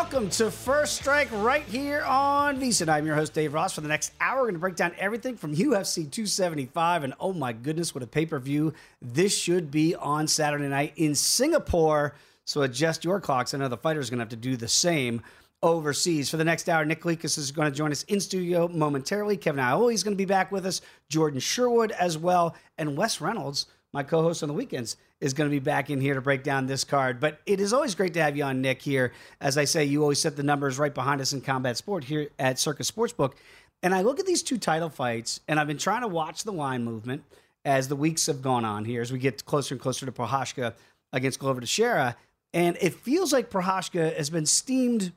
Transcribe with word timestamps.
Welcome 0.00 0.30
to 0.30 0.50
First 0.50 0.96
Strike 0.96 1.28
right 1.30 1.62
here 1.64 2.00
on 2.04 2.58
VSiN. 2.58 2.88
I'm 2.88 3.04
your 3.04 3.16
host, 3.16 3.34
Dave 3.34 3.52
Ross. 3.52 3.74
For 3.74 3.82
the 3.82 3.88
next 3.88 4.12
hour, 4.18 4.38
we're 4.38 4.44
going 4.44 4.54
to 4.54 4.58
break 4.58 4.74
down 4.74 4.94
everything 4.98 5.36
from 5.36 5.54
UFC 5.54 6.10
275. 6.10 7.04
And 7.04 7.12
oh 7.20 7.34
my 7.34 7.52
goodness, 7.52 7.94
what 7.94 8.02
a 8.02 8.06
pay 8.06 8.24
per 8.24 8.38
view 8.38 8.72
this 9.02 9.38
should 9.38 9.70
be 9.70 9.94
on 9.94 10.26
Saturday 10.26 10.68
night 10.68 10.94
in 10.96 11.14
Singapore. 11.14 12.14
So 12.46 12.62
adjust 12.62 13.04
your 13.04 13.20
clocks. 13.20 13.52
I 13.52 13.58
know 13.58 13.68
the 13.68 13.76
fighter's 13.76 14.08
going 14.08 14.20
to 14.20 14.22
have 14.22 14.30
to 14.30 14.36
do 14.36 14.56
the 14.56 14.68
same 14.68 15.20
overseas. 15.62 16.30
For 16.30 16.38
the 16.38 16.44
next 16.44 16.70
hour, 16.70 16.82
Nick 16.86 17.02
Kalikas 17.02 17.36
is 17.36 17.52
going 17.52 17.70
to 17.70 17.76
join 17.76 17.92
us 17.92 18.04
in 18.04 18.20
studio 18.20 18.68
momentarily. 18.68 19.36
Kevin 19.36 19.62
Iole 19.62 19.92
is 19.92 20.02
going 20.02 20.16
to 20.16 20.18
be 20.18 20.24
back 20.24 20.50
with 20.50 20.64
us. 20.64 20.80
Jordan 21.10 21.40
Sherwood 21.40 21.90
as 21.90 22.16
well. 22.16 22.56
And 22.78 22.96
Wes 22.96 23.20
Reynolds, 23.20 23.66
my 23.92 24.02
co 24.02 24.22
host 24.22 24.42
on 24.42 24.48
the 24.48 24.54
weekends, 24.54 24.96
is 25.20 25.34
going 25.34 25.48
to 25.48 25.54
be 25.54 25.60
back 25.60 25.90
in 25.90 26.00
here 26.00 26.14
to 26.14 26.20
break 26.20 26.42
down 26.42 26.66
this 26.66 26.84
card. 26.84 27.20
But 27.20 27.40
it 27.46 27.60
is 27.60 27.72
always 27.72 27.94
great 27.94 28.14
to 28.14 28.22
have 28.22 28.36
you 28.36 28.44
on, 28.44 28.60
Nick, 28.62 28.80
here. 28.80 29.12
As 29.40 29.58
I 29.58 29.64
say, 29.64 29.84
you 29.84 30.02
always 30.02 30.18
set 30.18 30.36
the 30.36 30.42
numbers 30.42 30.78
right 30.78 30.94
behind 30.94 31.20
us 31.20 31.32
in 31.32 31.40
combat 31.40 31.76
sport 31.76 32.04
here 32.04 32.28
at 32.38 32.58
Circa 32.58 32.82
Sportsbook. 32.82 33.34
And 33.82 33.94
I 33.94 34.02
look 34.02 34.18
at 34.20 34.26
these 34.26 34.42
two 34.42 34.58
title 34.58 34.88
fights, 34.88 35.40
and 35.48 35.58
I've 35.58 35.66
been 35.66 35.78
trying 35.78 36.02
to 36.02 36.08
watch 36.08 36.44
the 36.44 36.52
line 36.52 36.84
movement 36.84 37.24
as 37.64 37.88
the 37.88 37.96
weeks 37.96 38.26
have 38.26 38.42
gone 38.42 38.64
on 38.64 38.84
here, 38.84 39.02
as 39.02 39.12
we 39.12 39.18
get 39.18 39.44
closer 39.44 39.74
and 39.74 39.80
closer 39.80 40.06
to 40.06 40.12
Prochazka 40.12 40.74
against 41.12 41.38
Glover 41.38 41.60
Teixeira. 41.60 42.16
And 42.52 42.76
it 42.80 42.94
feels 42.94 43.32
like 43.32 43.50
Prochazka 43.50 44.16
has 44.16 44.30
been 44.30 44.46
steamed 44.46 45.12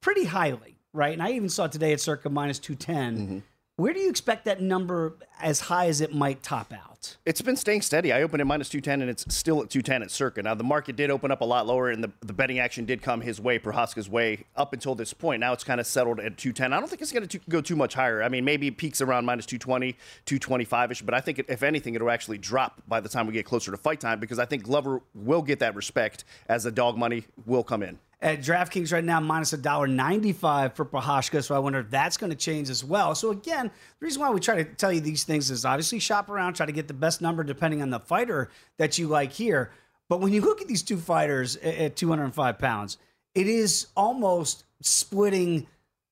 pretty 0.00 0.24
highly, 0.24 0.76
right? 0.92 1.12
And 1.12 1.22
I 1.22 1.32
even 1.32 1.48
saw 1.48 1.66
today 1.66 1.92
at 1.92 2.00
circa 2.00 2.30
minus 2.30 2.58
210. 2.58 3.18
Mm-hmm. 3.18 3.38
Where 3.78 3.92
do 3.92 4.00
you 4.00 4.10
expect 4.10 4.44
that 4.46 4.60
number 4.60 5.14
as 5.40 5.60
high 5.60 5.86
as 5.86 6.00
it 6.00 6.12
might 6.12 6.42
top 6.42 6.72
out? 6.72 7.16
It's 7.24 7.40
been 7.40 7.54
staying 7.54 7.82
steady. 7.82 8.12
I 8.12 8.22
opened 8.22 8.40
at 8.40 8.46
minus 8.48 8.68
210 8.70 9.02
and 9.02 9.08
it's 9.08 9.32
still 9.32 9.62
at 9.62 9.70
210 9.70 10.02
at 10.02 10.10
circa. 10.10 10.42
Now, 10.42 10.56
the 10.56 10.64
market 10.64 10.96
did 10.96 11.12
open 11.12 11.30
up 11.30 11.42
a 11.42 11.44
lot 11.44 11.64
lower 11.64 11.88
and 11.88 12.02
the, 12.02 12.10
the 12.18 12.32
betting 12.32 12.58
action 12.58 12.86
did 12.86 13.02
come 13.02 13.20
his 13.20 13.40
way, 13.40 13.56
Prochazka's 13.56 14.10
way, 14.10 14.46
up 14.56 14.72
until 14.72 14.96
this 14.96 15.12
point. 15.12 15.38
Now 15.38 15.52
it's 15.52 15.62
kind 15.62 15.78
of 15.78 15.86
settled 15.86 16.18
at 16.18 16.36
210. 16.36 16.72
I 16.72 16.80
don't 16.80 16.88
think 16.88 17.02
it's 17.02 17.12
going 17.12 17.28
to 17.28 17.40
go 17.48 17.60
too 17.60 17.76
much 17.76 17.94
higher. 17.94 18.20
I 18.20 18.28
mean, 18.28 18.44
maybe 18.44 18.66
it 18.66 18.78
peaks 18.78 19.00
around 19.00 19.26
minus 19.26 19.46
220, 19.46 19.92
225 20.24 20.90
ish, 20.90 21.02
but 21.02 21.14
I 21.14 21.20
think, 21.20 21.38
it, 21.38 21.46
if 21.48 21.62
anything, 21.62 21.94
it'll 21.94 22.10
actually 22.10 22.38
drop 22.38 22.82
by 22.88 22.98
the 22.98 23.08
time 23.08 23.28
we 23.28 23.32
get 23.32 23.46
closer 23.46 23.70
to 23.70 23.76
fight 23.76 24.00
time 24.00 24.18
because 24.18 24.40
I 24.40 24.44
think 24.44 24.64
Glover 24.64 25.02
will 25.14 25.42
get 25.42 25.60
that 25.60 25.76
respect 25.76 26.24
as 26.48 26.64
the 26.64 26.72
dog 26.72 26.98
money 26.98 27.26
will 27.46 27.62
come 27.62 27.84
in. 27.84 28.00
At 28.20 28.40
DraftKings 28.40 28.92
right 28.92 29.04
now, 29.04 29.20
minus 29.20 29.52
$1.95 29.52 30.74
for 30.74 30.84
Prochazka. 30.84 31.44
So 31.44 31.54
I 31.54 31.60
wonder 31.60 31.78
if 31.78 31.90
that's 31.90 32.16
going 32.16 32.30
to 32.30 32.36
change 32.36 32.68
as 32.68 32.82
well. 32.82 33.14
So 33.14 33.30
again, 33.30 33.66
the 33.66 34.04
reason 34.04 34.20
why 34.20 34.30
we 34.30 34.40
try 34.40 34.56
to 34.56 34.64
tell 34.64 34.92
you 34.92 35.00
these 35.00 35.22
things 35.22 35.52
is 35.52 35.64
obviously 35.64 36.00
shop 36.00 36.28
around, 36.28 36.54
try 36.54 36.66
to 36.66 36.72
get 36.72 36.88
the 36.88 36.94
best 36.94 37.20
number 37.20 37.44
depending 37.44 37.80
on 37.80 37.90
the 37.90 38.00
fighter 38.00 38.50
that 38.76 38.98
you 38.98 39.06
like 39.06 39.32
here. 39.32 39.70
But 40.08 40.20
when 40.20 40.32
you 40.32 40.40
look 40.40 40.60
at 40.60 40.66
these 40.66 40.82
two 40.82 40.96
fighters 40.96 41.56
at 41.56 41.76
at 41.76 41.96
205 41.96 42.58
pounds, 42.58 42.98
it 43.34 43.46
is 43.46 43.86
almost 43.96 44.64
splitting 44.80 45.66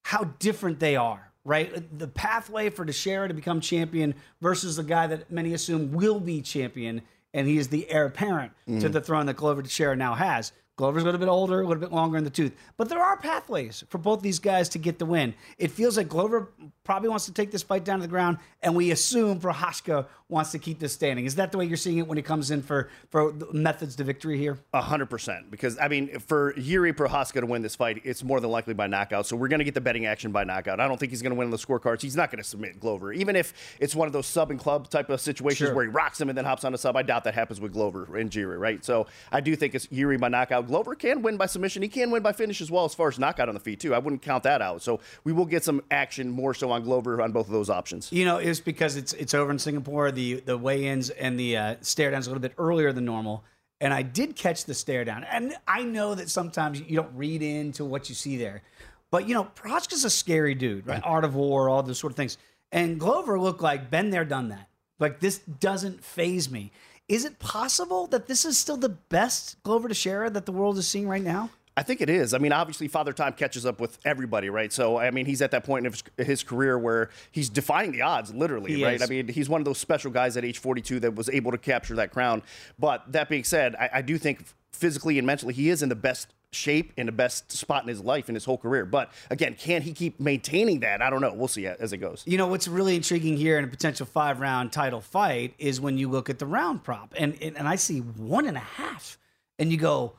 how 0.05 0.25
different 0.39 0.79
they 0.79 0.95
are, 0.97 1.33
right? 1.45 1.99
The 1.99 2.07
pathway 2.07 2.71
for 2.71 2.85
Teixeira 2.85 3.27
to 3.27 3.35
become 3.35 3.61
champion 3.61 4.15
versus 4.41 4.77
the 4.77 4.85
guy 4.85 5.09
that 5.09 5.31
many 5.33 5.55
assume 5.55 5.93
will 5.93 6.21
be 6.21 6.41
champion, 6.43 7.03
and 7.35 7.49
he 7.49 7.59
is 7.59 7.69
the 7.69 7.91
heir 7.91 8.07
apparent 8.07 8.53
to 8.67 8.73
mm. 8.73 8.93
the 8.93 9.01
throne 9.01 9.27
that 9.27 9.37
Glover 9.37 9.63
Teixeira 9.63 9.97
now 9.97 10.15
has. 10.15 10.53
Glover's 10.77 11.03
a 11.03 11.07
little 11.07 11.19
bit 11.21 11.29
older, 11.29 11.63
a 11.63 11.67
little 11.67 11.81
bit 11.81 11.91
longer 11.93 12.19
in 12.19 12.25
the 12.25 12.31
tooth. 12.31 12.53
But 12.77 12.89
there 12.91 13.01
are 13.03 13.17
pathways 13.17 13.83
for 13.89 13.97
both 13.99 14.21
these 14.21 14.39
guys 14.39 14.69
to 14.71 14.79
get 14.79 14.99
the 14.99 15.07
win. 15.07 15.35
It 15.57 15.71
feels 15.71 15.97
like 15.97 16.09
Glover 16.09 16.51
probably 16.85 17.09
wants 17.09 17.25
to 17.27 17.33
take 17.33 17.51
this 17.51 17.63
fight 17.63 17.85
down 17.85 17.99
to 17.99 18.03
the 18.03 18.09
ground, 18.09 18.37
and 18.63 18.77
we 18.77 18.91
assume 18.91 19.41
Prochazka 19.41 20.07
wants 20.29 20.51
to 20.53 20.59
keep 20.59 20.79
this 20.79 20.93
standing. 20.93 21.25
Is 21.25 21.37
that 21.37 21.51
the 21.53 21.59
way 21.59 21.65
you're 21.65 21.77
seeing 21.77 21.99
it 21.99 22.07
when 22.07 22.19
it 22.19 22.25
comes 22.25 22.51
in 22.51 22.63
for, 22.63 22.91
for 23.11 23.33
the 23.33 23.51
methods 23.53 23.97
to 23.97 24.05
victory 24.05 24.37
here? 24.39 24.59
A 24.75 24.83
hundred 24.83 25.07
percent. 25.09 25.51
Because 25.51 25.79
I 25.79 25.89
mean, 25.89 26.19
for 26.19 26.55
Yuri 26.59 26.93
Prochazka 26.93 27.41
to 27.41 27.47
win 27.47 27.63
this 27.63 27.75
fight, 27.75 28.03
it's 28.05 28.23
more 28.23 28.41
than 28.41 28.51
likely 28.51 28.75
by 28.75 28.87
knockout. 28.87 29.27
So 29.27 29.37
we're 29.37 29.49
going 29.49 29.61
to 29.61 29.65
get 29.65 29.75
the 29.75 29.81
betting 29.81 30.05
action 30.07 30.31
by 30.31 30.45
knockout. 30.45 30.79
I 30.81 30.89
don't 30.89 30.99
think 30.99 31.11
he's 31.11 31.23
going 31.23 31.31
to 31.33 31.37
win 31.39 31.47
on 31.47 31.51
the 31.53 31.57
scorecards. 31.57 32.03
He's 32.03 32.17
not 32.17 32.31
going 32.31 32.43
to 32.43 32.49
submit 32.49 32.79
Glover, 32.81 33.13
even 33.13 33.35
if 33.35 33.55
it's 33.81 33.95
one 33.95 34.07
of 34.09 34.13
those 34.13 34.27
sub 34.27 34.51
and 34.51 34.61
club 34.61 34.91
type 34.91 35.09
of 35.11 35.21
situations 35.21 35.69
Sure. 35.69 35.75
where 35.75 35.85
he 35.85 35.91
rocks 35.91 36.21
him 36.21 36.29
and 36.29 36.37
then 36.37 36.45
hops 36.45 36.65
on 36.65 36.75
a 36.75 36.79
sub. 36.79 36.97
I 36.97 37.03
doubt 37.03 37.25
that 37.25 37.35
happens 37.35 37.61
with 37.61 37.73
Glover 37.73 38.17
and 38.17 38.33
Yuri, 38.35 38.59
right? 38.59 38.85
So 38.85 39.07
I 39.33 39.41
do 39.41 39.57
think 39.57 39.75
it's 39.75 39.89
Yuri 39.91 40.19
by 40.19 40.29
knockout. 40.29 40.66
Glover 40.67 40.95
can 40.95 41.23
win 41.23 41.37
by 41.37 41.47
submission. 41.47 41.83
He 41.83 41.89
can 41.89 42.11
win 42.11 42.23
by 42.23 42.33
finish 42.33 42.61
as 42.61 42.71
well, 42.71 42.85
as 42.85 42.95
far 42.95 43.09
as 43.09 43.19
knockout 43.19 43.49
on 43.49 43.55
the 43.55 43.61
feet 43.61 43.81
too. 43.81 43.95
I 43.95 43.99
wouldn't 43.99 44.23
count 44.23 44.43
that 44.45 44.61
out. 44.61 44.83
So 44.83 45.01
we 45.25 45.33
will 45.33 45.47
get 45.47 45.65
some 45.65 45.83
action 45.91 46.31
more 46.31 46.55
so 46.55 46.71
on 46.71 46.83
Glover 46.83 47.21
on 47.23 47.33
both 47.33 47.47
of 47.47 47.53
those 47.53 47.71
options. 47.71 48.13
You 48.13 48.25
know, 48.25 48.39
it's 48.39 48.61
because 48.61 48.97
it's 48.97 49.13
it's 49.15 49.35
over 49.35 49.51
in 49.51 49.59
Singapore. 49.59 50.11
The 50.11 50.41
the 50.41 50.59
weigh-ins 50.59 51.11
and 51.11 51.39
the 51.39 51.57
uh, 51.57 51.75
stare 51.81 52.11
downs 52.11 52.27
a 52.27 52.31
little 52.31 52.43
bit 52.43 52.55
earlier 52.59 52.93
than 52.93 53.05
normal. 53.05 53.45
And 53.81 53.93
I 53.93 54.03
did 54.03 54.37
catch 54.37 54.65
the 54.65 54.75
stare 54.75 55.05
down. 55.05 55.25
And 55.25 55.55
I 55.69 55.83
know 55.83 56.15
that 56.15 56.31
sometimes 56.31 56.81
you 56.81 56.97
don't 56.97 57.15
read 57.15 57.43
into 57.43 57.85
what 57.85 58.09
you 58.09 58.15
see 58.15 58.37
there. 58.39 58.63
But 59.11 59.29
you 59.29 59.35
know, 59.35 59.45
Prochazka's 59.45 60.05
a 60.05 60.11
scary 60.11 60.55
dude, 60.55 60.87
right? 60.87 61.03
Art 61.05 61.25
of 61.25 61.35
War, 61.35 61.69
all 61.69 61.83
those 61.83 61.99
sort 61.99 62.13
of 62.13 62.17
things. 62.17 62.39
And 62.73 62.99
Glover 62.99 63.39
looked 63.39 63.61
like 63.63 63.91
been 63.91 64.11
there, 64.11 64.25
done 64.25 64.49
that. 64.49 64.69
Like 64.99 65.21
this 65.21 65.39
doesn't 65.39 66.03
phase 66.03 66.51
me. 66.51 66.73
Is 67.09 67.25
it 67.25 67.39
possible 67.39 68.07
that 68.09 68.27
this 68.27 68.45
is 68.45 68.59
still 68.59 68.77
the 68.77 68.89
best 68.89 69.63
Glover 69.63 69.89
Teixeira 69.89 70.29
that 70.31 70.45
the 70.47 70.53
world 70.53 70.77
is 70.79 70.89
seeing 70.89 71.09
right 71.09 71.23
now? 71.23 71.51
I 71.79 71.83
think 71.83 72.01
it 72.01 72.09
is. 72.09 72.33
I 72.33 72.39
mean, 72.39 72.53
obviously, 72.53 72.89
Father 72.89 73.13
Time 73.13 73.35
catches 73.35 73.67
up 73.67 73.81
with 73.81 73.99
everybody, 74.05 74.49
right? 74.49 74.73
So, 74.73 74.99
I 74.99 75.11
mean, 75.11 75.27
he's 75.27 75.43
at 75.43 75.51
that 75.51 75.63
point 75.63 75.85
in 75.87 75.93
his, 75.93 76.03
his 76.17 76.43
career 76.43 76.79
where 76.79 77.11
he's 77.31 77.51
defying 77.51 77.93
the 77.93 78.01
odds, 78.01 78.33
literally, 78.33 78.75
He 78.75 78.83
right? 78.85 78.95
is. 78.95 79.03
I 79.03 79.07
mean, 79.07 79.29
he's 79.29 79.49
one 79.49 79.61
of 79.61 79.67
those 79.67 79.77
special 79.77 80.11
guys 80.11 80.39
at 80.39 80.45
age 80.45 80.59
42 80.59 81.01
that 81.01 81.15
was 81.15 81.29
able 81.29 81.51
to 81.53 81.59
capture 81.59 81.95
that 81.97 82.13
crown. 82.13 82.43
But 82.79 83.13
that 83.13 83.29
being 83.29 83.45
said, 83.45 83.75
I, 83.77 83.91
I 83.95 84.03
do 84.03 84.17
think 84.17 84.43
physically 84.73 85.19
and 85.19 85.27
mentally, 85.27 85.53
he 85.53 85.69
is 85.69 85.83
in 85.83 85.91
the 85.91 85.95
best 85.97 86.29
shape 86.57 86.93
in 86.97 87.07
the 87.07 87.13
best 87.13 87.53
spot 87.53 87.83
in 87.83 87.89
his 87.89 88.01
life 88.01 88.29
in 88.29 88.35
his 88.35 88.45
whole 88.45 88.59
career. 88.59 88.85
But 88.85 89.13
again, 89.31 89.55
can 89.55 89.83
he 89.83 89.93
keep 89.93 90.19
maintaining 90.19 90.81
that? 90.81 91.03
I 91.03 91.11
don't 91.11 91.21
know. 91.21 91.33
We'll 91.33 91.49
see 91.49 91.67
as 91.67 91.93
it 91.93 91.99
goes. 91.99 92.23
You 92.27 92.39
know 92.39 92.47
what's 92.47 92.67
really 92.67 92.97
intriguing 92.97 93.37
here 93.37 93.59
in 93.59 93.65
a 93.65 93.69
potential 93.69 94.07
five 94.07 94.41
round 94.41 94.73
title 94.73 95.01
fight 95.01 95.55
is 95.59 95.81
when 95.81 95.99
you 95.99 96.09
look 96.09 96.31
at 96.31 96.39
the 96.39 96.47
round 96.47 96.83
prop 96.83 97.15
and 97.17 97.37
and, 97.41 97.57
and 97.57 97.69
I 97.69 97.77
see 97.77 97.99
one 97.99 98.47
and 98.47 98.57
a 98.57 98.61
half, 98.61 99.19
and 99.59 99.71
you 99.71 99.79
go, 99.79 100.15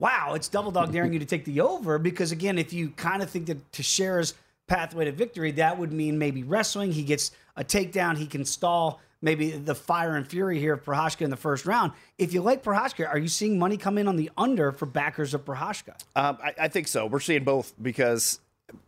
"Wow, 0.00 0.34
it's 0.34 0.48
double 0.48 0.70
dog 0.70 0.92
daring 0.92 1.12
you 1.12 1.18
to 1.18 1.26
take 1.26 1.44
the 1.44 1.60
over." 1.60 1.98
Because 1.98 2.32
again, 2.32 2.58
if 2.58 2.72
you 2.72 2.90
kind 2.90 3.22
of 3.22 3.30
think 3.30 3.46
that 3.46 3.72
Teixeira's 3.72 4.34
pathway 4.66 5.04
to 5.04 5.12
victory, 5.12 5.52
that 5.52 5.78
would 5.78 5.92
mean 5.92 6.18
maybe 6.18 6.42
wrestling. 6.42 6.92
He 6.92 7.02
gets 7.02 7.30
a 7.56 7.64
takedown, 7.64 8.16
he 8.16 8.26
can 8.26 8.44
stall. 8.44 9.00
Maybe 9.24 9.52
the 9.52 9.74
fire 9.74 10.16
and 10.16 10.28
fury 10.28 10.60
here 10.60 10.74
of 10.74 10.84
Prochazka 10.84 11.22
in 11.22 11.30
the 11.30 11.36
first 11.36 11.64
round. 11.64 11.92
If 12.18 12.34
you 12.34 12.42
like 12.42 12.62
Prochazka, 12.62 13.08
are 13.08 13.16
you 13.16 13.28
seeing 13.28 13.58
money 13.58 13.78
come 13.78 13.96
in 13.96 14.06
on 14.06 14.16
the 14.16 14.30
under 14.36 14.70
for 14.70 14.84
backers 14.84 15.32
of 15.32 15.46
Prochazka? 15.46 15.94
Um, 16.14 16.36
I, 16.44 16.54
I 16.58 16.68
think 16.68 16.88
so. 16.88 17.06
We're 17.06 17.20
seeing 17.20 17.42
both 17.42 17.72
because 17.80 18.38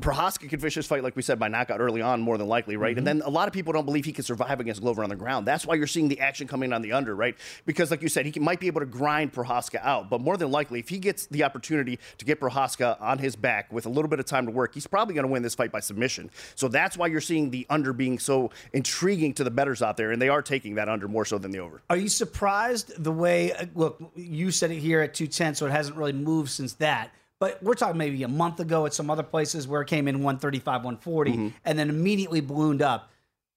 Prochazka 0.02 0.48
could 0.48 0.60
finish 0.60 0.74
this 0.74 0.86
fight, 0.86 1.02
like 1.02 1.16
we 1.16 1.22
said, 1.22 1.38
by 1.38 1.48
knockout 1.48 1.80
early 1.80 2.00
on, 2.00 2.20
more 2.20 2.38
than 2.38 2.48
likely, 2.48 2.76
right? 2.76 2.96
And 2.96 3.06
then 3.06 3.22
a 3.24 3.30
lot 3.30 3.48
of 3.48 3.54
people 3.54 3.72
don't 3.72 3.84
believe 3.84 4.04
he 4.04 4.12
can 4.12 4.24
survive 4.24 4.60
against 4.60 4.80
Glover 4.80 5.02
on 5.02 5.10
the 5.10 5.16
ground. 5.16 5.46
That's 5.46 5.66
why 5.66 5.74
you're 5.74 5.86
seeing 5.86 6.08
the 6.08 6.20
action 6.20 6.46
coming 6.46 6.72
on 6.72 6.82
the 6.82 6.92
under, 6.92 7.14
right? 7.14 7.36
Because, 7.64 7.90
like 7.90 8.02
you 8.02 8.08
said, 8.08 8.26
he 8.26 8.32
can, 8.32 8.42
might 8.42 8.60
be 8.60 8.66
able 8.66 8.80
to 8.80 8.86
grind 8.86 9.32
Prochazka 9.32 9.80
out, 9.82 10.10
but 10.10 10.20
more 10.20 10.36
than 10.36 10.50
likely, 10.50 10.80
if 10.80 10.88
he 10.88 10.98
gets 10.98 11.26
the 11.26 11.44
opportunity 11.44 11.98
to 12.18 12.24
get 12.24 12.40
Prochazka 12.40 13.00
on 13.00 13.18
his 13.18 13.36
back 13.36 13.72
with 13.72 13.86
a 13.86 13.88
little 13.88 14.08
bit 14.08 14.20
of 14.20 14.26
time 14.26 14.46
to 14.46 14.52
work, 14.52 14.74
he's 14.74 14.86
probably 14.86 15.14
going 15.14 15.26
to 15.26 15.32
win 15.32 15.42
this 15.42 15.54
fight 15.54 15.72
by 15.72 15.80
submission. 15.80 16.30
So 16.54 16.68
that's 16.68 16.96
why 16.96 17.06
you're 17.06 17.20
seeing 17.20 17.50
the 17.50 17.66
under 17.70 17.92
being 17.92 18.18
so 18.18 18.50
intriguing 18.72 19.34
to 19.34 19.44
the 19.44 19.50
betters 19.50 19.82
out 19.82 19.96
there, 19.96 20.12
and 20.12 20.20
they 20.20 20.28
are 20.28 20.42
taking 20.42 20.74
that 20.76 20.88
under 20.88 21.08
more 21.08 21.24
so 21.24 21.38
than 21.38 21.50
the 21.50 21.58
over. 21.58 21.82
Are 21.90 21.96
you 21.96 22.08
surprised 22.08 23.02
the 23.02 23.12
way? 23.12 23.52
uh, 23.52 23.66
Look, 23.74 24.00
you 24.14 24.50
said 24.50 24.70
it 24.70 24.78
here 24.78 25.00
at 25.00 25.14
two 25.14 25.26
ten, 25.26 25.54
so 25.54 25.66
it 25.66 25.70
hasn't 25.70 25.96
really 25.96 26.12
moved 26.12 26.50
since 26.50 26.74
that. 26.74 27.10
But 27.38 27.62
we're 27.62 27.74
talking 27.74 27.98
maybe 27.98 28.22
a 28.22 28.28
month 28.28 28.60
ago 28.60 28.86
at 28.86 28.94
some 28.94 29.10
other 29.10 29.22
places 29.22 29.68
where 29.68 29.82
it 29.82 29.88
came 29.88 30.08
in 30.08 30.16
135, 30.16 30.84
140, 30.84 31.30
Mm-hmm. 31.32 31.48
and 31.64 31.78
then 31.78 31.90
immediately 31.90 32.40
ballooned 32.40 32.80
up. 32.82 33.10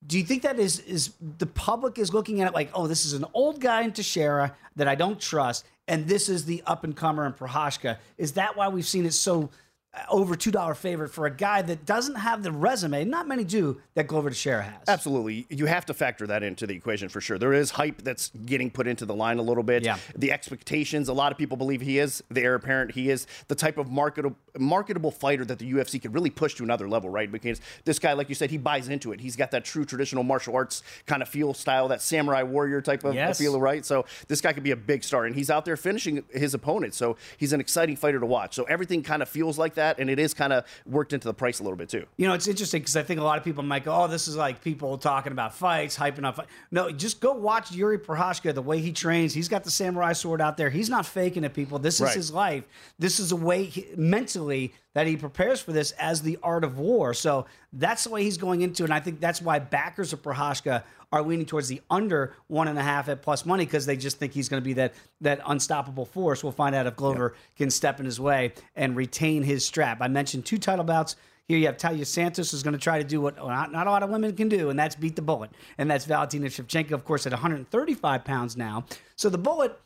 Do 0.06 0.18
you 0.18 0.24
think 0.24 0.44
that 0.44 0.60
is 0.60 0.80
is 0.80 1.14
the 1.38 1.46
public 1.46 1.98
is 1.98 2.14
looking 2.14 2.42
at 2.42 2.48
it 2.48 2.54
like, 2.54 2.70
oh, 2.74 2.88
this 2.88 3.06
is 3.06 3.14
an 3.14 3.26
old 3.34 3.60
guy 3.60 3.82
in 3.84 3.92
Teixeira 3.92 4.56
that 4.78 4.88
I 4.88 4.96
don't 4.96 5.20
trust, 5.20 5.66
and 5.88 6.08
this 6.08 6.30
is 6.30 6.46
the 6.46 6.64
up 6.66 6.84
and 6.84 6.96
comer 6.96 7.26
in 7.26 7.34
Prochazka? 7.34 7.98
Is 8.18 8.34
that 8.34 8.56
why 8.56 8.68
we've 8.70 8.88
seen 8.88 9.06
it 9.06 9.14
so 9.14 9.50
Uh, 9.92 10.04
over 10.10 10.36
two 10.36 10.52
dollar 10.52 10.76
favorite 10.76 11.10
for 11.10 11.26
a 11.26 11.32
guy 11.32 11.64
that 11.64 11.84
doesn't 11.84 12.14
have 12.14 12.44
the 12.44 12.52
resume? 12.52 13.06
Not 13.06 13.28
many 13.28 13.44
do 13.44 13.82
that 13.96 14.06
Glover 14.06 14.30
Teixeira 14.30 14.62
has. 14.62 14.84
Absolutely. 14.88 15.48
You 15.50 15.66
have 15.66 15.84
to 15.88 15.96
factor 15.96 16.28
that 16.28 16.44
into 16.44 16.68
the 16.68 16.76
equation 16.76 17.10
for 17.10 17.20
sure. 17.22 17.40
There 17.40 17.54
is 17.54 17.72
hype 17.72 18.04
that's 18.04 18.30
getting 18.46 18.70
put 18.70 18.86
into 18.86 19.08
the 19.08 19.16
line 19.16 19.40
a 19.40 19.42
little 19.42 19.64
bit. 19.64 19.84
Yeah. 19.84 19.98
The 20.16 20.32
expectations, 20.32 21.08
a 21.08 21.14
lot 21.14 21.32
of 21.32 21.40
people 21.40 21.58
believe 21.58 21.82
he 21.82 21.98
is 21.98 22.24
the 22.30 22.42
heir 22.42 22.54
apparent. 22.54 22.92
He 22.92 23.10
is 23.10 23.26
the 23.48 23.56
type 23.56 23.80
of 23.80 23.90
marketable 23.90 24.38
marketable 24.60 25.12
fighter 25.12 25.46
that 25.46 25.60
the 25.60 25.72
UFC 25.74 26.02
could 26.02 26.14
really 26.14 26.30
push 26.30 26.56
to 26.56 26.64
another 26.64 26.88
level, 26.90 27.10
right? 27.10 27.32
Because 27.32 27.62
this 27.86 28.00
guy, 28.00 28.14
like 28.14 28.30
you 28.30 28.36
said, 28.36 28.50
he 28.52 28.58
buys 28.58 28.90
into 28.90 29.12
it. 29.12 29.20
He's 29.20 29.36
got 29.36 29.52
that 29.52 29.66
true 29.66 29.86
traditional 29.86 30.24
martial 30.24 30.56
arts 30.56 30.84
kind 31.06 31.22
of 31.22 31.30
feel 31.30 31.54
style, 31.54 31.88
that 31.90 32.02
samurai 32.02 32.44
warrior 32.44 32.82
type 32.82 33.04
of 33.04 33.14
Yes. 33.14 33.38
feel, 33.38 33.60
right? 33.60 33.86
So 33.86 34.06
this 34.28 34.42
guy 34.42 34.54
could 34.54 34.64
be 34.64 34.72
a 34.72 34.76
big 34.76 35.04
star. 35.04 35.26
And 35.26 35.36
he's 35.36 35.50
out 35.50 35.66
there 35.66 35.78
finishing 35.78 36.24
his 36.32 36.54
opponent. 36.54 36.94
So 36.94 37.18
he's 37.38 37.54
an 37.54 37.60
exciting 37.60 37.96
fighter 37.96 38.20
to 38.20 38.26
watch. 38.26 38.56
So 38.56 38.64
everything 38.66 39.04
kind 39.04 39.22
of 39.22 39.30
feels 39.30 39.58
like 39.58 39.76
that. 39.76 40.00
And 40.00 40.10
it 40.10 40.20
is 40.20 40.34
kind 40.34 40.54
of 40.54 40.66
worked 40.86 41.14
into 41.14 41.28
the 41.28 41.34
price 41.34 41.60
a 41.60 41.64
little 41.64 41.78
bit 41.78 41.90
too. 41.90 42.06
You 42.18 42.28
know, 42.28 42.34
it's 42.34 42.48
interesting 42.48 42.82
because 42.82 42.96
I 42.98 43.04
think 43.04 43.20
a 43.20 43.24
lot 43.24 43.38
of 43.38 43.44
people 43.44 43.64
might 43.64 43.84
go, 43.86 43.94
"Oh, 43.94 44.08
this 44.08 44.28
is 44.28 44.36
like 44.36 44.62
people 44.64 44.98
talking 44.98 45.32
about 45.32 45.54
fights, 45.56 45.98
hyping 45.98 46.26
up." 46.26 46.36
Fight. 46.36 46.48
No, 46.72 46.92
just 46.92 47.20
go 47.22 47.34
watch 47.34 47.72
Yuri 47.72 47.98
Prochazka. 48.00 48.54
The 48.54 48.62
way 48.62 48.80
he 48.80 48.92
trains, 48.92 49.34
he's 49.34 49.48
got 49.48 49.64
the 49.64 49.72
samurai 49.72 50.14
sword 50.14 50.42
out 50.42 50.58
there. 50.58 50.70
He's 50.70 50.90
not 50.90 51.06
faking 51.06 51.44
it, 51.44 51.54
people. 51.54 51.80
This 51.80 51.96
is 51.96 52.02
Right. 52.02 52.16
his 52.16 52.32
life. 52.32 52.64
This 52.98 53.20
is 53.20 53.32
a 53.32 53.36
way 53.36 53.66
he, 53.66 53.88
mentally 53.96 54.49
that 54.94 55.08
he 55.08 55.16
prepares 55.18 55.62
for 55.62 55.72
this 55.72 55.92
as 55.92 56.22
the 56.22 56.38
art 56.44 56.64
of 56.64 56.78
war. 56.78 57.14
So 57.14 57.46
that's 57.74 58.04
the 58.04 58.10
way 58.10 58.24
he's 58.24 58.38
going 58.38 58.62
into, 58.62 58.84
it. 58.84 58.88
and 58.88 58.94
I 58.94 59.00
think 59.00 59.20
that's 59.20 59.42
why 59.42 59.60
backers 59.60 60.14
of 60.14 60.22
Prochazka 60.22 60.84
are 61.12 61.22
leaning 61.22 61.46
towards 61.46 61.68
the 61.68 61.82
under 61.90 62.34
one 62.48 62.68
and 62.68 62.78
a 62.78 62.84
half 62.84 63.10
at 63.10 63.22
plus 63.22 63.46
money 63.46 63.66
because 63.66 63.86
they 63.86 63.98
just 63.98 64.18
think 64.18 64.34
he's 64.34 64.50
going 64.50 64.62
to 64.62 64.66
be 64.66 64.74
that 64.74 64.94
that 65.22 65.42
unstoppable 65.48 66.06
force. 66.06 66.44
We'll 66.44 66.52
find 66.52 66.76
out 66.76 66.86
if 66.86 66.96
Glover 66.96 67.36
can 67.56 67.70
step 67.70 68.00
in 68.00 68.06
his 68.06 68.20
way 68.20 68.54
and 68.76 68.96
retain 68.96 69.44
his 69.44 69.66
strap. 69.66 70.00
I 70.02 70.08
mentioned 70.08 70.46
two 70.46 70.58
title 70.58 70.86
bouts. 70.86 71.16
Here 71.48 71.58
you 71.58 71.66
have 71.66 71.78
Taila 71.78 72.06
Santos 72.06 72.54
is 72.54 72.62
going 72.62 72.74
to 72.74 72.80
try 72.80 73.00
to 73.00 73.04
do 73.04 73.22
what 73.22 73.38
not, 73.38 73.72
not 73.72 73.88
a 73.88 73.90
lot 73.90 74.04
of 74.04 74.12
women 74.12 74.36
can 74.36 74.50
do, 74.50 74.70
and 74.70 74.78
that's 74.78 74.96
beat 74.96 75.16
the 75.16 75.24
bullet. 75.24 75.50
And 75.80 75.90
that's 75.90 76.06
Valentina 76.06 76.46
Shevchenko, 76.46 76.92
of 76.92 77.04
course, 77.04 77.26
at 77.26 77.32
135 77.32 78.24
pounds 78.24 78.56
now. 78.56 78.86
So 79.16 79.30
the 79.30 79.40
bullet, 79.40 79.80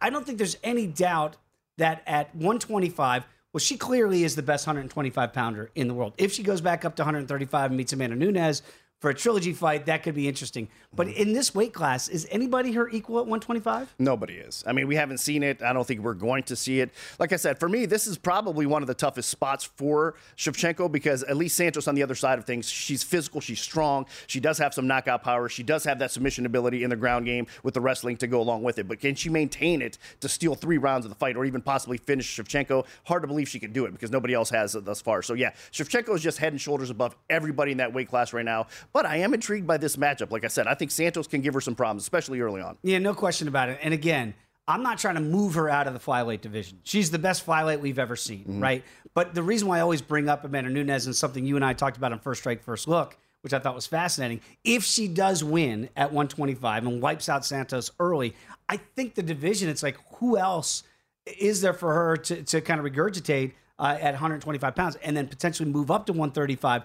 I 0.00 0.08
don't 0.08 0.24
think 0.24 0.38
there's 0.38 0.56
any 0.64 0.86
doubt 0.86 1.36
that 1.76 2.02
at 2.06 2.34
125, 2.34 3.26
well, 3.54 3.60
she 3.60 3.76
clearly 3.76 4.24
is 4.24 4.34
the 4.34 4.42
best 4.42 4.66
125 4.66 5.32
pounder 5.32 5.70
in 5.76 5.86
the 5.86 5.94
world. 5.94 6.12
If 6.18 6.32
she 6.32 6.42
goes 6.42 6.60
back 6.60 6.84
up 6.84 6.96
to 6.96 7.02
135 7.02 7.70
and 7.70 7.76
meets 7.76 7.92
Amanda 7.92 8.16
Nunes 8.16 8.62
for 9.04 9.10
a 9.10 9.14
trilogy 9.14 9.52
fight, 9.52 9.84
that 9.84 10.02
could 10.02 10.14
be 10.14 10.26
interesting. 10.26 10.66
But 10.96 11.08
mm-hmm. 11.08 11.20
in 11.20 11.32
this 11.34 11.54
weight 11.54 11.74
class, 11.74 12.08
is 12.08 12.26
anybody 12.30 12.72
her 12.72 12.88
equal 12.88 13.16
at 13.18 13.26
125? 13.26 13.96
Nobody 13.98 14.34
is. 14.34 14.64
I 14.66 14.72
mean, 14.72 14.86
we 14.86 14.96
haven't 14.96 15.18
seen 15.18 15.42
it. 15.42 15.62
I 15.62 15.74
don't 15.74 15.86
think 15.86 16.00
we're 16.00 16.14
going 16.14 16.44
to 16.44 16.56
see 16.56 16.80
it. 16.80 16.90
Like 17.18 17.30
I 17.34 17.36
said, 17.36 17.60
for 17.60 17.68
me, 17.68 17.84
this 17.84 18.06
is 18.06 18.16
probably 18.16 18.64
one 18.64 18.82
of 18.82 18.86
the 18.86 18.94
toughest 18.94 19.28
spots 19.28 19.64
for 19.76 20.14
Shevchenko 20.38 20.90
because 20.90 21.22
at 21.24 21.36
least 21.36 21.54
Santos 21.54 21.86
on 21.86 21.94
the 21.94 22.02
other 22.02 22.14
side 22.14 22.38
of 22.38 22.46
things, 22.46 22.66
she's 22.66 23.02
physical, 23.02 23.42
she's 23.42 23.60
strong, 23.60 24.06
she 24.26 24.40
does 24.40 24.56
have 24.56 24.72
some 24.72 24.86
knockout 24.86 25.22
power, 25.22 25.50
she 25.50 25.62
does 25.62 25.84
have 25.84 25.98
that 25.98 26.10
submission 26.10 26.46
ability 26.46 26.82
in 26.82 26.88
the 26.88 26.96
ground 26.96 27.26
game 27.26 27.46
with 27.62 27.74
the 27.74 27.82
wrestling 27.82 28.16
to 28.16 28.26
go 28.26 28.40
along 28.40 28.62
with 28.62 28.78
it. 28.78 28.88
But 28.88 29.00
can 29.00 29.14
she 29.14 29.28
maintain 29.28 29.82
it 29.82 29.98
to 30.20 30.30
steal 30.30 30.54
three 30.54 30.78
rounds 30.78 31.04
of 31.04 31.10
the 31.10 31.16
fight 31.16 31.36
or 31.36 31.44
even 31.44 31.60
possibly 31.60 31.98
finish 31.98 32.38
Shevchenko? 32.38 32.86
Hard 33.04 33.22
to 33.22 33.28
believe 33.28 33.50
she 33.50 33.60
can 33.60 33.72
do 33.72 33.84
it 33.84 33.92
because 33.92 34.10
nobody 34.10 34.32
else 34.32 34.48
has 34.48 34.74
it 34.74 34.86
thus 34.86 35.02
far. 35.02 35.20
So 35.20 35.34
yeah, 35.34 35.50
Shevchenko 35.72 36.14
is 36.14 36.22
just 36.22 36.38
head 36.38 36.54
and 36.54 36.60
shoulders 36.60 36.88
above 36.88 37.14
everybody 37.28 37.72
in 37.72 37.78
that 37.78 37.92
weight 37.92 38.08
class 38.08 38.32
right 38.32 38.46
now. 38.46 38.66
But 38.94 39.06
I 39.06 39.16
am 39.18 39.34
intrigued 39.34 39.66
by 39.66 39.76
this 39.76 39.96
matchup. 39.96 40.30
Like 40.30 40.44
I 40.44 40.48
said, 40.48 40.68
I 40.68 40.74
think 40.74 40.92
Santos 40.92 41.26
can 41.26 41.40
give 41.42 41.52
her 41.52 41.60
some 41.60 41.74
problems, 41.74 42.02
especially 42.04 42.40
early 42.40 42.62
on. 42.62 42.78
Yeah, 42.82 42.98
no 43.00 43.12
question 43.12 43.48
about 43.48 43.68
it. 43.68 43.80
And 43.82 43.92
again, 43.92 44.34
I'm 44.68 44.84
not 44.84 44.98
trying 44.98 45.16
to 45.16 45.20
move 45.20 45.54
her 45.54 45.68
out 45.68 45.88
of 45.88 45.92
the 45.92 45.98
flyweight 45.98 46.40
division. 46.40 46.78
She's 46.84 47.10
the 47.10 47.18
best 47.18 47.44
flyweight 47.44 47.80
we've 47.80 47.98
ever 47.98 48.14
seen, 48.16 48.60
right? 48.60 48.84
But 49.12 49.34
the 49.34 49.42
reason 49.42 49.68
why 49.68 49.78
I 49.78 49.80
always 49.80 50.00
bring 50.00 50.28
up 50.28 50.44
Amanda 50.44 50.70
Nunes 50.70 51.06
and 51.06 51.14
something 51.14 51.44
you 51.44 51.56
and 51.56 51.64
I 51.64 51.74
talked 51.74 51.96
about 51.96 52.12
on 52.12 52.20
First 52.20 52.40
Strike, 52.40 52.62
First 52.62 52.86
Look, 52.88 53.18
which 53.42 53.52
I 53.52 53.58
thought 53.58 53.74
was 53.74 53.86
fascinating. 53.86 54.40
If 54.62 54.84
she 54.84 55.08
does 55.08 55.42
win 55.42 55.90
at 55.96 56.12
125 56.12 56.86
and 56.86 57.02
wipes 57.02 57.28
out 57.28 57.44
Santos 57.44 57.90
early, 57.98 58.34
I 58.68 58.78
think 58.78 59.16
the 59.16 59.22
division, 59.22 59.68
it's 59.68 59.82
like, 59.82 59.98
who 60.18 60.38
else 60.38 60.84
is 61.26 61.60
there 61.60 61.74
for 61.74 61.92
her 61.92 62.16
to, 62.16 62.42
to 62.44 62.60
kind 62.60 62.78
of 62.80 62.86
regurgitate 62.86 63.52
uh, 63.78 63.98
at 64.00 64.12
125 64.12 64.74
pounds 64.74 64.96
and 65.02 65.16
then 65.16 65.26
potentially 65.26 65.68
move 65.68 65.90
up 65.90 66.06
to 66.06 66.12
135? 66.12 66.84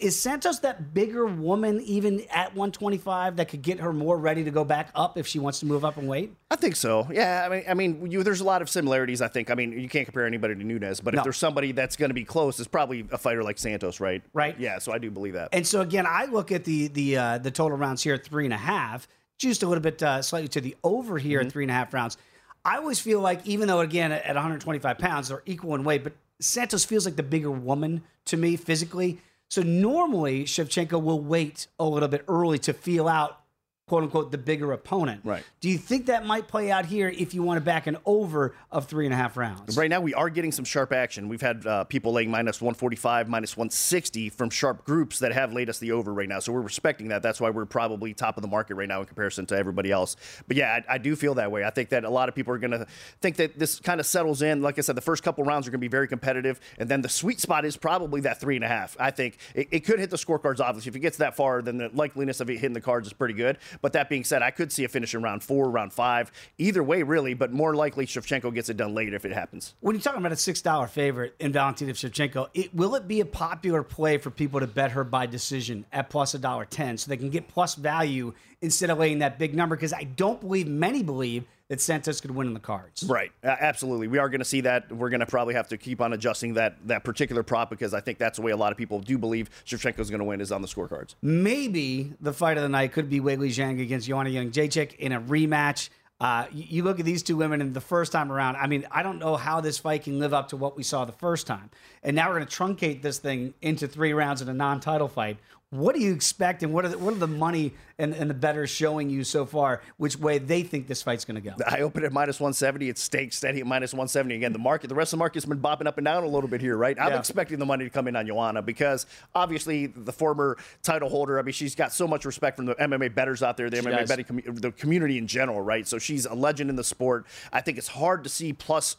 Is 0.00 0.18
Santos 0.18 0.60
that 0.60 0.94
bigger 0.94 1.26
woman 1.26 1.78
even 1.82 2.22
at 2.30 2.54
125 2.54 3.36
that 3.36 3.48
could 3.48 3.60
get 3.60 3.80
her 3.80 3.92
more 3.92 4.16
ready 4.16 4.42
to 4.44 4.50
go 4.50 4.64
back 4.64 4.88
up 4.94 5.18
if 5.18 5.26
she 5.26 5.38
wants 5.38 5.60
to 5.60 5.66
move 5.66 5.84
up 5.84 5.98
in 5.98 6.06
weight? 6.06 6.34
I 6.50 6.56
think 6.56 6.74
so. 6.74 7.06
Yeah, 7.12 7.42
I 7.44 7.48
mean, 7.54 7.64
I 7.68 7.74
mean, 7.74 8.10
you, 8.10 8.22
there's 8.22 8.40
a 8.40 8.44
lot 8.44 8.62
of 8.62 8.70
similarities. 8.70 9.20
I 9.20 9.28
think. 9.28 9.50
I 9.50 9.54
mean, 9.54 9.78
you 9.78 9.88
can't 9.90 10.06
compare 10.06 10.24
anybody 10.26 10.54
to 10.54 10.64
Nunes, 10.64 11.00
but 11.00 11.12
No. 11.12 11.18
if 11.20 11.24
there's 11.24 11.36
somebody 11.36 11.72
that's 11.72 11.96
going 11.96 12.08
to 12.08 12.14
be 12.14 12.24
close, 12.24 12.58
it's 12.58 12.68
probably 12.68 13.06
a 13.12 13.18
fighter 13.18 13.42
like 13.42 13.58
Santos, 13.58 14.00
right? 14.00 14.22
Right. 14.32 14.58
Yeah. 14.58 14.78
So 14.78 14.90
I 14.90 14.96
do 14.98 15.10
believe 15.10 15.34
that. 15.34 15.50
And 15.52 15.66
so 15.66 15.82
again, 15.82 16.06
I 16.08 16.24
look 16.26 16.50
at 16.50 16.64
the 16.64 16.88
the 16.88 17.16
uh, 17.18 17.38
the 17.38 17.50
total 17.50 17.76
rounds 17.76 18.02
here 18.02 18.14
at 18.14 18.24
three 18.24 18.46
and 18.46 18.54
a 18.54 18.58
half, 18.58 19.06
just 19.38 19.62
a 19.62 19.66
little 19.68 19.82
bit 19.82 20.02
uh, 20.02 20.22
slightly 20.22 20.48
to 20.48 20.60
the 20.62 20.76
over 20.82 21.18
here 21.18 21.40
Mm-hmm. 21.40 21.46
at 21.48 21.52
three 21.52 21.64
and 21.64 21.70
a 21.70 21.74
half 21.74 21.92
rounds. 21.92 22.16
I 22.64 22.78
always 22.78 22.98
feel 23.00 23.20
like, 23.20 23.46
even 23.46 23.68
though 23.68 23.80
again 23.80 24.12
at 24.12 24.34
125 24.34 24.96
pounds 24.96 25.28
they're 25.28 25.42
equal 25.44 25.74
in 25.74 25.84
weight, 25.84 26.02
but 26.04 26.14
Santos 26.40 26.86
feels 26.86 27.04
like 27.04 27.16
the 27.16 27.22
bigger 27.22 27.50
woman 27.50 28.02
to 28.24 28.38
me 28.38 28.56
physically. 28.56 29.20
So 29.50 29.62
normally 29.62 30.44
Shevchenko 30.44 31.00
will 31.00 31.20
wait 31.20 31.68
a 31.78 31.84
little 31.84 32.08
bit 32.08 32.24
early 32.28 32.58
to 32.60 32.72
feel 32.72 33.08
out 33.08 33.43
quote 33.86 34.02
unquote 34.02 34.30
the 34.30 34.38
bigger 34.38 34.72
opponent. 34.72 35.20
Right. 35.24 35.44
Do 35.60 35.68
you 35.68 35.76
think 35.76 36.06
that 36.06 36.24
might 36.24 36.48
play 36.48 36.70
out 36.70 36.86
here 36.86 37.08
if 37.08 37.34
you 37.34 37.42
want 37.42 37.58
to 37.58 37.64
back 37.64 37.86
an 37.86 37.98
over 38.06 38.54
of 38.70 38.86
three 38.86 39.04
and 39.04 39.12
a 39.12 39.16
half 39.16 39.36
rounds? 39.36 39.76
Right 39.76 39.90
now, 39.90 40.00
we 40.00 40.14
are 40.14 40.30
getting 40.30 40.52
some 40.52 40.64
sharp 40.64 40.92
action. 40.92 41.28
We've 41.28 41.40
had 41.42 41.66
uh, 41.66 41.84
people 41.84 42.12
laying 42.12 42.30
minus 42.30 42.62
145, 42.62 43.28
minus 43.28 43.56
160 43.56 44.30
from 44.30 44.48
sharp 44.48 44.84
groups 44.84 45.18
that 45.18 45.32
have 45.32 45.52
laid 45.52 45.68
us 45.68 45.78
the 45.78 45.92
over 45.92 46.14
right 46.14 46.28
now. 46.28 46.38
So 46.38 46.52
we're 46.52 46.62
respecting 46.62 47.08
that. 47.08 47.22
That's 47.22 47.40
why 47.40 47.50
we're 47.50 47.66
probably 47.66 48.14
top 48.14 48.38
of 48.38 48.42
the 48.42 48.48
market 48.48 48.76
right 48.76 48.88
now 48.88 49.00
in 49.00 49.06
comparison 49.06 49.44
to 49.46 49.56
everybody 49.56 49.90
else. 49.90 50.16
But 50.48 50.56
yeah, 50.56 50.80
I, 50.88 50.94
I 50.94 50.98
do 50.98 51.14
feel 51.14 51.34
that 51.34 51.52
way. 51.52 51.64
I 51.64 51.70
think 51.70 51.90
that 51.90 52.04
a 52.04 52.10
lot 52.10 52.30
of 52.30 52.34
people 52.34 52.54
are 52.54 52.58
going 52.58 52.70
to 52.70 52.86
think 53.20 53.36
that 53.36 53.58
this 53.58 53.80
kind 53.80 54.00
of 54.00 54.06
settles 54.06 54.40
in. 54.40 54.62
Like 54.62 54.78
I 54.78 54.80
said, 54.80 54.96
the 54.96 55.02
first 55.02 55.22
couple 55.22 55.44
rounds 55.44 55.68
are 55.68 55.70
going 55.70 55.80
to 55.80 55.84
be 55.84 55.88
very 55.88 56.08
competitive. 56.08 56.58
And 56.78 56.88
then 56.88 57.02
the 57.02 57.08
sweet 57.10 57.38
spot 57.38 57.66
is 57.66 57.76
probably 57.76 58.22
that 58.22 58.40
three 58.40 58.56
and 58.56 58.64
a 58.64 58.68
half. 58.68 58.96
I 58.98 59.10
think 59.10 59.36
it, 59.54 59.68
it 59.70 59.80
could 59.80 59.98
hit 59.98 60.08
the 60.08 60.16
scorecards, 60.16 60.60
obviously. 60.60 60.88
If 60.88 60.96
it 60.96 61.00
gets 61.00 61.18
that 61.18 61.36
far, 61.36 61.60
then 61.60 61.76
the 61.76 61.90
likeliness 61.90 62.40
of 62.40 62.48
it 62.48 62.54
hitting 62.54 62.72
the 62.72 62.80
cards 62.80 63.08
is 63.08 63.12
pretty 63.12 63.34
good. 63.34 63.58
But 63.80 63.92
that 63.92 64.08
being 64.08 64.24
said, 64.24 64.42
I 64.42 64.50
could 64.50 64.72
see 64.72 64.84
a 64.84 64.88
finish 64.88 65.14
in 65.14 65.22
round 65.22 65.42
four, 65.42 65.70
round 65.70 65.92
five. 65.92 66.30
Either 66.58 66.82
way, 66.82 67.02
really, 67.02 67.34
but 67.34 67.52
more 67.52 67.74
likely 67.74 68.06
Shevchenko 68.06 68.54
gets 68.54 68.68
it 68.68 68.76
done 68.76 68.94
later 68.94 69.14
if 69.16 69.24
it 69.24 69.32
happens. 69.32 69.74
When 69.80 69.94
you're 69.94 70.02
talking 70.02 70.20
about 70.20 70.32
a 70.32 70.36
six 70.36 70.62
dollar 70.62 70.86
favorite 70.86 71.34
in 71.40 71.52
Valentina 71.52 71.92
Shevchenko, 71.92 72.48
it, 72.54 72.74
will 72.74 72.94
it 72.94 73.08
be 73.08 73.20
a 73.20 73.26
popular 73.26 73.82
play 73.82 74.18
for 74.18 74.30
people 74.30 74.60
to 74.60 74.66
bet 74.66 74.92
her 74.92 75.04
by 75.04 75.26
decision 75.26 75.84
at 75.92 76.10
plus 76.10 76.34
a 76.34 76.38
dollar 76.38 76.64
ten, 76.64 76.96
so 76.98 77.08
they 77.08 77.16
can 77.16 77.30
get 77.30 77.48
plus 77.48 77.74
value 77.74 78.32
instead 78.62 78.90
of 78.90 78.98
laying 78.98 79.18
that 79.20 79.38
big 79.38 79.54
number? 79.54 79.76
Because 79.76 79.92
I 79.92 80.04
don't 80.04 80.40
believe 80.40 80.66
many 80.68 81.02
believe 81.02 81.44
that 81.68 81.80
Santos 81.80 82.20
could 82.20 82.30
win 82.30 82.46
in 82.46 82.54
the 82.54 82.60
cards. 82.60 83.04
Right, 83.04 83.32
absolutely. 83.42 84.08
We 84.08 84.18
are 84.18 84.28
going 84.28 84.40
to 84.40 84.44
see 84.44 84.60
that. 84.62 84.92
We're 84.92 85.08
going 85.08 85.20
to 85.20 85.26
probably 85.26 85.54
have 85.54 85.68
to 85.68 85.78
keep 85.78 86.00
on 86.00 86.12
adjusting 86.12 86.54
that 86.54 86.76
that 86.86 87.04
particular 87.04 87.42
prop 87.42 87.70
because 87.70 87.94
I 87.94 88.00
think 88.00 88.18
that's 88.18 88.36
the 88.36 88.42
way 88.42 88.52
a 88.52 88.56
lot 88.56 88.72
of 88.72 88.78
people 88.78 89.00
do 89.00 89.16
believe 89.16 89.50
Shevchenko 89.64 90.00
is 90.00 90.10
going 90.10 90.18
to 90.18 90.24
win 90.24 90.40
is 90.40 90.52
on 90.52 90.62
the 90.62 90.68
scorecards. 90.68 91.14
Maybe 91.22 92.12
the 92.20 92.32
fight 92.32 92.56
of 92.56 92.62
the 92.62 92.68
night 92.68 92.92
could 92.92 93.08
be 93.08 93.20
Weili 93.20 93.48
Zhang 93.48 93.80
against 93.80 94.06
Joanna 94.06 94.30
Jędrzejczyk 94.30 94.96
in 94.96 95.12
a 95.12 95.20
rematch. 95.20 95.88
Uh, 96.20 96.46
you, 96.52 96.64
you 96.68 96.82
look 96.84 97.00
at 97.00 97.04
these 97.04 97.22
two 97.22 97.36
women 97.36 97.60
in 97.60 97.72
the 97.72 97.80
first 97.80 98.12
time 98.12 98.30
around. 98.30 98.56
I 98.56 98.66
mean, 98.66 98.86
I 98.90 99.02
don't 99.02 99.18
know 99.18 99.36
how 99.36 99.60
this 99.60 99.78
fight 99.78 100.04
can 100.04 100.18
live 100.18 100.32
up 100.32 100.48
to 100.48 100.56
what 100.56 100.76
we 100.76 100.82
saw 100.82 101.04
the 101.04 101.12
first 101.12 101.46
time. 101.46 101.70
And 102.02 102.14
now 102.14 102.28
we're 102.28 102.36
going 102.36 102.46
to 102.46 102.56
truncate 102.56 103.02
this 103.02 103.18
thing 103.18 103.54
into 103.62 103.88
three 103.88 104.12
rounds 104.12 104.40
in 104.40 104.48
a 104.48 104.54
non-title 104.54 105.08
fight. 105.08 105.38
What 105.74 105.96
do 105.96 106.00
you 106.00 106.12
expect, 106.12 106.62
and 106.62 106.72
what 106.72 106.84
are 106.84 106.88
the, 106.90 106.98
what 106.98 107.14
are 107.14 107.18
the 107.18 107.26
money 107.26 107.72
and, 107.98 108.14
and 108.14 108.30
the 108.30 108.34
betters 108.34 108.70
showing 108.70 109.10
you 109.10 109.24
so 109.24 109.44
far? 109.44 109.82
Which 109.96 110.16
way 110.16 110.38
they 110.38 110.62
think 110.62 110.86
this 110.86 111.02
fight's 111.02 111.24
going 111.24 111.34
to 111.34 111.40
go? 111.40 111.56
I 111.66 111.80
open 111.80 112.04
at 112.04 112.12
minus 112.12 112.38
170. 112.38 112.88
It's 112.88 113.02
stayed 113.02 113.32
steady 113.34 113.58
at 113.58 113.66
minus 113.66 113.92
170. 113.92 114.36
Again, 114.36 114.52
the 114.52 114.58
market, 114.60 114.86
the 114.86 114.94
rest 114.94 115.12
of 115.12 115.16
the 115.18 115.22
market's 115.22 115.46
been 115.46 115.58
bopping 115.58 115.86
up 115.88 115.98
and 115.98 116.04
down 116.04 116.22
a 116.22 116.28
little 116.28 116.48
bit 116.48 116.60
here, 116.60 116.76
right? 116.76 116.96
I'm 116.96 117.10
Yeah. 117.10 117.18
expecting 117.18 117.58
the 117.58 117.66
money 117.66 117.82
to 117.84 117.90
come 117.90 118.06
in 118.06 118.14
on 118.14 118.24
Joanna 118.24 118.62
because 118.62 119.06
obviously 119.34 119.86
the 119.86 120.12
former 120.12 120.56
title 120.84 121.08
holder. 121.08 121.40
I 121.40 121.42
mean, 121.42 121.52
she's 121.52 121.74
got 121.74 121.92
so 121.92 122.06
much 122.06 122.24
respect 122.24 122.56
from 122.56 122.66
the 122.66 122.76
MMA 122.76 123.12
betters 123.12 123.42
out 123.42 123.56
there, 123.56 123.68
the 123.68 123.78
MMA 123.78 123.98
does. 123.98 124.08
betting 124.08 124.26
commu- 124.26 124.60
the 124.60 124.70
community 124.70 125.18
in 125.18 125.26
general, 125.26 125.60
right? 125.60 125.88
So 125.88 125.98
she's 125.98 126.24
a 126.24 126.34
legend 126.34 126.70
in 126.70 126.76
the 126.76 126.84
sport. 126.84 127.26
I 127.52 127.60
think 127.60 127.78
it's 127.78 127.88
hard 127.88 128.22
to 128.22 128.30
see 128.30 128.52
plus 128.52 128.96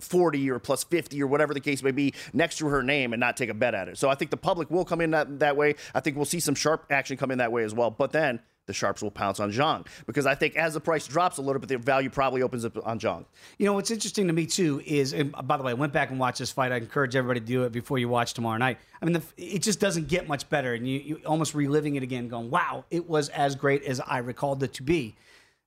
40 0.00 0.50
or 0.50 0.58
plus 0.58 0.84
50 0.84 1.22
or 1.22 1.26
whatever 1.26 1.54
the 1.54 1.60
case 1.60 1.82
may 1.82 1.90
be 1.90 2.14
next 2.32 2.58
to 2.58 2.66
her 2.66 2.82
name 2.82 3.12
and 3.12 3.20
not 3.20 3.36
take 3.36 3.48
a 3.48 3.54
bet 3.54 3.74
at 3.74 3.88
it. 3.88 3.98
So 3.98 4.08
I 4.08 4.14
think 4.14 4.30
the 4.30 4.36
public 4.36 4.70
will 4.70 4.84
come 4.84 5.00
in 5.00 5.12
that, 5.12 5.38
that 5.40 5.56
way. 5.56 5.74
I 5.94 6.00
think 6.00 6.16
we'll 6.16 6.24
see 6.26 6.40
some 6.40 6.54
sharp 6.54 6.86
action 6.90 7.16
come 7.16 7.30
in 7.30 7.38
that 7.38 7.52
way 7.52 7.64
as 7.64 7.74
well. 7.74 7.90
But 7.90 8.12
then 8.12 8.40
the 8.66 8.72
sharps 8.72 9.02
will 9.02 9.10
pounce 9.10 9.40
on 9.40 9.52
Zhang 9.52 9.86
because 10.06 10.26
I 10.26 10.34
think 10.34 10.56
as 10.56 10.74
the 10.74 10.80
price 10.80 11.06
drops 11.06 11.38
a 11.38 11.42
little 11.42 11.60
bit, 11.60 11.68
the 11.68 11.78
value 11.78 12.10
probably 12.10 12.42
opens 12.42 12.64
up 12.64 12.76
on 12.84 12.98
Zhang. 12.98 13.24
You 13.58 13.66
know 13.66 13.72
what's 13.72 13.90
interesting 13.90 14.26
to 14.26 14.32
me 14.32 14.46
too 14.46 14.82
is, 14.84 15.12
and 15.12 15.32
by 15.44 15.56
the 15.56 15.62
way, 15.62 15.70
I 15.70 15.74
went 15.74 15.92
back 15.92 16.10
and 16.10 16.18
watched 16.18 16.40
this 16.40 16.50
fight. 16.50 16.72
I 16.72 16.76
encourage 16.76 17.16
everybody 17.16 17.40
to 17.40 17.46
do 17.46 17.62
it 17.62 17.72
before 17.72 17.98
you 17.98 18.08
watch 18.08 18.34
tomorrow 18.34 18.58
night. 18.58 18.78
I 19.00 19.04
mean, 19.04 19.14
the, 19.14 19.22
it 19.36 19.62
just 19.62 19.80
doesn't 19.80 20.08
get 20.08 20.28
much 20.28 20.48
better, 20.50 20.74
and 20.74 20.86
you 20.86 20.98
you 20.98 21.20
almost 21.24 21.54
reliving 21.54 21.94
it 21.94 22.02
again, 22.02 22.28
going, 22.28 22.50
"Wow, 22.50 22.84
it 22.90 23.08
was 23.08 23.28
as 23.30 23.54
great 23.54 23.84
as 23.84 24.00
I 24.00 24.18
recalled 24.18 24.62
it 24.62 24.74
to 24.74 24.82
be." 24.82 25.16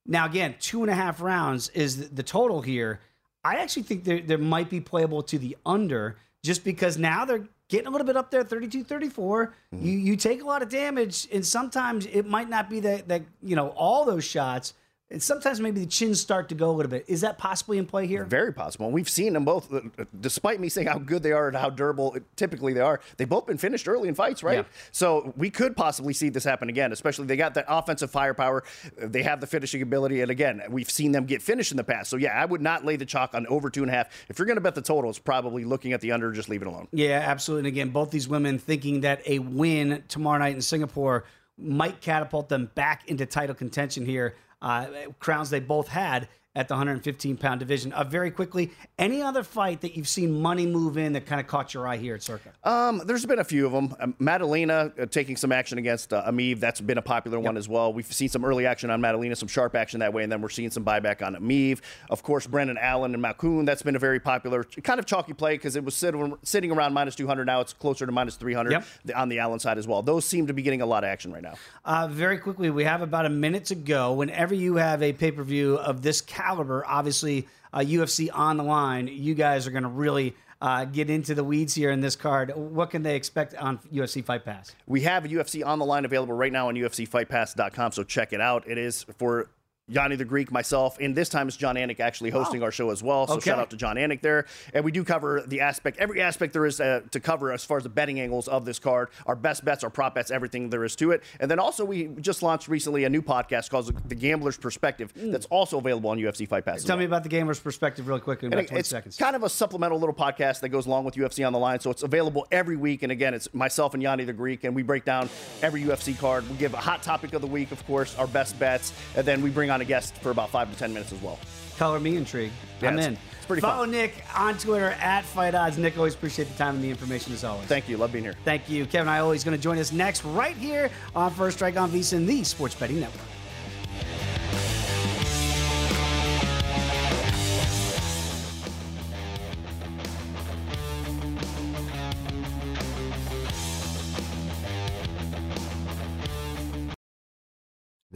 Now, 0.05 0.25
again, 0.25 0.55
two 0.59 0.81
and 0.81 0.91
a 0.91 0.95
half 0.95 1.21
rounds 1.21 1.69
is 1.69 1.97
the, 1.97 2.15
the 2.15 2.23
total 2.23 2.61
here. 2.61 2.99
I 3.43 3.55
actually 3.55 3.83
think 3.83 4.03
there, 4.03 4.19
there 4.19 4.37
might 4.37 4.69
be 4.69 4.81
playable 4.81 5.23
to 5.23 5.37
the 5.37 5.57
under 5.65 6.17
just 6.43 6.63
because 6.63 6.97
now 6.97 7.25
they're 7.25 7.47
getting 7.69 7.87
a 7.87 7.89
little 7.89 8.07
bit 8.07 8.17
up 8.17 8.31
there 8.31 8.43
32 8.43 8.83
34 8.83 9.53
mm-hmm. 9.73 9.85
you 9.85 9.97
you 9.97 10.15
take 10.15 10.41
a 10.41 10.45
lot 10.45 10.61
of 10.61 10.69
damage 10.69 11.27
and 11.31 11.45
sometimes 11.45 12.05
it 12.07 12.25
might 12.25 12.49
not 12.49 12.69
be 12.69 12.79
that 12.79 13.07
that 13.07 13.21
you 13.43 13.55
know 13.55 13.69
all 13.69 14.05
those 14.05 14.23
shots 14.23 14.73
and 15.11 15.21
sometimes 15.23 15.59
maybe 15.59 15.79
the 15.79 15.87
chins 15.87 16.21
start 16.21 16.49
to 16.49 16.55
go 16.55 16.69
a 16.69 16.73
little 16.73 16.89
bit 16.89 17.05
is 17.07 17.21
that 17.21 17.37
possibly 17.37 17.77
in 17.77 17.85
play 17.85 18.05
here 18.05 18.25
Very 18.25 18.53
possible. 18.53 18.85
And 18.85 18.93
we've 18.93 19.09
seen 19.09 19.33
them 19.33 19.43
both, 19.45 19.73
uh, 19.73 19.81
despite 20.19 20.59
me 20.59 20.69
saying 20.69 20.87
how 20.87 20.99
good 20.99 21.23
they 21.23 21.31
are 21.31 21.47
and 21.47 21.57
how 21.57 21.69
durable 21.69 22.15
typically 22.35 22.73
they 22.73 22.81
are, 22.81 22.99
they've 23.17 23.27
both 23.27 23.47
been 23.47 23.57
finished 23.57 23.87
early 23.87 24.07
in 24.07 24.15
fights, 24.15 24.43
right? 24.43 24.59
Yeah. 24.59 24.63
So 24.91 25.33
we 25.35 25.49
could 25.49 25.75
possibly 25.75 26.13
see 26.13 26.29
this 26.29 26.43
happen 26.43 26.69
again, 26.69 26.91
especially 26.91 27.25
they 27.25 27.37
got 27.37 27.55
that 27.55 27.65
offensive 27.67 28.11
firepower. 28.11 28.63
uh, 29.01 29.07
They 29.07 29.23
have 29.23 29.41
the 29.41 29.47
finishing 29.47 29.81
ability. 29.81 30.21
And 30.21 30.29
again, 30.29 30.61
we've 30.69 30.89
seen 30.89 31.11
them 31.11 31.25
get 31.25 31.41
finished 31.41 31.71
in 31.71 31.77
the 31.77 31.83
past. 31.83 32.09
So 32.09 32.17
yeah, 32.17 32.39
I 32.39 32.45
would 32.45 32.61
not 32.61 32.85
lay 32.85 32.95
the 32.95 33.05
chalk 33.05 33.33
on 33.33 33.47
over 33.47 33.69
two 33.69 33.81
and 33.81 33.91
a 33.91 33.93
half. 33.93 34.09
If 34.29 34.37
you're 34.37 34.45
going 34.45 34.57
to 34.57 34.61
bet 34.61 34.75
the 34.75 34.81
total, 34.81 35.09
it's 35.09 35.17
probably 35.19 35.65
looking 35.65 35.93
at 35.93 36.01
the 36.01 36.11
under, 36.11 36.31
just 36.31 36.49
leave 36.49 36.61
it 36.61 36.67
alone. 36.67 36.87
Yeah, 36.91 37.23
absolutely. 37.25 37.69
And 37.69 37.75
again, 37.75 37.89
both 37.89 38.11
these 38.11 38.27
women 38.27 38.59
thinking 38.59 39.01
that 39.01 39.21
a 39.27 39.39
win 39.39 40.03
tomorrow 40.07 40.37
night 40.37 40.55
in 40.55 40.61
Singapore 40.61 41.25
might 41.57 41.99
catapult 41.99 42.47
them 42.47 42.71
back 42.75 43.07
into 43.09 43.25
title 43.25 43.55
contention 43.55 44.05
here. 44.05 44.35
Uh, 44.61 44.87
crowns 45.19 45.49
they 45.49 45.59
both 45.59 45.87
had 45.87 46.27
at 46.59 46.67
the 46.67 46.73
115 46.73 47.37
pound 47.37 47.59
division. 47.61 47.93
Uh, 47.93 48.03
very 48.03 48.29
quickly, 48.29 48.69
any 48.97 49.21
other 49.21 49.43
fight 49.43 49.79
that 49.79 49.95
you've 49.95 50.09
seen 50.09 50.41
money 50.41 50.65
move 50.67 50.97
in 50.97 51.13
that 51.13 51.25
kind 51.25 51.39
of 51.39 51.47
caught 51.47 51.73
your 51.73 51.87
eye 51.87 51.95
here 51.95 52.15
at 52.15 52.21
Circa? 52.21 52.51
Um, 52.65 53.01
there's 53.05 53.25
been 53.25 53.39
a 53.39 53.45
few 53.45 53.65
of 53.65 53.71
them. 53.71 53.95
Um, 54.01 54.13
Maddalena 54.19 54.91
uh, 54.99 55.05
taking 55.05 55.37
some 55.37 55.53
action 55.53 55.77
against 55.77 56.11
uh, 56.11 56.29
Emeev. 56.29 56.59
That's 56.59 56.81
been 56.81 56.97
a 56.97 57.01
popular 57.01 57.39
one 57.39 57.55
as 57.55 57.69
well. 57.69 57.93
We've 57.93 58.05
seen 58.11 58.27
some 58.27 58.43
early 58.43 58.65
action 58.65 58.89
on 58.89 58.99
Maddalena, 58.99 59.37
some 59.37 59.47
sharp 59.47 59.73
action 59.73 60.01
that 60.01 60.11
way, 60.11 60.23
and 60.23 60.31
then 60.31 60.41
we're 60.41 60.49
seeing 60.49 60.69
some 60.69 60.83
buyback 60.83 61.25
on 61.25 61.33
Emeev. 61.37 61.79
Of 62.09 62.23
course, 62.23 62.45
Brendan 62.45 62.77
Allen 62.77 63.13
and 63.13 63.23
Malkoun. 63.23 63.65
That's 63.65 63.81
been 63.81 63.95
a 63.95 63.99
very 63.99 64.19
popular, 64.19 64.65
kind 64.83 64.99
of 64.99 65.05
chalky 65.05 65.31
play 65.31 65.53
because 65.53 65.77
it 65.77 65.85
was 65.85 65.95
sitting, 65.95 66.35
sitting 66.43 66.71
around 66.71 66.93
minus 66.93 67.15
200. 67.15 67.45
Now 67.45 67.61
it's 67.61 67.71
closer 67.71 68.05
to 68.05 68.11
minus 68.11 68.35
300 68.35 68.71
Yep. 68.73 68.85
on 69.15 69.29
the 69.29 69.39
Allen 69.39 69.59
side 69.59 69.77
as 69.77 69.87
well. 69.87 70.01
Those 70.01 70.25
seem 70.25 70.47
to 70.47 70.53
be 70.53 70.61
getting 70.61 70.81
a 70.81 70.85
lot 70.85 71.05
of 71.05 71.07
action 71.07 71.31
right 71.31 71.41
now. 71.43 71.53
Uh, 71.85 72.09
very 72.09 72.37
quickly, 72.37 72.69
we 72.69 72.83
have 72.83 73.01
about 73.01 73.25
a 73.25 73.29
minute 73.29 73.63
to 73.65 73.75
go. 73.75 74.11
Whenever 74.13 74.53
you 74.53 74.75
have 74.75 75.01
a 75.01 75.13
pay 75.13 75.31
per 75.31 75.43
view 75.43 75.77
of 75.77 76.01
this 76.01 76.19
caliber, 76.19 76.48
obviously 76.57 77.47
uh, 77.73 77.79
UFC 77.79 78.29
on 78.33 78.57
the 78.57 78.63
line, 78.63 79.07
you 79.07 79.35
guys 79.35 79.67
are 79.67 79.71
going 79.71 79.83
to 79.83 79.89
really 79.89 80.35
uh, 80.61 80.85
get 80.85 81.09
into 81.09 81.35
the 81.35 81.43
weeds 81.43 81.73
here 81.73 81.91
in 81.91 82.01
this 82.01 82.15
card. 82.15 82.51
What 82.55 82.89
can 82.89 83.03
they 83.03 83.15
expect 83.15 83.55
on 83.55 83.77
UFC 83.93 84.23
Fight 84.23 84.43
Pass? 84.43 84.75
We 84.87 85.01
have 85.01 85.23
UFC 85.23 85.65
on 85.65 85.79
the 85.79 85.85
line 85.85 86.05
available 86.05 86.33
right 86.33 86.51
now 86.51 86.67
on 86.67 86.75
UFCFightPass.com, 86.75 87.91
so 87.91 88.03
check 88.03 88.33
it 88.33 88.41
out. 88.41 88.67
It 88.67 88.77
is 88.77 89.05
for 89.17 89.49
Yanni 89.89 90.15
the 90.15 90.25
Greek, 90.25 90.51
myself, 90.51 90.97
and 90.99 91.15
this 91.15 91.29
time 91.29 91.47
it's 91.47 91.57
Jon 91.57 91.75
Anik 91.75 91.99
actually 91.99 92.29
hosting 92.29 92.61
our 92.63 92.71
show 92.71 92.89
as 92.91 93.01
well. 93.03 93.27
So 93.27 93.33
Okay. 93.35 93.49
shout 93.49 93.59
out 93.59 93.69
to 93.71 93.77
Jon 93.77 93.95
Anik 93.95 94.21
there. 94.21 94.45
And 94.73 94.85
we 94.85 94.91
do 94.91 95.03
cover 95.03 95.43
the 95.45 95.61
aspect, 95.61 95.97
every 95.97 96.21
aspect 96.21 96.53
there 96.53 96.65
is 96.65 96.79
uh, 96.79 97.01
to 97.11 97.19
cover 97.19 97.51
as 97.51 97.65
far 97.65 97.77
as 97.77 97.83
the 97.83 97.89
betting 97.89 98.19
angles 98.19 98.47
of 98.47 98.65
this 98.65 98.77
card, 98.79 99.09
our 99.25 99.35
best 99.35 99.65
bets, 99.65 99.83
our 99.83 99.89
prop 99.89 100.15
bets, 100.15 100.29
everything 100.31 100.69
there 100.69 100.83
is 100.83 100.95
to 100.97 101.11
it. 101.11 101.23
And 101.39 101.49
then 101.49 101.59
also 101.59 101.83
we 101.85 102.07
just 102.21 102.43
launched 102.43 102.67
recently 102.67 103.03
a 103.03 103.09
new 103.09 103.21
podcast 103.21 103.69
called 103.69 103.91
The 104.07 104.15
Gambler's 104.15 104.57
Perspective 104.57 105.11
that's 105.15 105.47
also 105.47 105.77
available 105.79 106.09
on 106.11 106.19
UFC 106.19 106.47
Fight 106.47 106.65
Pass. 106.65 106.83
Mm. 106.83 106.87
Tell 106.87 106.95
well. 106.95 106.99
me 106.99 107.05
about 107.05 107.23
the 107.23 107.29
Gambler's 107.29 107.59
perspective, 107.59 108.07
really 108.07 108.21
quick, 108.21 108.39
in 108.43 108.45
And 108.47 108.53
about 108.53 108.63
it- 108.65 108.67
20 108.69 108.79
it's 108.79 108.89
seconds. 108.89 109.17
kind 109.17 109.35
of 109.35 109.43
a 109.43 109.49
supplemental 109.49 109.99
little 109.99 110.13
podcast 110.15 110.59
that 110.61 110.69
goes 110.69 110.85
along 110.85 111.05
with 111.05 111.15
UFC 111.15 111.43
on 111.45 111.53
the 111.53 111.59
line. 111.59 111.79
So 111.79 111.89
it's 111.89 112.03
available 112.03 112.45
every 112.51 112.75
week. 112.75 113.01
And 113.03 113.11
again, 113.11 113.33
it's 113.33 113.51
myself 113.53 113.93
and 113.93 114.03
Yanni 114.03 114.23
the 114.25 114.33
Greek, 114.33 114.63
and 114.63 114.75
we 114.75 114.83
break 114.83 115.05
down 115.05 115.29
every 115.63 115.81
UFC 115.81 116.13
card. 116.13 116.47
We 116.49 116.55
give 116.57 116.73
a 116.73 116.77
hot 116.77 117.01
topic 117.01 117.33
of 117.33 117.41
the 117.41 117.47
week, 117.47 117.71
of 117.71 117.85
course, 117.87 118.15
our 118.17 118.27
best 118.27 118.59
bets, 118.59 118.93
and 119.15 119.25
then 119.25 119.41
we 119.41 119.49
bring 119.49 119.69
on 119.71 119.78
a 119.81 119.85
guest 119.85 120.15
for 120.15 120.31
about 120.31 120.49
five 120.49 120.71
to 120.71 120.77
ten 120.77 120.93
minutes 120.93 121.11
as 121.13 121.21
well. 121.21 121.39
Color 121.77 121.99
me 121.99 122.15
intrigued. 122.17 122.53
Yeah, 122.81 122.89
I'm 122.89 122.93
it's- 122.95 123.07
in. 123.07 123.13
it's 123.37 123.45
pretty 123.45 123.61
Follow 123.61 123.83
fun. 123.83 123.91
Nick 123.91 124.23
on 124.35 124.57
Twitter 124.57 124.91
at 124.99 125.23
Fight 125.25 125.55
Odds. 125.55 125.77
Nick, 125.77 125.97
always 125.97 126.13
appreciate 126.13 126.49
the 126.49 126.57
time 126.57 126.75
and 126.75 126.83
the 126.83 126.89
information 126.89 127.33
as 127.33 127.43
always. 127.43 127.67
Thank 127.67 127.87
you. 127.89 127.97
Love 127.97 128.11
being 128.11 128.23
here. 128.23 128.35
Thank 128.45 128.69
you. 128.69 128.85
Kevin 128.85 129.07
Iole 129.07 129.31
is 129.35 129.43
going 129.43 129.55
to 129.57 129.61
join 129.61 129.77
us 129.77 129.91
next 129.91 130.23
right 130.25 130.55
here 130.57 130.89
on 131.15 131.31
First 131.31 131.57
Strike 131.57 131.77
on 131.77 131.89
VSiN, 131.89 132.25
the 132.25 132.43
Sports 132.43 132.75
Betting 132.75 132.99
Network. 132.99 133.23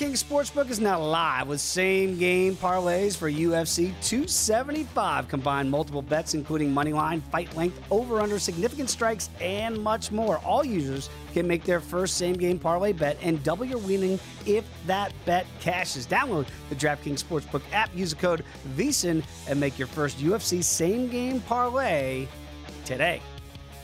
DraftKings 0.00 0.24
Sportsbook 0.24 0.70
is 0.70 0.80
now 0.80 0.98
live 0.98 1.46
with 1.46 1.60
same 1.60 2.16
game 2.16 2.56
parlays 2.56 3.14
for 3.14 3.30
UFC 3.30 3.92
275. 4.00 5.28
Combine 5.28 5.68
multiple 5.68 6.00
bets, 6.00 6.32
including 6.32 6.72
money 6.72 6.94
line, 6.94 7.20
fight 7.20 7.54
length, 7.54 7.82
over 7.90 8.22
under, 8.22 8.38
significant 8.38 8.88
strikes, 8.88 9.28
and 9.42 9.78
much 9.78 10.10
more. 10.10 10.38
All 10.38 10.64
users 10.64 11.10
can 11.34 11.46
make 11.46 11.64
their 11.64 11.80
first 11.80 12.16
same 12.16 12.32
game 12.32 12.58
parlay 12.58 12.94
bet 12.94 13.18
and 13.20 13.42
double 13.44 13.66
your 13.66 13.76
winning 13.76 14.18
if 14.46 14.64
that 14.86 15.12
bet 15.26 15.44
cashes. 15.60 16.06
Download 16.06 16.48
the 16.70 16.76
DraftKings 16.76 17.22
Sportsbook 17.22 17.60
app, 17.70 17.94
use 17.94 18.08
the 18.08 18.16
code 18.16 18.42
VSIN, 18.76 19.22
and 19.48 19.60
make 19.60 19.78
your 19.78 19.88
first 19.88 20.16
UFC 20.16 20.64
same 20.64 21.10
game 21.10 21.42
parlay 21.42 22.26
today. 22.86 23.20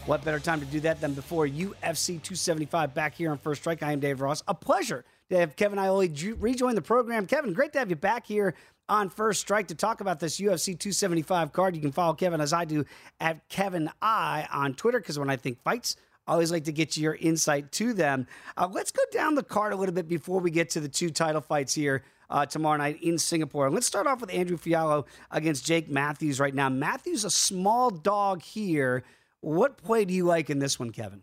What 0.07 0.25
better 0.25 0.41
time 0.41 0.61
to 0.61 0.67
do 0.67 0.81
that 0.81 0.99
than 0.99 1.13
before 1.13 1.47
UFC 1.47 2.23
275 2.23 2.95
back 2.95 3.15
here 3.15 3.31
on 3.31 3.37
First 3.37 3.61
Strike? 3.61 3.83
I 3.83 3.93
am 3.93 4.01
Dave 4.01 4.23
Ross. 4.23 4.43
A 4.49 4.55
pleasure 4.55 5.05
to 5.31 5.39
have 5.39 5.57
Kevin 5.57 5.79
Iole 5.79 6.09
rejoin 6.39 6.75
the 6.75 6.83
program. 6.83 7.27
Kevin, 7.27 7.53
great 7.53 7.73
to 7.73 7.79
have 7.79 7.91
you 7.91 7.97
back 7.97 8.27
here 8.27 8.55
on 8.89 9.11
First 9.11 9.41
Strike 9.41 9.69
to 9.69 9.75
talk 9.75 10.01
about 10.01 10.21
this 10.21 10.39
UFC 10.39 10.67
275 10.79 11.53
card. 11.53 11.75
You 11.75 11.83
can 11.83 11.93
follow 11.93 12.15
Kevin 12.15 12.41
as 12.41 12.53
I 12.53 12.65
do 12.65 12.85
at 13.21 13.49
Kevin 13.49 13.91
I 14.01 14.47
on 14.53 14.75
Twitter 14.75 15.01
because 15.01 15.19
when 15.19 15.31
I 15.31 15.37
think 15.37 15.63
fights, 15.63 15.97
I 16.27 16.33
always 16.33 16.53
like 16.53 16.65
to 16.65 16.73
get 16.73 16.97
your 16.97 17.15
insight 17.15 17.73
to 17.73 17.93
them. 17.93 18.27
Uh, 18.57 18.69
let's 18.71 18.91
go 18.91 19.03
down 19.13 19.35
the 19.35 19.43
card 19.43 19.73
a 19.73 19.77
little 19.77 19.95
bit 19.95 20.09
before 20.09 20.41
we 20.41 20.51
get 20.51 20.71
to 20.71 20.81
the 20.81 20.89
two 20.89 21.11
title 21.11 21.41
fights 21.41 21.75
here. 21.75 22.05
Uh, 22.29 22.45
tomorrow 22.45 22.77
night 22.77 23.01
in 23.05 23.19
Singapore. 23.19 23.71
Let's 23.71 23.87
start 23.87 24.09
off 24.09 24.21
with 24.21 24.35
Andrew 24.35 24.57
Fialho 24.57 25.07
against 25.31 25.65
Jake 25.65 25.89
Matthews 25.89 26.41
right 26.41 26.53
now. 26.53 26.69
Matthews, 26.69 27.25
a 27.25 27.31
small 27.31 27.89
dog 27.89 28.43
here. 28.43 29.05
What 29.43 29.77
play 29.77 30.05
do 30.05 30.13
you 30.13 30.25
like 30.25 30.51
in 30.51 30.59
this 30.59 30.77
one, 30.77 30.91
Kevin? 30.91 31.23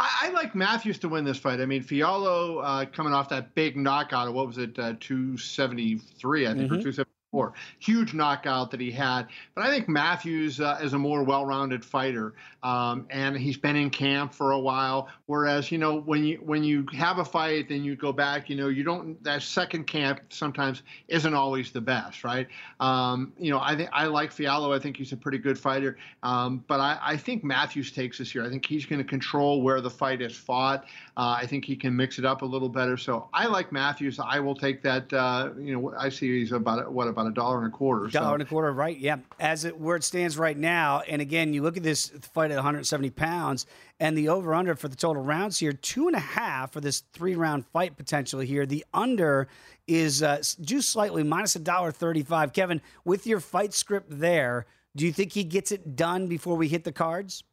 I, 0.00 0.28
I, 0.28 0.30
like 0.30 0.54
Matthews 0.54 0.98
to 1.00 1.08
win 1.08 1.24
this 1.24 1.36
fight. 1.36 1.60
I 1.60 1.66
mean, 1.66 1.84
Fialho 1.84 2.62
uh, 2.64 2.86
coming 2.86 3.12
off 3.12 3.28
that 3.28 3.54
big 3.54 3.76
knockout. 3.76 4.28
Of 4.28 4.34
what 4.34 4.46
was 4.46 4.56
it? 4.56 4.78
Uh, 4.78 4.94
273, 4.98 6.46
I 6.46 6.54
think, 6.54 6.64
mm-hmm. 6.64 6.64
or 6.64 6.82
270 6.82 7.19
before. 7.30 7.52
Huge 7.78 8.12
knockout 8.12 8.70
that 8.72 8.80
he 8.80 8.90
had. 8.90 9.28
But 9.54 9.64
I 9.64 9.70
think 9.70 9.88
Matthews 9.88 10.60
uh, 10.60 10.78
is 10.82 10.94
a 10.94 10.98
more 10.98 11.22
well 11.22 11.46
rounded 11.46 11.84
fighter. 11.84 12.34
Um, 12.62 13.06
and 13.10 13.36
he's 13.36 13.56
been 13.56 13.76
in 13.76 13.88
camp 13.88 14.34
for 14.34 14.52
a 14.52 14.58
while. 14.58 15.08
Whereas, 15.26 15.72
you 15.72 15.78
know, 15.78 16.00
when 16.00 16.24
you 16.24 16.38
when 16.38 16.62
you 16.62 16.86
have 16.92 17.18
a 17.18 17.24
fight, 17.24 17.68
then 17.68 17.84
you 17.84 17.96
go 17.96 18.12
back, 18.12 18.50
you 18.50 18.56
know, 18.56 18.68
you 18.68 18.82
don't, 18.82 19.22
that 19.22 19.42
second 19.42 19.86
camp 19.86 20.20
sometimes 20.28 20.82
isn't 21.08 21.32
always 21.34 21.70
the 21.70 21.80
best, 21.80 22.24
right? 22.24 22.48
Um, 22.80 23.32
you 23.38 23.50
know, 23.50 23.60
I 23.60 23.76
think 23.76 23.88
I 23.92 24.06
like 24.06 24.30
Fialho. 24.30 24.76
I 24.76 24.78
think 24.78 24.96
he's 24.96 25.12
a 25.12 25.16
pretty 25.16 25.38
good 25.38 25.58
fighter. 25.58 25.96
Um, 26.22 26.64
but 26.66 26.80
I, 26.80 26.98
I, 27.00 27.16
think 27.16 27.44
Matthews 27.44 27.92
takes 27.92 28.18
this 28.18 28.30
here. 28.30 28.44
I 28.44 28.48
think 28.48 28.66
he's 28.66 28.84
going 28.84 28.98
to 28.98 29.08
control 29.08 29.62
where 29.62 29.80
the 29.80 29.90
fight 29.90 30.20
is 30.20 30.36
fought. 30.36 30.84
Uh, 31.16 31.36
I 31.40 31.46
think 31.46 31.64
he 31.64 31.76
can 31.76 31.96
mix 31.96 32.18
it 32.18 32.24
up 32.24 32.42
a 32.42 32.46
little 32.46 32.68
better. 32.68 32.96
So 32.96 33.28
I 33.32 33.46
like 33.46 33.72
Matthews. 33.72 34.18
I 34.18 34.40
will 34.40 34.54
take 34.54 34.82
that. 34.82 35.10
Uh, 35.12 35.50
you 35.58 35.74
know, 35.74 35.94
I 35.98 36.08
see 36.08 36.40
he's 36.40 36.52
about, 36.52 36.92
what, 36.92 37.08
about 37.08 37.19
about 37.20 37.30
a 37.30 37.34
dollar 37.34 37.58
and 37.58 37.72
a 37.72 37.76
quarter. 37.76 38.06
Dollar 38.08 38.28
so. 38.28 38.34
and 38.34 38.42
a 38.42 38.46
quarter, 38.46 38.72
right? 38.72 38.96
Yeah. 38.98 39.16
As 39.38 39.64
it 39.64 39.78
where 39.78 39.96
it 39.96 40.04
stands 40.04 40.38
right 40.38 40.56
now, 40.56 41.00
and 41.00 41.20
again, 41.20 41.52
you 41.52 41.62
look 41.62 41.76
at 41.76 41.82
this 41.82 42.08
fight 42.34 42.50
at 42.50 42.56
170 42.56 43.10
pounds, 43.10 43.66
and 43.98 44.16
the 44.16 44.28
over 44.28 44.54
under 44.54 44.74
for 44.74 44.88
the 44.88 44.96
total 44.96 45.22
rounds 45.22 45.58
here, 45.58 45.72
two 45.72 46.06
and 46.06 46.16
a 46.16 46.20
half 46.20 46.72
for 46.72 46.80
this 46.80 47.02
three 47.12 47.34
round 47.34 47.66
fight 47.66 47.96
potentially 47.96 48.46
here. 48.46 48.66
The 48.66 48.84
under 48.94 49.48
is 49.86 50.22
uh, 50.22 50.42
just 50.60 50.90
slightly 50.90 51.22
minus 51.22 51.56
a 51.56 51.60
dollar 51.60 51.92
35. 51.92 52.52
Kevin, 52.52 52.80
with 53.04 53.26
your 53.26 53.40
fight 53.40 53.74
script 53.74 54.06
there, 54.10 54.66
do 54.96 55.04
you 55.04 55.12
think 55.12 55.32
he 55.32 55.44
gets 55.44 55.70
it 55.72 55.96
done 55.96 56.26
before 56.26 56.56
we 56.56 56.68
hit 56.68 56.84
the 56.84 56.92
cards? 56.92 57.44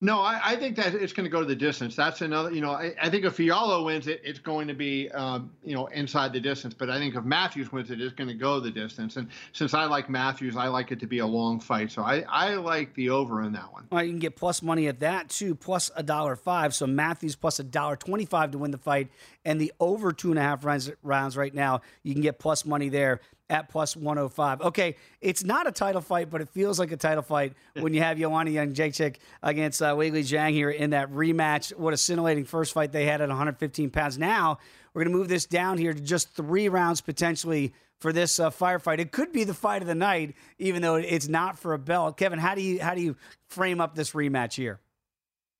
No, 0.00 0.20
I, 0.20 0.40
I, 0.44 0.56
think 0.56 0.76
that 0.76 0.94
it's 0.94 1.12
going 1.12 1.24
to 1.24 1.30
go 1.30 1.40
to 1.40 1.46
the 1.46 1.56
distance. 1.56 1.96
That's 1.96 2.20
another, 2.20 2.52
you 2.52 2.60
know, 2.60 2.70
I, 2.70 2.94
I 3.02 3.10
think 3.10 3.24
if 3.24 3.36
Fialho 3.36 3.84
wins 3.84 4.06
it, 4.06 4.20
it's 4.22 4.38
going 4.38 4.68
to 4.68 4.74
be, 4.74 5.10
um, 5.10 5.50
you 5.64 5.74
know, 5.74 5.86
inside 5.86 6.32
the 6.32 6.38
distance. 6.38 6.72
But 6.72 6.88
I 6.88 6.98
think 6.98 7.16
if 7.16 7.24
Matthews 7.24 7.72
wins 7.72 7.90
it, 7.90 8.00
it's 8.00 8.14
going 8.14 8.28
to 8.28 8.34
go 8.34 8.60
the 8.60 8.70
distance. 8.70 9.16
And 9.16 9.28
since 9.52 9.74
I 9.74 9.86
like 9.86 10.08
Matthews, 10.08 10.56
I 10.56 10.68
like 10.68 10.92
it 10.92 11.00
to 11.00 11.08
be 11.08 11.18
a 11.18 11.26
long 11.26 11.58
fight. 11.58 11.90
So 11.90 12.02
I, 12.02 12.24
I 12.28 12.54
like 12.54 12.94
the 12.94 13.10
over 13.10 13.42
in 13.42 13.52
that 13.54 13.72
one. 13.72 13.88
You 13.90 14.12
can 14.12 14.20
get 14.20 14.36
plus 14.36 14.62
money 14.62 14.86
at 14.86 15.00
that 15.00 15.30
too, 15.30 15.56
plus 15.56 15.90
a 15.96 16.04
dollar 16.04 16.36
five. 16.36 16.76
So 16.76 16.86
Matthews 16.86 17.34
plus 17.34 17.58
a 17.58 17.64
dollar 17.64 17.96
twenty-five 17.96 18.52
to 18.52 18.58
win 18.58 18.70
the 18.70 18.78
fight, 18.78 19.08
and 19.48 19.58
the 19.58 19.72
over 19.80 20.12
two 20.12 20.28
and 20.28 20.38
a 20.38 20.42
half 20.42 20.62
rounds, 20.62 20.90
rounds 21.02 21.34
right 21.34 21.54
now, 21.54 21.80
you 22.02 22.12
can 22.12 22.20
get 22.20 22.38
plus 22.38 22.66
money 22.66 22.90
there 22.90 23.20
at 23.48 23.70
plus 23.70 23.96
105. 23.96 24.60
Okay, 24.60 24.94
it's 25.22 25.42
not 25.42 25.66
a 25.66 25.72
title 25.72 26.02
fight, 26.02 26.28
but 26.28 26.42
it 26.42 26.50
feels 26.50 26.78
like 26.78 26.92
a 26.92 26.98
title 26.98 27.22
fight 27.22 27.54
when 27.80 27.94
you 27.94 28.02
have 28.02 28.18
Joanna 28.18 28.50
Jędrzejczyk 28.50 29.16
against 29.42 29.80
uh, 29.80 29.94
Weili 29.94 30.20
Zhang 30.20 30.50
here 30.50 30.68
in 30.68 30.90
that 30.90 31.10
rematch. 31.10 31.74
What 31.74 31.94
a 31.94 31.96
scintillating 31.96 32.44
first 32.44 32.74
fight 32.74 32.92
they 32.92 33.06
had 33.06 33.22
at 33.22 33.28
115 33.28 33.88
pounds. 33.88 34.18
Now 34.18 34.58
we're 34.92 35.04
going 35.04 35.14
to 35.14 35.18
move 35.18 35.28
this 35.28 35.46
down 35.46 35.78
here 35.78 35.94
to 35.94 36.00
just 36.00 36.28
three 36.34 36.68
rounds 36.68 37.00
potentially 37.00 37.72
for 38.00 38.12
this 38.12 38.38
uh, 38.38 38.50
firefight. 38.50 38.98
It 38.98 39.12
could 39.12 39.32
be 39.32 39.44
the 39.44 39.54
fight 39.54 39.80
of 39.80 39.88
the 39.88 39.94
night, 39.94 40.34
even 40.58 40.82
though 40.82 40.96
it's 40.96 41.26
not 41.26 41.58
for 41.58 41.72
a 41.72 41.78
belt. 41.78 42.18
Kevin, 42.18 42.38
how 42.38 42.54
do 42.54 42.60
you 42.60 42.82
how 42.82 42.94
do 42.94 43.00
you 43.00 43.16
frame 43.48 43.80
up 43.80 43.94
this 43.94 44.10
rematch 44.10 44.56
here? 44.56 44.78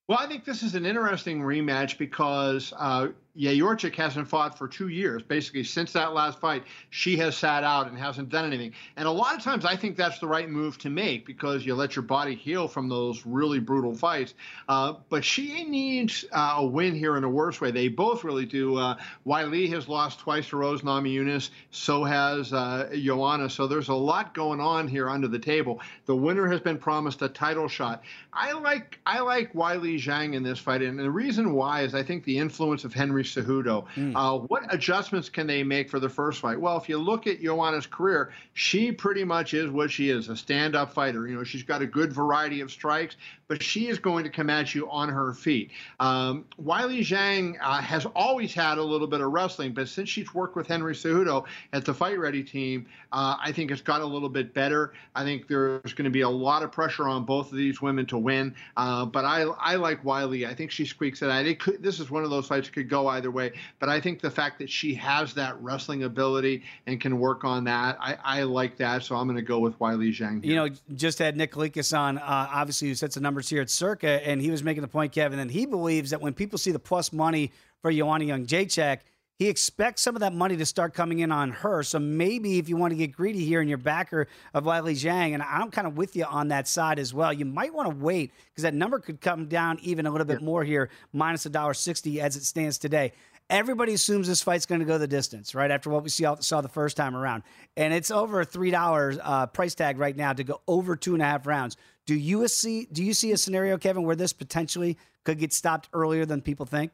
Well, 0.09 0.19
I 0.19 0.27
think 0.27 0.47
this 0.47 0.63
is 0.63 0.75
an 0.75 0.87
interesting 0.87 1.43
rematch 1.43 1.99
because 1.99 2.73
uh, 2.79 3.09
Jędrzejczyk 3.39 3.95
hasn't 3.95 4.29
fought 4.29 4.59
for 4.59 4.67
two 4.67 4.89
years. 4.89 5.23
Basically, 5.23 5.63
since 5.63 5.93
that 5.93 6.13
last 6.13 6.41
fight, 6.41 6.65
she 6.91 7.17
has 7.19 7.37
sat 7.37 7.63
out 7.63 7.89
and 7.89 7.99
hasn't 7.99 8.31
done 8.31 8.45
anything. 8.45 8.73
And 8.97 9.07
a 9.07 9.11
lot 9.11 9.37
of 9.37 9.43
times, 9.43 9.65
I 9.65 9.77
think 9.77 9.97
that's 9.97 10.19
the 10.19 10.27
right 10.27 10.49
move 10.49 10.79
to 10.79 10.91
make 10.91 11.25
because 11.25 11.65
you 11.65 11.75
let 11.75 11.95
your 11.95 12.03
body 12.03 12.35
heal 12.35 12.67
from 12.67 12.89
those 12.89 13.25
really 13.25 13.61
brutal 13.61 13.95
fights. 13.95 14.35
Uh, 14.69 14.95
but 15.09 15.25
she 15.25 15.65
needs 15.65 16.25
uh, 16.33 16.55
a 16.59 16.67
win 16.67 16.95
here 16.95 17.17
in 17.17 17.25
a 17.25 17.29
worse 17.29 17.61
way. 17.61 17.71
They 17.71 17.89
both 17.89 18.25
really 18.25 18.47
do. 18.47 18.77
Uh, 18.77 18.97
Weili 19.27 19.69
has 19.71 19.89
lost 19.89 20.19
twice 20.19 20.49
to 20.49 20.57
Rose 20.57 20.83
Namajunas. 20.83 21.51
So 21.71 22.05
has 22.05 22.53
uh, 22.53 22.91
Joanna. 22.93 23.49
So 23.49 23.67
there's 23.67 23.89
a 23.89 23.95
lot 23.95 24.35
going 24.35 24.61
on 24.61 24.89
here 24.89 25.09
under 25.09 25.29
the 25.29 25.39
table. 25.39 25.81
The 26.07 26.17
winner 26.17 26.49
has 26.49 26.61
been 26.61 26.79
promised 26.79 27.23
a 27.23 27.29
title 27.29 27.69
shot. 27.69 28.03
I 28.33 28.53
like 28.53 28.99
I 29.07 29.21
like 29.21 29.53
Weili 29.53 29.97
Zhang 29.97 30.35
in 30.35 30.43
this 30.43 30.59
fight, 30.59 30.83
and 30.83 30.99
the 30.99 31.11
reason 31.11 31.53
why 31.53 31.83
is 31.83 31.95
I 31.95 32.03
think 32.03 32.25
the 32.25 32.39
influence 32.39 32.85
of 32.85 32.93
Henry 32.93 33.25
Cejudo. 33.35 33.87
Mm. 33.97 34.13
Uh, 34.15 34.39
what 34.47 34.73
adjustments 34.73 35.29
can 35.29 35.47
they 35.47 35.63
make 35.63 35.89
for 35.89 36.01
the 36.01 36.09
first 36.09 36.41
fight? 36.41 36.61
Well, 36.61 36.77
if 36.77 36.89
you 36.89 36.99
look 36.99 37.27
at 37.27 37.41
Joanna's 37.43 37.87
career, 37.87 38.33
she 38.55 38.93
pretty 38.93 39.25
much 39.25 39.55
is 39.55 39.71
what 39.71 39.91
she 39.91 40.11
is 40.11 40.29
a 40.29 40.37
stand 40.37 40.75
up 40.75 40.93
fighter. 40.93 41.27
You 41.27 41.37
know, 41.37 41.45
she's 41.45 41.63
got 41.63 41.83
a 41.83 41.87
good 41.87 42.13
variety 42.13 42.61
of 42.61 42.71
strikes, 42.71 43.17
but 43.49 43.63
she 43.63 43.89
is 43.89 43.99
going 43.99 44.25
to 44.25 44.31
come 44.31 44.51
at 44.51 44.75
you 44.75 44.89
on 44.91 45.09
her 45.09 45.33
feet. 45.33 45.71
Um, 46.01 46.45
Weili 46.63 47.01
Zhang 47.01 47.57
uh, 47.63 47.81
has 47.81 48.07
always 48.15 48.53
had 48.53 48.79
a 48.79 48.83
little 48.83 49.07
bit 49.07 49.21
of 49.21 49.33
wrestling, 49.33 49.73
but 49.73 49.89
since 49.89 50.09
she's 50.09 50.35
worked 50.35 50.55
with 50.55 50.67
Henry 50.67 50.95
Cejudo 50.95 51.45
at 51.73 51.85
the 51.85 51.95
Fight 51.95 52.19
Ready 52.19 52.43
team, 52.43 52.87
uh, 53.13 53.37
I 53.43 53.53
think 53.53 53.71
it's 53.71 53.81
got 53.81 54.03
a 54.03 54.07
little 54.07 54.29
bit 54.29 54.53
better. 54.53 54.93
I 55.15 55.25
think 55.25 55.49
there's 55.49 55.95
going 55.95 56.05
to 56.05 56.11
be 56.11 56.21
a 56.21 56.29
lot 56.29 56.63
of 56.63 56.71
pressure 56.71 57.09
on 57.09 57.25
both 57.25 57.51
of 57.51 57.57
these 57.57 57.81
women 57.81 58.07
to 58.07 58.19
win, 58.19 58.55
uh, 58.77 59.07
but 59.07 59.25
I, 59.25 59.43
I 59.43 59.77
like 59.77 60.03
Weili. 60.03 60.47
I 60.47 60.55
think 60.55 60.71
she 60.71 60.85
squeaks 60.85 61.23
it 61.23 61.31
out. 61.31 61.47
It 61.47 61.59
could, 61.59 61.83
this 61.83 62.01
is 62.01 62.11
one 62.11 62.25
of 62.25 62.31
those 62.31 62.47
fights 62.47 62.69
that 62.69 62.75
could 62.75 62.89
go 62.91 63.09
either 63.19 63.31
way, 63.31 63.53
but 63.81 63.89
I 63.89 64.01
think 64.01 64.21
the 64.21 64.31
fact 64.31 64.59
that 64.61 64.71
she 64.71 64.95
has 64.95 65.35
that 65.35 65.61
wrestling 65.61 66.05
ability 66.05 66.63
and 66.87 67.01
can 67.01 67.19
work 67.19 67.45
on 67.45 67.65
that, 67.65 67.99
I, 68.01 68.17
I 68.23 68.43
like 68.45 68.77
that. 68.79 69.03
So 69.03 69.17
I'm 69.17 69.27
going 69.27 69.37
to 69.37 69.43
go 69.43 69.59
with 69.59 69.79
Weili 69.79 70.11
Zhang. 70.11 70.43
Here. 70.43 70.53
You 70.53 70.57
know, 70.57 70.69
just 70.95 71.19
had 71.19 71.37
Nick 71.37 71.53
Kalikas 71.53 71.97
on, 71.97 72.19
uh, 72.19 72.49
obviously, 72.51 72.89
who 72.89 72.95
sets 72.95 73.17
the 73.17 73.21
numbers 73.21 73.49
here 73.49 73.61
at 73.61 73.71
Circa, 73.71 74.27
and 74.27 74.41
he 74.41 74.51
was 74.51 74.63
making 74.63 74.83
the 74.83 74.89
point, 74.89 75.13
Kevin, 75.13 75.41
and 75.41 75.51
he 75.51 75.67
believes 75.67 76.11
that 76.11 76.21
when 76.21 76.33
people 76.33 76.59
see 76.59 76.71
the 76.71 76.79
plus 76.79 77.13
money 77.13 77.51
for 77.83 77.93
Joanna 77.93 78.25
Jędrzejczyk, 78.25 79.01
he 79.39 79.49
expects 79.49 80.03
some 80.03 80.17
of 80.17 80.21
that 80.21 80.35
money 80.35 80.57
to 80.57 80.67
start 80.67 80.95
coming 80.95 81.21
in 81.21 81.31
on 81.31 81.53
her. 81.53 81.85
So 81.85 82.01
maybe 82.01 82.59
if 82.59 82.69
you 82.69 82.77
want 82.77 82.91
to 82.91 82.97
get 82.97 83.13
greedy 83.13 83.45
here 83.45 83.61
and 83.61 83.69
you're 83.69 83.79
backer 83.79 84.27
of 84.53 84.65
Weili 84.65 84.95
Zhang, 84.95 85.33
and 85.33 85.43
I'm 85.43 85.71
kind 85.71 85.87
of 85.87 85.97
with 85.97 86.17
you 86.17 86.25
on 86.25 86.49
that 86.49 86.67
side 86.67 86.99
as 86.99 87.15
well, 87.15 87.33
you 87.33 87.45
might 87.45 87.73
want 87.73 87.89
to 87.89 87.97
wait 87.97 88.33
because 88.51 88.63
that 88.63 88.75
number 88.75 88.99
could 88.99 89.21
come 89.21 89.47
down 89.47 89.79
even 89.81 90.07
a 90.07 90.11
little 90.11 90.27
bit 90.27 90.43
more 90.43 90.65
here, 90.65 90.91
minus 91.13 91.47
a 91.47 91.51
dollar 91.51 91.75
sixty 91.75 92.21
as 92.21 92.37
it 92.37 92.45
stands 92.45 92.79
today. 92.79 93.13
Everybody 93.49 93.95
assumes 93.95 94.27
this 94.29 94.43
fight's 94.43 94.67
going 94.67 94.81
to 94.81 94.85
go 94.85 94.99
the 94.99 95.07
distance, 95.07 95.55
right? 95.55 95.71
After 95.71 95.89
what 95.89 96.03
we 96.03 96.11
saw 96.11 96.35
the 96.35 96.69
first 96.69 96.97
time 96.99 97.17
around, 97.17 97.45
and 97.77 97.95
it's 97.95 98.11
over 98.11 98.41
a 98.41 98.45
three 98.45 98.73
dollars 98.73 99.19
uh, 99.23 99.47
price 99.47 99.75
tag 99.75 99.99
right 99.99 100.17
now 100.17 100.33
to 100.33 100.45
go 100.45 100.61
over 100.67 100.97
two 100.97 101.15
and 101.15 101.23
a 101.23 101.27
half 101.27 101.47
rounds. 101.47 101.77
Do 102.07 102.15
you 102.15 102.47
see? 102.49 102.89
Do 102.93 103.05
you 103.05 103.15
see 103.15 103.33
a 103.33 103.37
scenario, 103.37 103.79
Kevin, 103.79 104.03
where 104.03 104.17
this 104.17 104.33
potentially 104.33 104.99
could 105.25 105.39
get 105.39 105.53
stopped 105.53 105.89
earlier 105.93 106.27
than 106.27 106.43
people 106.43 106.67
think? 106.67 106.91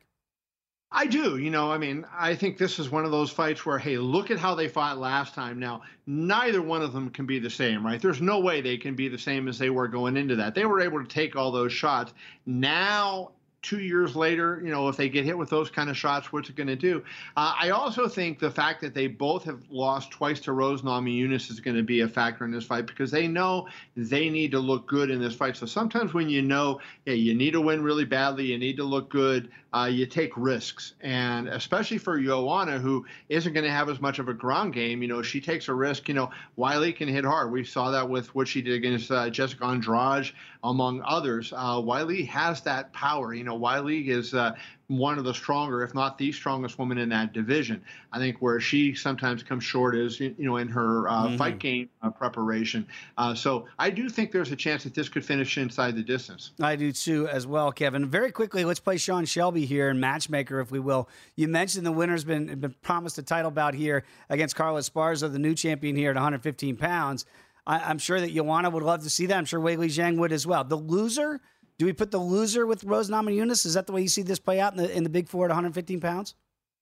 I 0.92 1.06
do. 1.06 1.38
You 1.38 1.50
know, 1.50 1.72
I 1.72 1.78
mean, 1.78 2.06
I 2.16 2.36
think 2.36 2.56
this 2.56 2.78
is 2.78 2.88
one 2.88 3.04
of 3.04 3.10
those 3.10 3.30
fights 3.30 3.66
where, 3.66 3.78
hey, 3.78 3.98
look 3.98 4.30
at 4.30 4.38
how 4.38 4.54
they 4.54 4.68
fought 4.68 4.98
last 4.98 5.34
time. 5.34 5.58
Now, 5.58 5.82
neither 6.06 6.62
one 6.62 6.82
of 6.82 6.92
them 6.92 7.10
can 7.10 7.26
be 7.26 7.40
the 7.40 7.50
same, 7.50 7.84
right? 7.84 8.00
There's 8.00 8.20
no 8.20 8.38
way 8.38 8.60
they 8.60 8.76
can 8.76 8.94
be 8.94 9.08
the 9.08 9.18
same 9.18 9.48
as 9.48 9.58
they 9.58 9.70
were 9.70 9.88
going 9.88 10.16
into 10.16 10.36
that. 10.36 10.54
They 10.54 10.66
were 10.66 10.80
able 10.80 11.02
to 11.02 11.08
take 11.08 11.34
all 11.34 11.50
those 11.50 11.72
shots. 11.72 12.12
Now 12.46 13.32
two 13.64 13.80
years 13.80 14.14
later, 14.14 14.60
you 14.62 14.70
know, 14.70 14.88
if 14.88 14.96
they 14.96 15.08
get 15.08 15.24
hit 15.24 15.36
with 15.36 15.48
those 15.48 15.70
kind 15.70 15.88
of 15.88 15.96
shots, 15.96 16.30
what's 16.30 16.50
it 16.50 16.54
going 16.54 16.66
to 16.66 16.76
do? 16.76 17.02
Uh, 17.34 17.54
I 17.58 17.70
also 17.70 18.06
think 18.06 18.38
the 18.38 18.50
fact 18.50 18.82
that 18.82 18.92
they 18.94 19.06
both 19.06 19.42
have 19.44 19.62
lost 19.70 20.10
twice 20.10 20.38
to 20.40 20.52
Rose 20.52 20.82
Namajunas 20.82 21.50
is 21.50 21.60
going 21.60 21.76
to 21.76 21.82
be 21.82 22.02
a 22.02 22.08
factor 22.08 22.44
in 22.44 22.50
this 22.50 22.66
fight 22.66 22.86
because 22.86 23.10
they 23.10 23.26
know 23.26 23.66
they 23.96 24.28
need 24.28 24.50
to 24.50 24.58
look 24.58 24.86
good 24.86 25.10
in 25.10 25.18
this 25.18 25.34
fight. 25.34 25.56
So 25.56 25.64
sometimes 25.64 26.12
when 26.12 26.28
you 26.28 26.42
know, 26.42 26.78
yeah, 27.06 27.14
you 27.14 27.34
need 27.34 27.52
to 27.52 27.60
win 27.60 27.82
really 27.82 28.04
badly, 28.04 28.44
you 28.44 28.58
need 28.58 28.76
to 28.76 28.84
look 28.84 29.10
good, 29.10 29.50
uh, 29.74 29.86
you 29.86 30.06
take 30.06 30.32
risks. 30.36 30.94
And 31.00 31.48
especially 31.48 31.98
for 31.98 32.20
Joanna, 32.20 32.78
who 32.78 33.04
isn't 33.28 33.52
going 33.52 33.64
to 33.64 33.70
have 33.70 33.88
as 33.88 34.00
much 34.00 34.18
of 34.18 34.28
a 34.28 34.34
ground 34.34 34.72
game, 34.72 35.02
you 35.02 35.08
know, 35.08 35.20
she 35.20 35.40
takes 35.40 35.68
a 35.68 35.74
risk. 35.74 36.08
You 36.08 36.14
know, 36.14 36.30
Weili 36.56 36.94
can 36.94 37.08
hit 37.08 37.24
hard. 37.24 37.50
We 37.50 37.64
saw 37.64 37.90
that 37.90 38.08
with 38.08 38.32
what 38.34 38.46
she 38.46 38.62
did 38.62 38.74
against 38.74 39.10
uh, 39.10 39.30
Jessica 39.30 39.64
Andrade, 39.64 40.30
among 40.62 41.02
others. 41.04 41.52
Uh, 41.52 41.80
Weili 41.80 42.26
has 42.28 42.60
that 42.62 42.92
power. 42.92 43.34
You 43.34 43.44
know, 43.44 43.58
Weili 43.58 44.08
is 44.08 44.32
uh, 44.32 44.52
one 44.88 45.18
of 45.18 45.24
the 45.24 45.32
stronger, 45.32 45.82
if 45.82 45.94
not 45.94 46.18
the 46.18 46.30
strongest 46.30 46.78
woman 46.78 46.98
in 46.98 47.08
that 47.08 47.32
division. 47.32 47.82
I 48.12 48.18
think 48.18 48.38
where 48.40 48.60
she 48.60 48.94
sometimes 48.94 49.42
comes 49.42 49.64
short 49.64 49.96
is, 49.96 50.20
you 50.20 50.34
know, 50.38 50.56
in 50.58 50.68
her 50.68 51.08
uh, 51.08 51.26
mm-hmm. 51.26 51.36
fight 51.36 51.58
game 51.58 51.88
uh, 52.02 52.10
preparation. 52.10 52.86
Uh, 53.16 53.34
so 53.34 53.66
I 53.78 53.90
do 53.90 54.08
think 54.08 54.30
there's 54.30 54.52
a 54.52 54.56
chance 54.56 54.84
that 54.84 54.94
this 54.94 55.08
could 55.08 55.24
finish 55.24 55.56
inside 55.56 55.96
the 55.96 56.02
distance. 56.02 56.52
I 56.60 56.76
do 56.76 56.92
too, 56.92 57.28
as 57.28 57.46
well, 57.46 57.72
Kevin. 57.72 58.06
Very 58.06 58.30
quickly, 58.30 58.64
let's 58.64 58.80
play 58.80 58.96
Sean 58.96 59.24
Shelby 59.24 59.64
here 59.64 59.88
and 59.88 60.00
matchmaker, 60.00 60.60
if 60.60 60.70
we 60.70 60.80
will. 60.80 61.08
You 61.36 61.48
mentioned 61.48 61.86
the 61.86 61.92
winner's 61.92 62.24
been 62.24 62.46
been 62.60 62.74
promised 62.82 63.18
a 63.18 63.22
title 63.22 63.50
bout 63.50 63.74
here 63.74 64.04
against 64.28 64.56
Carla 64.56 64.80
Esparza, 64.80 65.32
the 65.32 65.38
new 65.38 65.54
champion 65.54 65.96
here 65.96 66.10
at 66.10 66.16
115 66.16 66.76
pounds. 66.76 67.24
I, 67.66 67.90
am 67.90 67.98
sure 67.98 68.20
that 68.20 68.32
Joanna 68.32 68.70
would 68.70 68.82
love 68.82 69.02
to 69.04 69.10
see 69.10 69.26
that. 69.26 69.36
I'm 69.36 69.46
sure 69.46 69.60
Weili 69.60 69.86
Zhang 69.86 70.18
would 70.18 70.32
as 70.32 70.46
well. 70.46 70.64
The 70.64 70.76
loser 70.76 71.40
do 71.78 71.86
we 71.86 71.92
put 71.92 72.10
the 72.10 72.18
loser 72.18 72.66
with 72.66 72.84
Rose 72.84 73.10
Namajunas? 73.10 73.66
Is 73.66 73.74
that 73.74 73.86
the 73.86 73.92
way 73.92 74.02
you 74.02 74.08
see 74.08 74.22
this 74.22 74.38
play 74.38 74.60
out 74.60 74.72
in 74.72 74.78
the 74.78 74.96
in 74.96 75.02
the 75.02 75.10
Big 75.10 75.28
Four 75.28 75.46
at 75.46 75.50
115 75.50 76.00
pounds? 76.00 76.34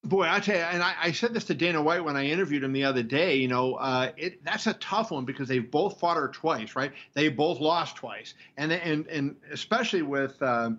Boy, 0.05 0.27
I 0.29 0.41
tell 0.41 0.57
you, 0.57 0.63
and 0.63 0.83
I, 0.83 0.95
I, 1.01 1.13
said 1.13 1.33
this 1.33 1.45
to 1.45 1.55
Dana 1.55 1.81
White 1.81 2.05
when 2.05 2.17
I 2.17 2.27
interviewed 2.27 2.65
him 2.65 2.73
the 2.73 2.83
other 2.83 3.05
day. 3.05 3.37
You 3.37 3.47
know, 3.47 3.75
uh, 3.75 4.11
it, 4.17 4.45
that's 4.45 4.67
a 4.67 4.73
tough 4.75 5.13
one 5.13 5.25
because 5.25 5.47
they've 5.47 5.71
both 5.71 6.01
fought 6.01 6.17
her 6.17 6.27
twice, 6.27 6.75
right? 6.75 6.91
They 7.15 7.29
both 7.29 7.61
lost 7.61 7.95
twice, 7.95 8.35
and 8.57 8.73
and 8.73 9.07
and 9.07 9.37
especially 9.53 10.03
with 10.03 10.43
uh, 10.43 10.71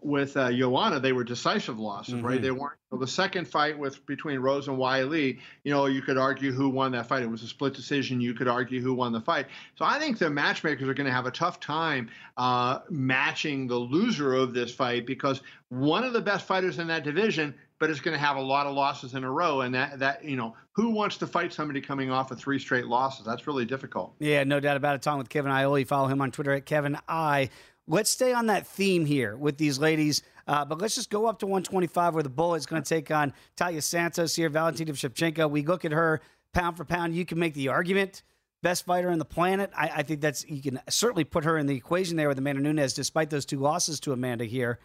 with 0.00 0.36
uh, 0.36 0.52
Joanna, 0.52 1.00
they 1.00 1.12
were 1.12 1.24
decisive 1.24 1.78
losses, 1.78 2.14
mm-hmm. 2.14 2.26
right? 2.26 2.40
They 2.40 2.50
weren't. 2.50 2.78
the 2.92 3.06
second 3.06 3.48
fight 3.48 3.76
with 3.76 4.04
between 4.06 4.38
Rose 4.38 4.68
and 4.68 4.78
Weili, 4.78 5.38
you 5.64 5.72
know, 5.72 5.86
you 5.86 6.02
could 6.02 6.16
argue 6.16 6.52
who 6.52 6.68
won 6.68 6.92
that 6.92 7.08
fight. 7.08 7.22
It 7.22 7.30
was 7.30 7.42
a 7.42 7.48
split 7.48 7.74
decision. 7.74 8.20
You 8.20 8.34
could 8.34 8.48
argue 8.48 8.80
who 8.80 8.94
won 8.94 9.12
the 9.12 9.20
fight. 9.20 9.46
So 9.76 9.84
I 9.84 9.98
think 9.98 10.18
the 10.18 10.30
matchmakers 10.30 10.88
are 10.88 10.94
going 10.94 11.06
to 11.06 11.12
have 11.12 11.26
a 11.26 11.30
tough 11.30 11.58
time 11.58 12.10
uh, 12.36 12.80
matching 12.88 13.66
the 13.66 13.76
loser 13.76 14.34
of 14.34 14.54
this 14.54 14.72
fight 14.72 15.04
because 15.04 15.40
one 15.68 16.04
of 16.04 16.12
the 16.12 16.20
best 16.20 16.46
fighters 16.46 16.78
in 16.78 16.86
that 16.88 17.02
division, 17.02 17.54
but 17.80 17.90
it's 17.90 18.00
going 18.00 18.16
to 18.16 18.24
have 18.24 18.36
a 18.36 18.42
lot 18.42 18.66
of 18.66 18.74
losses 18.74 19.14
in 19.14 19.24
a 19.24 19.30
row, 19.30 19.62
and 19.62 19.74
that 19.74 19.98
that 19.98 20.24
you 20.24 20.36
know 20.36 20.54
who 20.72 20.90
wants 20.90 21.16
to 21.18 21.26
fight 21.26 21.52
somebody 21.52 21.80
coming 21.80 22.10
off 22.10 22.30
of 22.30 22.38
three 22.38 22.58
straight 22.60 22.86
losses? 22.86 23.26
That's 23.26 23.46
really 23.48 23.64
difficult. 23.64 24.14
Yeah, 24.20 24.44
no 24.44 24.60
doubt 24.60 24.76
about 24.76 24.94
it. 24.94 25.02
Talking 25.02 25.18
with 25.18 25.28
Kevin 25.28 25.50
Iole, 25.50 25.84
follow 25.84 26.06
him 26.06 26.20
on 26.20 26.30
Twitter 26.30 26.52
at 26.52 26.66
Kevin 26.66 26.96
I 27.08 27.50
let's 27.88 28.10
stay 28.10 28.32
on 28.32 28.46
that 28.46 28.66
theme 28.66 29.04
here 29.04 29.36
with 29.36 29.58
these 29.58 29.78
ladies. 29.78 30.22
Uh, 30.46 30.64
but 30.64 30.80
let's 30.80 30.94
just 30.94 31.10
go 31.10 31.26
up 31.26 31.38
to 31.40 31.46
125 31.46 32.14
where 32.14 32.22
the 32.22 32.28
bullet's 32.28 32.66
going 32.66 32.82
to 32.82 32.88
take 32.88 33.10
on 33.10 33.32
Taila 33.56 33.82
Santos 33.82 34.36
here, 34.36 34.48
Valentina 34.48 34.92
Shevchenko. 34.92 35.50
We 35.50 35.62
look 35.62 35.84
at 35.84 35.92
her 35.92 36.20
pound 36.52 36.76
for 36.76 36.84
pound. 36.84 37.14
You 37.14 37.24
can 37.24 37.38
make 37.38 37.54
the 37.54 37.68
argument 37.68 38.22
best 38.62 38.84
fighter 38.84 39.10
on 39.10 39.18
the 39.18 39.24
planet. 39.24 39.70
I, 39.76 39.88
I, 39.96 40.02
think 40.02 40.20
that's 40.20 40.44
you 40.48 40.62
can 40.62 40.80
certainly 40.88 41.24
put 41.24 41.44
her 41.44 41.58
in 41.58 41.66
the 41.66 41.76
equation 41.76 42.16
there 42.16 42.28
with 42.28 42.38
Amanda 42.38 42.62
Nunes, 42.62 42.92
despite 42.92 43.30
those 43.30 43.46
two 43.46 43.58
losses 43.58 44.00
to 44.00 44.12
Amanda 44.12 44.44
here. 44.44 44.78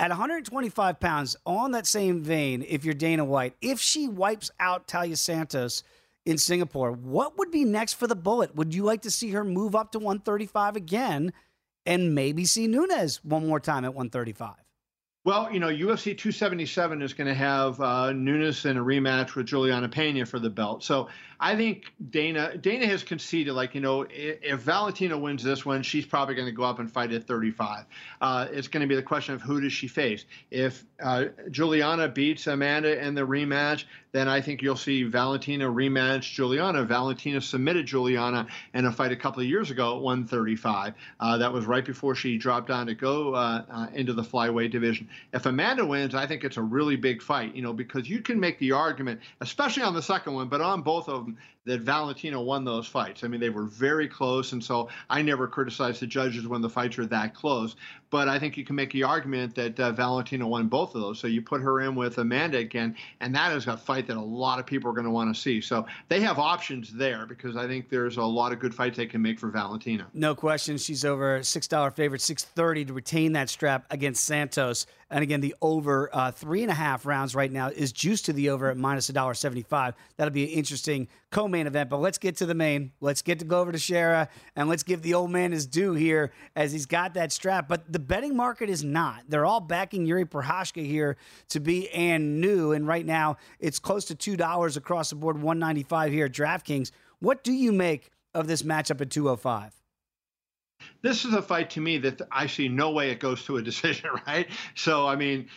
At 0.00 0.10
125 0.10 1.00
pounds, 1.00 1.36
on 1.44 1.72
that 1.72 1.86
same 1.86 2.22
vein, 2.22 2.64
if 2.68 2.84
you're 2.84 2.94
Dana 2.94 3.24
White, 3.24 3.54
if 3.60 3.80
she 3.80 4.08
wipes 4.08 4.50
out 4.60 4.86
Taila 4.86 5.18
Santos 5.18 5.82
in 6.24 6.38
Singapore, 6.38 6.92
what 6.92 7.36
would 7.36 7.50
be 7.50 7.64
next 7.64 7.94
for 7.94 8.06
the 8.06 8.14
bullet? 8.14 8.54
Would 8.54 8.74
you 8.74 8.84
like 8.84 9.02
to 9.02 9.10
see 9.10 9.30
her 9.30 9.44
move 9.44 9.74
up 9.74 9.90
to 9.92 9.98
135 9.98 10.76
again? 10.76 11.32
And 11.88 12.14
maybe 12.14 12.44
see 12.44 12.66
Nunes 12.66 13.24
one 13.24 13.46
more 13.46 13.60
time 13.60 13.86
at 13.86 13.94
135. 13.94 14.56
Well, 15.24 15.50
you 15.52 15.58
know, 15.58 15.68
UFC 15.68 16.16
277 16.16 17.02
is 17.02 17.12
going 17.12 17.26
to 17.26 17.34
have 17.34 17.80
uh, 17.80 18.12
Nunes 18.12 18.64
in 18.64 18.76
a 18.76 18.84
rematch 18.84 19.34
with 19.34 19.46
Juliana 19.46 19.88
Pena 19.88 20.24
for 20.24 20.38
the 20.38 20.48
belt. 20.48 20.84
So 20.84 21.08
I 21.40 21.56
think 21.56 21.92
Dana 22.10 22.56
Dana 22.56 22.86
has 22.86 23.02
conceded, 23.02 23.54
like 23.54 23.74
you 23.74 23.80
know, 23.80 24.02
if, 24.02 24.38
if 24.42 24.60
Valentina 24.60 25.18
wins 25.18 25.42
this 25.42 25.66
one, 25.66 25.82
she's 25.82 26.06
probably 26.06 26.34
going 26.34 26.46
to 26.46 26.52
go 26.52 26.62
up 26.62 26.78
and 26.78 26.90
fight 26.90 27.12
at 27.12 27.26
35. 27.26 27.84
Uh, 28.20 28.48
it's 28.50 28.68
going 28.68 28.80
to 28.80 28.86
be 28.86 28.94
the 28.94 29.02
question 29.02 29.34
of 29.34 29.42
who 29.42 29.60
does 29.60 29.72
she 29.72 29.88
face. 29.88 30.24
If 30.50 30.84
uh, 31.02 31.26
Juliana 31.50 32.08
beats 32.08 32.46
Amanda 32.46 33.04
in 33.04 33.14
the 33.14 33.26
rematch, 33.26 33.84
then 34.12 34.28
I 34.28 34.40
think 34.40 34.62
you'll 34.62 34.76
see 34.76 35.02
Valentina 35.02 35.66
rematch 35.66 36.32
Juliana. 36.32 36.84
Valentina 36.84 37.40
submitted 37.40 37.86
Juliana 37.86 38.46
in 38.74 38.86
a 38.86 38.92
fight 38.92 39.12
a 39.12 39.16
couple 39.16 39.42
of 39.42 39.48
years 39.48 39.70
ago 39.70 39.96
at 39.96 40.02
135. 40.02 40.94
Uh, 41.20 41.38
that 41.38 41.52
was 41.52 41.66
right 41.66 41.84
before 41.84 42.14
she 42.14 42.38
dropped 42.38 42.68
down 42.68 42.86
to 42.86 42.94
go 42.94 43.34
uh, 43.34 43.64
uh, 43.70 43.86
into 43.92 44.12
the 44.12 44.22
flyweight 44.22 44.70
division. 44.70 45.08
If 45.32 45.46
Amanda 45.46 45.84
wins, 45.84 46.14
I 46.14 46.26
think 46.26 46.44
it's 46.44 46.56
a 46.56 46.62
really 46.62 46.96
big 46.96 47.22
fight, 47.22 47.54
you 47.54 47.62
know, 47.62 47.72
because 47.72 48.08
you 48.08 48.20
can 48.20 48.40
make 48.40 48.58
the 48.58 48.72
argument, 48.72 49.20
especially 49.40 49.82
on 49.82 49.94
the 49.94 50.02
second 50.02 50.34
one, 50.34 50.48
but 50.48 50.60
on 50.60 50.82
both 50.82 51.08
of 51.08 51.24
them, 51.24 51.38
that 51.68 51.82
Valentina 51.82 52.40
won 52.40 52.64
those 52.64 52.86
fights. 52.86 53.22
I 53.22 53.28
mean, 53.28 53.40
they 53.40 53.50
were 53.50 53.64
very 53.64 54.08
close, 54.08 54.52
and 54.52 54.64
so 54.64 54.88
I 55.10 55.20
never 55.22 55.46
criticize 55.46 56.00
the 56.00 56.06
judges 56.06 56.48
when 56.48 56.62
the 56.62 56.68
fights 56.68 56.98
are 56.98 57.06
that 57.06 57.34
close. 57.34 57.76
But 58.10 58.26
I 58.26 58.38
think 58.38 58.56
you 58.56 58.64
can 58.64 58.74
make 58.74 58.90
the 58.90 59.02
argument 59.02 59.54
that 59.56 59.78
uh, 59.78 59.92
Valentina 59.92 60.48
won 60.48 60.66
both 60.66 60.94
of 60.94 61.02
those. 61.02 61.18
So 61.18 61.26
you 61.26 61.42
put 61.42 61.60
her 61.60 61.82
in 61.82 61.94
with 61.94 62.16
Amanda 62.16 62.56
again, 62.56 62.96
and 63.20 63.34
that 63.34 63.52
is 63.52 63.66
a 63.66 63.76
fight 63.76 64.06
that 64.06 64.16
a 64.16 64.20
lot 64.20 64.58
of 64.58 64.64
people 64.64 64.90
are 64.90 64.94
going 64.94 65.04
to 65.04 65.10
want 65.10 65.34
to 65.34 65.38
see. 65.38 65.60
So 65.60 65.84
they 66.08 66.20
have 66.20 66.38
options 66.38 66.90
there 66.90 67.26
because 67.26 67.54
I 67.54 67.66
think 67.66 67.90
there's 67.90 68.16
a 68.16 68.22
lot 68.22 68.52
of 68.52 68.60
good 68.60 68.74
fights 68.74 68.96
they 68.96 69.04
can 69.04 69.20
make 69.20 69.38
for 69.38 69.50
Valentina. 69.50 70.06
No 70.14 70.34
question, 70.34 70.78
she's 70.78 71.04
over 71.04 71.42
six 71.42 71.68
dollar 71.68 71.90
favorite, 71.90 72.22
six 72.22 72.44
thirty 72.44 72.86
to 72.86 72.94
retain 72.94 73.32
that 73.32 73.50
strap 73.50 73.84
against 73.90 74.24
Santos. 74.24 74.86
And 75.10 75.22
again, 75.22 75.40
the 75.40 75.54
over 75.62 76.10
uh, 76.12 76.32
three 76.32 76.62
and 76.62 76.70
a 76.70 76.74
half 76.74 77.06
rounds 77.06 77.34
right 77.34 77.50
now 77.50 77.68
is 77.68 77.92
juiced 77.92 78.26
to 78.26 78.32
the 78.32 78.50
over 78.50 78.70
at 78.70 78.76
minus 78.78 79.08
a 79.10 79.12
dollar 79.12 79.34
seventy 79.34 79.62
five. 79.62 79.94
That'll 80.16 80.32
be 80.32 80.44
an 80.44 80.50
interesting 80.50 81.08
co-main 81.30 81.66
event. 81.66 81.90
But 81.90 81.98
let's 81.98 82.18
get 82.18 82.36
to 82.36 82.46
the 82.46 82.54
main. 82.54 82.92
Let's 83.00 83.22
get 83.22 83.38
to 83.40 83.44
Glover 83.44 83.72
Teixeira 83.72 84.28
and 84.56 84.68
let's 84.68 84.82
give 84.82 85.02
the 85.02 85.14
old 85.14 85.30
man 85.30 85.52
his 85.52 85.66
due 85.66 85.94
here 85.94 86.32
as 86.56 86.72
he's 86.72 86.86
got 86.86 87.14
that 87.14 87.32
strap. 87.32 87.68
But 87.68 87.92
the 87.92 87.98
betting 87.98 88.36
market 88.36 88.70
is 88.70 88.84
not. 88.84 89.24
They're 89.28 89.46
all 89.46 89.60
backing 89.60 90.06
Yuri 90.06 90.24
Prochazka 90.24 90.84
here 90.84 91.16
to 91.50 91.60
be 91.60 91.88
and 91.90 92.40
new. 92.40 92.72
And 92.72 92.86
right 92.86 93.04
now 93.04 93.36
it's 93.58 93.78
close 93.78 94.06
to 94.06 94.14
two 94.14 94.36
dollars 94.36 94.76
across 94.76 95.10
the 95.10 95.16
board, 95.16 95.40
one 95.40 95.58
ninety 95.58 95.82
five 95.82 96.12
here 96.12 96.26
at 96.26 96.32
DraftKings. 96.32 96.90
What 97.20 97.44
do 97.44 97.52
you 97.52 97.72
make 97.72 98.10
of 98.34 98.46
this 98.46 98.62
matchup 98.62 99.00
at 99.00 99.10
two 99.10 99.26
hundred 99.26 99.40
five? 99.40 99.78
this 101.02 101.24
is 101.24 101.34
a 101.34 101.42
fight 101.42 101.70
to 101.70 101.80
me 101.80 101.98
that 101.98 102.22
I 102.30 102.46
see 102.46 102.68
no 102.68 102.90
way 102.90 103.10
it 103.10 103.20
goes 103.20 103.44
to 103.44 103.56
a 103.56 103.62
decision, 103.70 104.10
right? 104.26 104.48
So, 104.74 105.06
I 105.06 105.16
mean, 105.16 105.48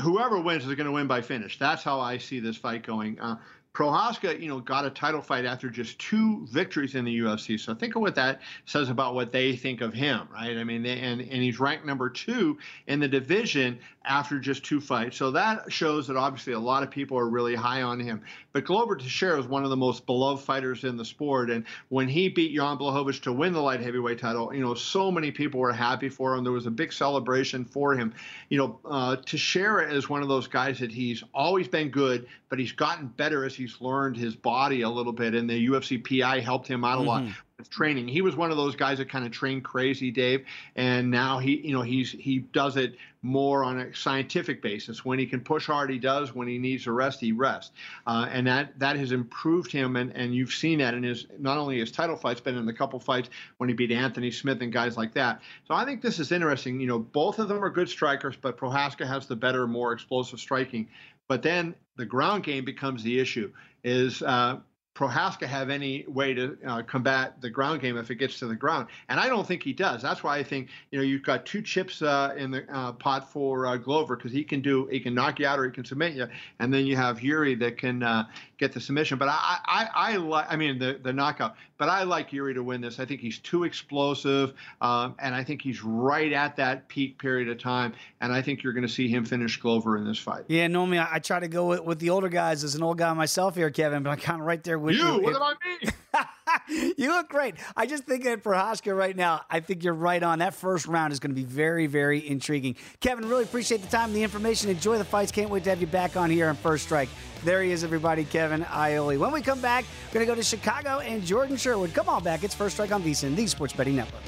whoever 0.00 0.40
wins 0.40 0.66
is 0.66 0.74
going 0.74 0.86
to 0.86 0.92
win 0.92 1.06
by 1.06 1.20
finish. 1.20 1.58
That's 1.58 1.82
how 1.82 2.00
I 2.00 2.18
see 2.18 2.40
this 2.40 2.56
fight 2.56 2.82
going. 2.82 3.20
Uh, 3.20 3.36
Prochazka, 3.80 4.38
you 4.38 4.46
know, 4.46 4.60
got 4.60 4.84
a 4.84 4.90
title 4.90 5.22
fight 5.22 5.46
after 5.46 5.70
just 5.70 5.98
two 5.98 6.46
victories 6.50 6.96
in 6.96 7.06
the 7.06 7.20
UFC. 7.20 7.58
So 7.58 7.74
think 7.74 7.96
of 7.96 8.02
what 8.02 8.14
that 8.16 8.42
says 8.66 8.90
about 8.90 9.14
what 9.14 9.32
they 9.32 9.56
think 9.56 9.80
of 9.80 9.94
him, 9.94 10.28
right? 10.30 10.58
I 10.58 10.64
mean, 10.64 10.84
and 10.84 11.22
and 11.22 11.42
he's 11.42 11.58
ranked 11.58 11.86
number 11.86 12.10
two 12.10 12.58
in 12.88 13.00
the 13.00 13.08
division 13.08 13.78
after 14.04 14.38
just 14.38 14.64
two 14.64 14.82
fights. 14.82 15.16
So 15.16 15.30
that 15.30 15.72
shows 15.72 16.06
that 16.08 16.16
obviously 16.18 16.52
a 16.52 16.58
lot 16.58 16.82
of 16.82 16.90
people 16.90 17.18
are 17.18 17.30
really 17.30 17.54
high 17.54 17.80
on 17.80 17.98
him. 17.98 18.20
But 18.52 18.64
Glover 18.64 18.96
Teixeira 18.96 19.38
is 19.38 19.46
one 19.46 19.64
of 19.64 19.70
the 19.70 19.76
most 19.76 20.06
beloved 20.06 20.42
fighters 20.42 20.84
in 20.84 20.96
the 20.96 21.04
sport, 21.04 21.50
and 21.50 21.64
when 21.88 22.08
he 22.08 22.28
beat 22.28 22.54
Jan 22.54 22.76
Blachowicz 22.78 23.20
to 23.22 23.32
win 23.32 23.52
the 23.52 23.60
light 23.60 23.80
heavyweight 23.80 24.18
title, 24.18 24.52
you 24.54 24.60
know, 24.60 24.74
so 24.74 25.10
many 25.10 25.30
people 25.30 25.60
were 25.60 25.72
happy 25.72 26.08
for 26.08 26.34
him. 26.34 26.42
There 26.42 26.52
was 26.52 26.66
a 26.66 26.70
big 26.70 26.92
celebration 26.92 27.64
for 27.64 27.94
him. 27.94 28.12
You 28.48 28.58
know, 28.58 28.80
uh, 28.84 29.16
Teixeira 29.16 29.92
is 29.92 30.08
one 30.08 30.22
of 30.22 30.28
those 30.28 30.48
guys 30.48 30.80
that 30.80 30.90
he's 30.90 31.22
always 31.32 31.68
been 31.68 31.90
good, 31.90 32.26
but 32.48 32.58
he's 32.58 32.72
gotten 32.72 33.06
better 33.06 33.44
as 33.44 33.54
he's 33.54 33.80
learned 33.80 34.16
his 34.16 34.34
body 34.34 34.82
a 34.82 34.88
little 34.90 35.12
bit, 35.12 35.34
and 35.34 35.48
the 35.48 35.68
UFC 35.68 36.02
PI 36.02 36.40
helped 36.40 36.66
him 36.66 36.84
out 36.84 36.98
a 36.98 37.02
lot 37.02 37.22
mm-hmm. 37.22 37.28
with 37.28 37.49
training. 37.68 38.08
He 38.08 38.22
was 38.22 38.36
one 38.36 38.50
of 38.50 38.56
those 38.56 38.76
guys 38.76 38.98
that 38.98 39.08
kind 39.08 39.26
of 39.26 39.32
trained 39.32 39.64
crazy, 39.64 40.10
Dave, 40.10 40.46
and 40.76 41.10
now 41.10 41.38
he, 41.38 41.56
you 41.66 41.72
know, 41.72 41.82
he's 41.82 42.12
he 42.12 42.38
does 42.38 42.76
it 42.76 42.96
more 43.22 43.64
on 43.64 43.78
a 43.78 43.94
scientific 43.94 44.62
basis. 44.62 45.04
When 45.04 45.18
he 45.18 45.26
can 45.26 45.40
push 45.40 45.66
hard, 45.66 45.90
he 45.90 45.98
does. 45.98 46.34
When 46.34 46.48
he 46.48 46.58
needs 46.58 46.84
to 46.84 46.92
rest, 46.92 47.20
he 47.20 47.32
rests, 47.32 47.72
uh, 48.06 48.28
and 48.30 48.46
that 48.46 48.78
that 48.78 48.96
has 48.96 49.12
improved 49.12 49.72
him. 49.72 49.96
And 49.96 50.14
and 50.16 50.34
you've 50.34 50.52
seen 50.52 50.78
that 50.78 50.94
in 50.94 51.02
his 51.02 51.26
not 51.38 51.58
only 51.58 51.78
his 51.78 51.90
title 51.90 52.16
fights, 52.16 52.40
but 52.40 52.54
in 52.54 52.64
the 52.66 52.72
couple 52.72 52.98
fights 53.00 53.28
when 53.58 53.68
he 53.68 53.74
beat 53.74 53.92
Anthony 53.92 54.30
Smith 54.30 54.62
and 54.62 54.72
guys 54.72 54.96
like 54.96 55.14
that. 55.14 55.42
So 55.68 55.74
I 55.74 55.84
think 55.84 56.02
this 56.02 56.18
is 56.18 56.32
interesting. 56.32 56.80
You 56.80 56.86
know, 56.86 56.98
both 56.98 57.38
of 57.38 57.48
them 57.48 57.62
are 57.62 57.70
good 57.70 57.88
strikers, 57.88 58.36
but 58.36 58.56
Prochazka 58.56 59.06
has 59.06 59.26
the 59.26 59.36
better, 59.36 59.66
more 59.66 59.92
explosive 59.92 60.40
striking. 60.40 60.88
But 61.28 61.42
then 61.42 61.74
the 61.96 62.06
ground 62.06 62.42
game 62.44 62.64
becomes 62.64 63.02
the 63.02 63.20
issue. 63.20 63.52
Is 63.82 64.20
uh, 64.22 64.58
Prochazka 64.94 65.46
have 65.46 65.70
any 65.70 66.04
way 66.08 66.34
to 66.34 66.58
uh, 66.66 66.82
combat 66.82 67.40
the 67.40 67.48
ground 67.48 67.80
game 67.80 67.96
if 67.96 68.10
it 68.10 68.16
gets 68.16 68.38
to 68.40 68.46
the 68.46 68.56
ground? 68.56 68.88
And 69.08 69.20
I 69.20 69.28
don't 69.28 69.46
think 69.46 69.62
he 69.62 69.72
does. 69.72 70.02
That's 70.02 70.22
why 70.22 70.36
I 70.36 70.42
think 70.42 70.68
you 70.90 70.98
know 70.98 71.04
you've 71.04 71.22
got 71.22 71.46
two 71.46 71.62
chips 71.62 72.02
uh, 72.02 72.34
in 72.36 72.50
the 72.50 72.64
uh, 72.72 72.92
pot 72.92 73.30
for 73.30 73.66
uh, 73.66 73.76
Glover 73.76 74.16
because 74.16 74.32
he 74.32 74.42
can 74.44 74.60
do 74.60 74.86
he 74.86 75.00
can 75.00 75.14
knock 75.14 75.38
you 75.38 75.46
out 75.46 75.58
or 75.58 75.64
he 75.64 75.70
can 75.70 75.84
submit 75.84 76.14
you, 76.14 76.26
and 76.58 76.74
then 76.74 76.86
you 76.86 76.96
have 76.96 77.22
Yuri 77.22 77.54
that 77.56 77.78
can 77.78 78.02
uh, 78.02 78.24
get 78.58 78.72
the 78.72 78.80
submission. 78.80 79.16
But 79.16 79.28
I 79.28 79.58
I 79.64 79.88
I 79.94 80.16
like 80.16 80.46
I 80.48 80.56
mean 80.56 80.78
the 80.78 80.98
the 81.02 81.12
knockout. 81.12 81.54
But 81.80 81.88
I 81.88 82.02
like 82.02 82.30
Yuri 82.30 82.52
to 82.52 82.62
win 82.62 82.82
this. 82.82 83.00
I 83.00 83.06
think 83.06 83.22
he's 83.22 83.38
too 83.38 83.64
explosive, 83.64 84.52
um, 84.82 85.14
and 85.18 85.34
I 85.34 85.42
think 85.42 85.62
he's 85.62 85.82
right 85.82 86.30
at 86.30 86.54
that 86.56 86.88
peak 86.88 87.18
period 87.18 87.48
of 87.48 87.56
time. 87.56 87.94
And 88.20 88.34
I 88.34 88.42
think 88.42 88.62
you're 88.62 88.74
going 88.74 88.86
to 88.86 88.92
see 88.92 89.08
him 89.08 89.24
finish 89.24 89.56
Glover 89.56 89.96
in 89.96 90.04
this 90.04 90.18
fight. 90.18 90.44
Yeah, 90.48 90.66
normally 90.66 90.98
I, 90.98 91.14
I 91.14 91.18
try 91.20 91.40
to 91.40 91.48
go 91.48 91.68
with, 91.68 91.82
with 91.84 91.98
the 91.98 92.10
older 92.10 92.28
guys 92.28 92.64
as 92.64 92.74
an 92.74 92.82
old 92.82 92.98
guy 92.98 93.10
myself 93.14 93.54
here, 93.54 93.70
Kevin. 93.70 94.02
But 94.02 94.10
I'm 94.10 94.18
kind 94.18 94.42
of 94.42 94.46
right 94.46 94.62
there 94.62 94.78
with 94.80 94.96
you. 94.96 95.16
you. 95.16 95.20
What 95.20 95.36
about 95.36 95.56
me? 95.64 96.94
you 96.96 97.08
look 97.08 97.28
great. 97.28 97.54
I 97.76 97.86
just 97.86 98.04
think 98.04 98.24
that 98.24 98.42
for 98.42 98.52
Prochazka 98.52 98.96
right 98.96 99.16
now, 99.16 99.42
I 99.50 99.60
think 99.60 99.84
you're 99.84 99.94
right 99.94 100.22
on. 100.22 100.40
That 100.40 100.54
first 100.54 100.86
round 100.86 101.12
is 101.12 101.20
going 101.20 101.30
to 101.30 101.34
be 101.34 101.44
very, 101.44 101.86
very 101.86 102.26
intriguing. 102.26 102.76
Kevin, 103.00 103.28
really 103.28 103.44
appreciate 103.44 103.82
the 103.82 103.88
time 103.88 104.06
and 104.06 104.14
the 104.14 104.22
information. 104.22 104.70
Enjoy 104.70 104.98
the 104.98 105.04
fights. 105.04 105.32
Can't 105.32 105.50
wait 105.50 105.64
to 105.64 105.70
have 105.70 105.80
you 105.80 105.86
back 105.86 106.16
on 106.16 106.30
here 106.30 106.48
on 106.48 106.56
First 106.56 106.84
Strike. 106.84 107.08
There 107.44 107.62
he 107.62 107.72
is, 107.72 107.84
everybody, 107.84 108.24
Kevin 108.24 108.64
Iole. 108.64 109.18
When 109.18 109.32
we 109.32 109.40
come 109.40 109.60
back, 109.60 109.84
we're 110.08 110.14
going 110.14 110.26
to 110.26 110.32
go 110.32 110.36
to 110.36 110.42
Chicago 110.42 110.98
and 110.98 111.24
Jordan 111.24 111.56
Sherwood. 111.56 111.94
Come 111.94 112.08
on 112.08 112.22
back. 112.22 112.44
It's 112.44 112.54
First 112.54 112.74
Strike 112.74 112.92
on 112.92 113.02
VSIN, 113.02 113.34
the 113.34 113.46
Sports 113.46 113.72
Betting 113.72 113.96
Network. 113.96 114.22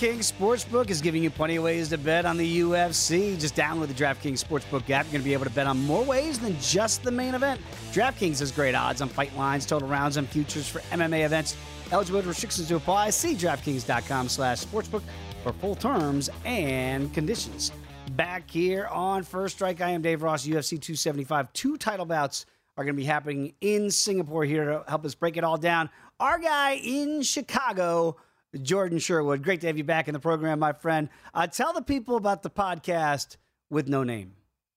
DraftKings 0.00 0.32
Sportsbook 0.32 0.88
is 0.88 1.02
giving 1.02 1.22
you 1.22 1.28
plenty 1.28 1.56
of 1.56 1.64
ways 1.64 1.90
to 1.90 1.98
bet 1.98 2.24
on 2.24 2.38
the 2.38 2.60
UFC. 2.60 3.38
Just 3.38 3.54
download 3.54 3.88
the 3.88 3.92
DraftKings 3.92 4.42
Sportsbook 4.42 4.88
app. 4.88 5.04
You're 5.04 5.12
going 5.12 5.20
to 5.20 5.24
be 5.24 5.34
able 5.34 5.44
to 5.44 5.50
bet 5.50 5.66
on 5.66 5.78
more 5.84 6.02
ways 6.02 6.38
than 6.38 6.58
just 6.58 7.02
the 7.02 7.10
main 7.10 7.34
event. 7.34 7.60
DraftKings 7.92 8.38
has 8.38 8.50
great 8.50 8.74
odds 8.74 9.02
on 9.02 9.10
fight 9.10 9.36
lines, 9.36 9.66
total 9.66 9.86
rounds, 9.88 10.16
and 10.16 10.26
futures 10.26 10.66
for 10.66 10.78
MMA 10.92 11.26
events. 11.26 11.54
Eligibility 11.92 12.28
restrictions 12.28 12.66
to 12.68 12.76
apply. 12.76 13.10
See 13.10 13.34
DraftKings.com 13.34 14.30
slash 14.30 14.64
sportsbook 14.64 15.02
for 15.42 15.52
full 15.52 15.74
terms 15.74 16.30
and 16.46 17.12
conditions. 17.12 17.70
Back 18.12 18.50
here 18.50 18.86
on 18.86 19.22
First 19.22 19.56
Strike, 19.56 19.82
I 19.82 19.90
am 19.90 20.00
Dave 20.00 20.22
Ross, 20.22 20.46
UFC 20.46 20.80
275. 20.80 21.52
Two 21.52 21.76
title 21.76 22.06
bouts 22.06 22.46
are 22.78 22.84
going 22.84 22.96
to 22.96 23.02
be 23.02 23.04
happening 23.04 23.52
in 23.60 23.90
Singapore 23.90 24.46
here 24.46 24.64
to 24.64 24.84
help 24.88 25.04
us 25.04 25.14
break 25.14 25.36
it 25.36 25.44
all 25.44 25.58
down. 25.58 25.90
Our 26.18 26.38
guy 26.38 26.80
in 26.82 27.20
Chicago– 27.20 28.16
Jordan 28.58 28.98
Sherwood. 28.98 29.42
Great 29.42 29.60
to 29.60 29.66
have 29.66 29.78
you 29.78 29.84
back 29.84 30.08
in 30.08 30.14
the 30.14 30.20
program, 30.20 30.58
my 30.58 30.72
friend. 30.72 31.08
Uh, 31.34 31.46
tell 31.46 31.72
the 31.72 31.82
people 31.82 32.16
about 32.16 32.42
the 32.42 32.50
podcast 32.50 33.36
with 33.68 33.88
no 33.88 34.02
name. 34.02 34.32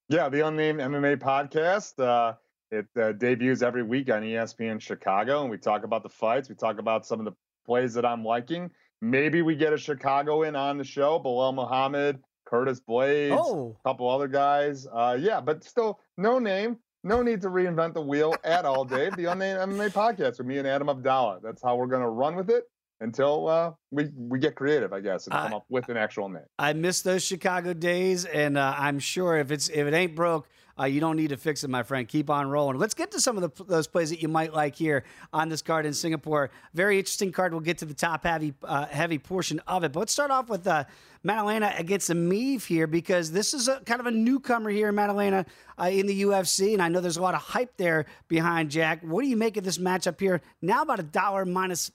Yeah, 0.10 0.30
the 0.30 0.46
Unnamed 0.46 0.80
MMA 0.80 1.18
podcast. 1.18 2.00
Uh, 2.00 2.36
it 2.72 2.86
uh, 3.00 3.14
debuts 3.14 3.62
every 3.62 3.84
week 3.84 4.12
on 4.12 4.22
ESPN 4.22 4.80
Chicago, 4.80 5.42
and 5.42 5.50
we 5.50 5.58
talk 5.58 5.84
about 5.84 6.04
the 6.04 6.10
fights. 6.10 6.50
We 6.50 6.56
talk 6.56 6.80
about 6.80 7.06
some 7.06 7.20
of 7.20 7.26
the 7.26 7.34
plays 7.66 7.94
that 7.94 8.06
I'm 8.06 8.24
liking. 8.24 8.70
Maybe 9.02 9.42
we 9.42 9.56
get 9.56 9.74
a 9.74 9.78
Chicago 9.78 10.44
in 10.44 10.56
on 10.56 10.78
the 10.78 10.84
show. 10.84 11.20
Belal 11.20 11.54
Muhammad, 11.54 12.20
Curtis 12.46 12.80
Blaydes, 12.80 13.38
oh. 13.38 13.76
a 13.84 13.90
couple 13.90 14.10
other 14.10 14.28
guys. 14.28 14.88
Uh, 14.92 15.18
yeah, 15.20 15.42
but 15.42 15.64
still 15.64 16.00
no 16.18 16.40
name. 16.40 16.78
No 17.06 17.22
need 17.22 17.42
to 17.42 17.50
reinvent 17.50 17.94
the 17.94 18.02
wheel 18.02 18.34
at 18.46 18.64
all, 18.66 18.86
Dave. 18.86 19.16
The 19.18 19.26
Unnamed 19.26 19.60
MMA 19.60 19.92
podcast 19.92 20.38
with 20.38 20.48
me 20.48 20.58
and 20.58 20.68
Adam 20.68 20.90
Abdallah. 20.90 21.40
That's 21.44 21.62
how 21.62 21.76
we're 21.76 21.88
going 21.88 22.02
to 22.02 22.10
run 22.10 22.36
with 22.36 22.50
it 22.50 22.64
until 23.02 23.48
uh, 23.48 23.72
we 23.92 24.10
we 24.16 24.40
get 24.40 24.56
creative, 24.56 24.94
I 24.94 25.00
guess, 25.00 25.28
and 25.28 25.34
come 25.34 25.54
I, 25.54 25.58
up 25.58 25.66
with 25.70 25.90
an 25.90 25.98
actual 25.98 26.30
name. 26.30 26.44
I 26.58 26.74
miss 26.74 27.02
those 27.02 27.24
Chicago 27.24 27.74
days, 27.74 28.26
and 28.26 28.58
uh, 28.58 28.74
I'm 28.78 29.00
sure 29.00 29.38
if 29.38 29.52
it's 29.52 29.70
if 29.70 29.88
it 29.88 29.94
ain't 29.94 30.16
broke, 30.16 30.48
uh, 30.80 30.86
you 30.86 31.00
don't 31.00 31.18
need 31.18 31.30
to 31.30 31.38
fix 31.38 31.64
it, 31.64 31.70
my 31.70 31.84
friend. 31.84 32.08
Keep 32.08 32.30
on 32.30 32.50
rolling. 32.50 32.80
Let's 32.80 32.94
get 32.94 33.12
to 33.12 33.22
some 33.22 33.38
of 33.38 33.56
the, 33.56 33.64
those 33.66 33.88
plays 33.88 34.10
that 34.10 34.22
you 34.22 34.28
might 34.28 34.54
like 34.54 34.76
here 34.76 35.04
on 35.32 35.50
this 35.50 35.62
card 35.62 35.86
in 35.86 35.94
Singapore. 35.94 36.50
Very 36.74 36.98
interesting 36.98 37.32
card. 37.32 37.54
We'll 37.54 37.62
get 37.62 37.78
to 37.80 37.86
the 37.86 37.94
top 37.94 38.24
heavy 38.24 38.54
uh, 38.64 38.88
heavy 38.88 39.20
portion 39.20 39.60
of 39.68 39.84
it, 39.84 39.92
but 39.92 40.00
let's 40.00 40.14
start 40.14 40.32
off 40.32 40.50
with 40.50 40.66
uh, 40.66 40.86
Maddalena 41.24 41.74
against 41.78 42.10
Emeev 42.10 42.66
here 42.66 42.88
because 42.88 43.32
this 43.32 43.54
is 43.54 43.68
a 43.68 43.82
kind 43.82 44.00
of 44.00 44.08
a 44.08 44.12
newcomer 44.12 44.70
here 44.70 44.90
in 44.90 44.96
Maddalena 44.96 45.46
uh, 45.80 45.86
in 45.86 46.08
the 46.08 46.24
UFC, 46.24 46.74
and 46.74 46.82
I 46.82 46.90
know 46.90 47.02
there's 47.02 47.18
a 47.18 47.22
lot 47.22 47.36
of 47.36 47.42
hype 47.42 47.78
there 47.78 48.06
behind 48.28 48.72
Jack. 48.72 49.02
What 49.04 49.22
do 49.22 49.28
you 49.28 49.38
make 49.38 49.58
of 49.58 49.64
this 49.64 49.78
matchup 49.78 50.20
here? 50.20 50.42
Now 50.62 50.82
about 50.82 51.00
a 51.00 51.04
dollar 51.04 51.46
minus 51.46 51.92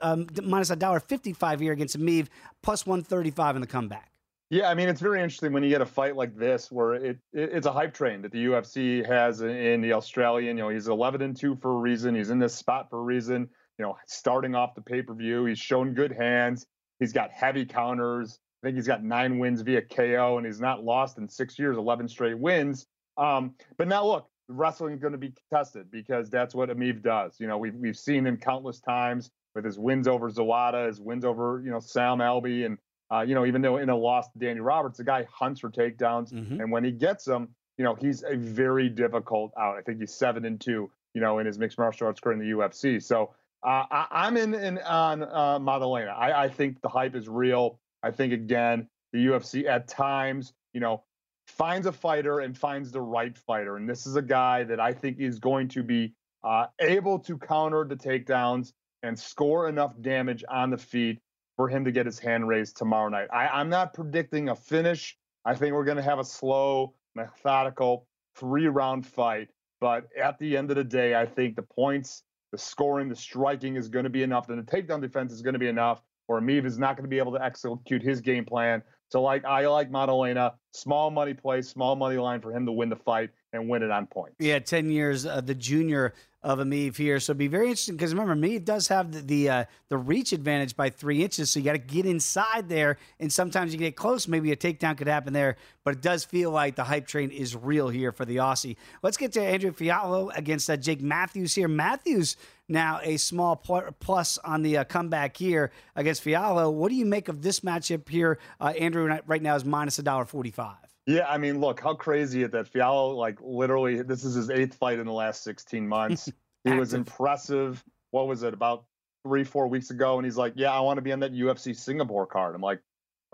um, 0.00 0.26
minus 0.42 0.70
a 0.70 0.76
dollar 0.76 1.00
fifty 1.00 1.32
five 1.32 1.60
here 1.60 1.72
against 1.72 1.98
Emeev, 1.98 2.28
plus 2.62 2.86
one 2.86 3.02
thirty 3.02 3.30
five 3.30 3.56
in 3.56 3.60
the 3.60 3.66
comeback. 3.66 4.10
Yeah, 4.50 4.68
I 4.68 4.74
mean 4.74 4.88
it's 4.88 5.00
very 5.00 5.22
interesting 5.22 5.52
when 5.52 5.62
you 5.62 5.68
get 5.68 5.80
a 5.80 5.86
fight 5.86 6.16
like 6.16 6.36
this 6.36 6.72
where 6.72 6.94
it, 6.94 7.18
it, 7.32 7.50
it's 7.52 7.66
a 7.66 7.72
hype 7.72 7.94
train 7.94 8.20
that 8.22 8.32
the 8.32 8.46
UFC 8.46 9.06
has 9.06 9.42
in 9.42 9.80
the 9.80 9.92
Australian. 9.92 10.56
You 10.56 10.64
know, 10.64 10.68
he's 10.70 10.88
11 10.88 11.22
and 11.22 11.36
two 11.36 11.54
for 11.54 11.70
a 11.70 11.76
reason. 11.76 12.16
He's 12.16 12.30
in 12.30 12.40
this 12.40 12.54
spot 12.54 12.90
for 12.90 12.98
a 12.98 13.02
reason. 13.02 13.48
You 13.78 13.84
know, 13.84 13.96
starting 14.08 14.56
off 14.56 14.74
the 14.74 14.82
pay 14.82 15.02
per 15.02 15.14
view, 15.14 15.44
he's 15.44 15.58
shown 15.58 15.94
good 15.94 16.10
hands. 16.10 16.66
He's 16.98 17.12
got 17.12 17.30
heavy 17.30 17.64
counters. 17.64 18.40
I 18.62 18.66
think 18.66 18.76
he's 18.76 18.88
got 18.88 19.04
nine 19.04 19.38
wins 19.38 19.62
via 19.62 19.82
KO, 19.82 20.36
and 20.36 20.44
he's 20.44 20.60
not 20.60 20.84
lost 20.84 21.16
in 21.16 21.28
six 21.28 21.58
years, 21.58 21.78
11 21.78 22.08
straight 22.08 22.38
wins. 22.38 22.86
Um, 23.16 23.54
but 23.78 23.88
now 23.88 24.04
look, 24.04 24.28
wrestling 24.48 24.94
is 24.94 25.00
going 25.00 25.12
to 25.12 25.18
be 25.18 25.32
contested 25.32 25.90
because 25.90 26.28
that's 26.28 26.54
what 26.54 26.68
Emeev 26.68 27.02
does. 27.02 27.36
You 27.38 27.46
know, 27.46 27.56
we've 27.56 27.74
we've 27.74 27.96
seen 27.96 28.26
him 28.26 28.36
countless 28.36 28.80
times 28.80 29.30
with 29.54 29.64
his 29.64 29.78
wins 29.78 30.08
over 30.08 30.30
Zawada, 30.30 30.86
his 30.86 31.00
wins 31.00 31.24
over 31.24 31.60
you 31.64 31.70
know 31.70 31.80
Sam 31.80 32.18
Alvey, 32.18 32.66
and 32.66 32.78
uh, 33.12 33.22
you 33.22 33.34
know, 33.34 33.44
even 33.44 33.62
though 33.62 33.78
in 33.78 33.88
a 33.90 33.96
loss 33.96 34.28
to 34.30 34.38
Danny 34.38 34.60
Roberts, 34.60 34.98
the 34.98 35.04
guy 35.04 35.26
hunts 35.32 35.60
for 35.60 35.70
takedowns, 35.70 36.32
mm-hmm. 36.32 36.60
and 36.60 36.70
when 36.70 36.84
he 36.84 36.92
gets 36.92 37.24
them, 37.24 37.48
you 37.76 37.84
know, 37.84 37.94
he's 37.94 38.22
a 38.22 38.36
very 38.36 38.88
difficult 38.88 39.52
out. 39.58 39.76
I 39.76 39.82
think 39.82 40.00
he's 40.00 40.14
seven 40.14 40.44
and 40.44 40.60
two, 40.60 40.90
you 41.14 41.20
know, 41.20 41.38
in 41.38 41.46
his 41.46 41.58
mixed 41.58 41.78
martial 41.78 42.06
arts 42.06 42.20
career 42.20 42.34
in 42.34 42.38
the 42.38 42.56
UFC. 42.56 43.02
So 43.02 43.34
uh, 43.62 43.84
I, 43.90 44.28
am 44.28 44.36
in, 44.36 44.54
in 44.54 44.78
on 44.78 45.22
uh, 45.22 45.58
Maddalena. 45.58 46.10
I, 46.10 46.44
I 46.44 46.48
think 46.48 46.80
the 46.82 46.88
hype 46.88 47.14
is 47.14 47.28
real. 47.28 47.80
I 48.02 48.10
think 48.10 48.32
again, 48.32 48.88
the 49.12 49.26
UFC 49.26 49.66
at 49.66 49.88
times, 49.88 50.52
you 50.72 50.80
know, 50.80 51.02
finds 51.46 51.86
a 51.86 51.92
fighter 51.92 52.40
and 52.40 52.56
finds 52.56 52.92
the 52.92 53.00
right 53.00 53.36
fighter, 53.36 53.76
and 53.76 53.88
this 53.88 54.06
is 54.06 54.14
a 54.14 54.22
guy 54.22 54.62
that 54.64 54.78
I 54.78 54.92
think 54.92 55.18
is 55.18 55.38
going 55.38 55.68
to 55.68 55.82
be 55.82 56.14
uh, 56.44 56.66
able 56.78 57.18
to 57.20 57.36
counter 57.38 57.84
the 57.84 57.96
takedowns 57.96 58.72
and 59.02 59.18
score 59.18 59.68
enough 59.68 59.94
damage 60.00 60.44
on 60.48 60.70
the 60.70 60.78
feet 60.78 61.20
for 61.56 61.68
him 61.68 61.84
to 61.84 61.92
get 61.92 62.06
his 62.06 62.18
hand 62.18 62.48
raised 62.48 62.76
tomorrow 62.76 63.08
night. 63.08 63.28
I, 63.32 63.60
am 63.60 63.68
not 63.68 63.94
predicting 63.94 64.48
a 64.48 64.54
finish. 64.56 65.16
I 65.44 65.54
think 65.54 65.74
we're 65.74 65.84
going 65.84 65.96
to 65.96 66.02
have 66.02 66.18
a 66.18 66.24
slow, 66.24 66.94
methodical, 67.14 68.06
three 68.36 68.66
round 68.66 69.06
fight. 69.06 69.48
But 69.80 70.08
at 70.20 70.38
the 70.38 70.56
end 70.56 70.70
of 70.70 70.76
the 70.76 70.84
day, 70.84 71.14
I 71.14 71.26
think 71.26 71.56
the 71.56 71.62
points, 71.62 72.22
the 72.52 72.58
scoring, 72.58 73.08
the 73.08 73.16
striking 73.16 73.76
is 73.76 73.88
going 73.88 74.04
to 74.04 74.10
be 74.10 74.22
enough. 74.22 74.46
Then 74.46 74.56
the 74.56 74.62
takedown 74.62 75.00
defense 75.00 75.32
is 75.32 75.42
going 75.42 75.54
to 75.54 75.58
be 75.58 75.68
enough. 75.68 76.02
Or 76.28 76.40
Emeev 76.40 76.64
is 76.64 76.78
not 76.78 76.96
going 76.96 77.04
to 77.04 77.10
be 77.10 77.18
able 77.18 77.32
to 77.32 77.42
execute 77.42 78.02
his 78.02 78.20
game 78.20 78.44
plan. 78.44 78.82
So, 79.10 79.22
like, 79.22 79.44
I 79.44 79.66
like 79.66 79.90
Maddalena, 79.90 80.54
small 80.72 81.10
money 81.10 81.34
play, 81.34 81.62
small 81.62 81.96
money 81.96 82.16
line 82.16 82.40
for 82.40 82.52
him 82.52 82.64
to 82.66 82.72
win 82.72 82.88
the 82.88 82.96
fight 82.96 83.30
and 83.52 83.68
win 83.68 83.82
it 83.82 83.90
on 83.90 84.06
point. 84.06 84.32
Yeah, 84.38 84.60
10 84.60 84.90
years, 84.90 85.26
uh, 85.26 85.40
the 85.40 85.54
junior 85.54 86.14
of 86.42 86.58
Emeev 86.58 86.96
here. 86.96 87.20
So 87.20 87.34
be 87.34 87.48
very 87.48 87.66
interesting 87.66 87.96
because 87.96 88.14
remember, 88.14 88.34
Emeev 88.34 88.64
does 88.64 88.88
have 88.88 89.12
the 89.12 89.20
the, 89.20 89.48
uh, 89.48 89.64
the 89.88 89.98
reach 89.98 90.32
advantage 90.32 90.74
by 90.74 90.88
three 90.88 91.22
inches. 91.22 91.50
So 91.50 91.58
you 91.58 91.64
got 91.64 91.72
to 91.72 91.78
get 91.78 92.06
inside 92.06 92.68
there, 92.68 92.96
and 93.18 93.30
sometimes 93.30 93.72
you 93.72 93.78
get 93.78 93.94
close. 93.96 94.26
Maybe 94.26 94.50
a 94.52 94.56
takedown 94.56 94.96
could 94.96 95.06
happen 95.06 95.32
there, 95.32 95.56
but 95.84 95.94
it 95.96 96.00
does 96.00 96.24
feel 96.24 96.50
like 96.50 96.76
the 96.76 96.84
hype 96.84 97.06
train 97.06 97.30
is 97.30 97.54
real 97.54 97.88
here 97.88 98.12
for 98.12 98.24
the 98.24 98.36
Aussie. 98.36 98.76
Let's 99.02 99.16
get 99.16 99.32
to 99.32 99.42
Andrew 99.42 99.72
Fialho 99.72 100.34
against 100.34 100.70
uh, 100.70 100.76
Jake 100.76 101.02
Matthews 101.02 101.54
here. 101.54 101.68
Matthews 101.68 102.36
now 102.70 103.00
a 103.02 103.16
small 103.16 103.56
plus 103.56 104.38
on 104.38 104.62
the 104.62 104.78
uh, 104.78 104.84
comeback 104.84 105.36
here 105.36 105.72
against 105.96 106.24
Fialho. 106.24 106.72
What 106.72 106.88
do 106.88 106.94
you 106.94 107.06
make 107.06 107.28
of 107.28 107.42
this 107.42 107.60
matchup 107.60 108.08
here? 108.08 108.38
Uh, 108.60 108.72
Andrew 108.78 109.06
right 109.26 109.42
now 109.42 109.56
is 109.56 109.64
minus 109.64 109.98
a 109.98 110.02
dollar 110.02 110.24
forty 110.24 110.50
five. 110.50 110.76
Yeah, 111.06 111.26
I 111.28 111.38
mean, 111.38 111.60
look, 111.60 111.80
how 111.80 111.94
crazy 111.94 112.42
is 112.44 112.50
that 112.50 112.72
Fialho, 112.72 113.16
like, 113.16 113.38
literally, 113.40 114.02
this 114.02 114.24
is 114.24 114.34
his 114.34 114.48
eighth 114.48 114.74
fight 114.74 114.98
in 114.98 115.06
the 115.06 115.12
last 115.12 115.42
16 115.42 115.88
months. 115.88 116.30
he 116.64 116.72
was 116.72 116.94
impressive. 116.94 117.82
What 118.12 118.28
was 118.28 118.42
it, 118.42 118.54
about 118.54 118.84
three, 119.24 119.42
four 119.42 119.66
weeks 119.66 119.90
ago? 119.90 120.18
And 120.18 120.24
he's 120.24 120.36
like, 120.36 120.52
yeah, 120.56 120.72
I 120.72 120.80
want 120.80 120.98
to 120.98 121.02
be 121.02 121.10
on 121.10 121.20
that 121.20 121.32
UFC 121.32 121.74
Singapore 121.74 122.26
card. 122.26 122.54
I'm 122.54 122.60
like, 122.60 122.80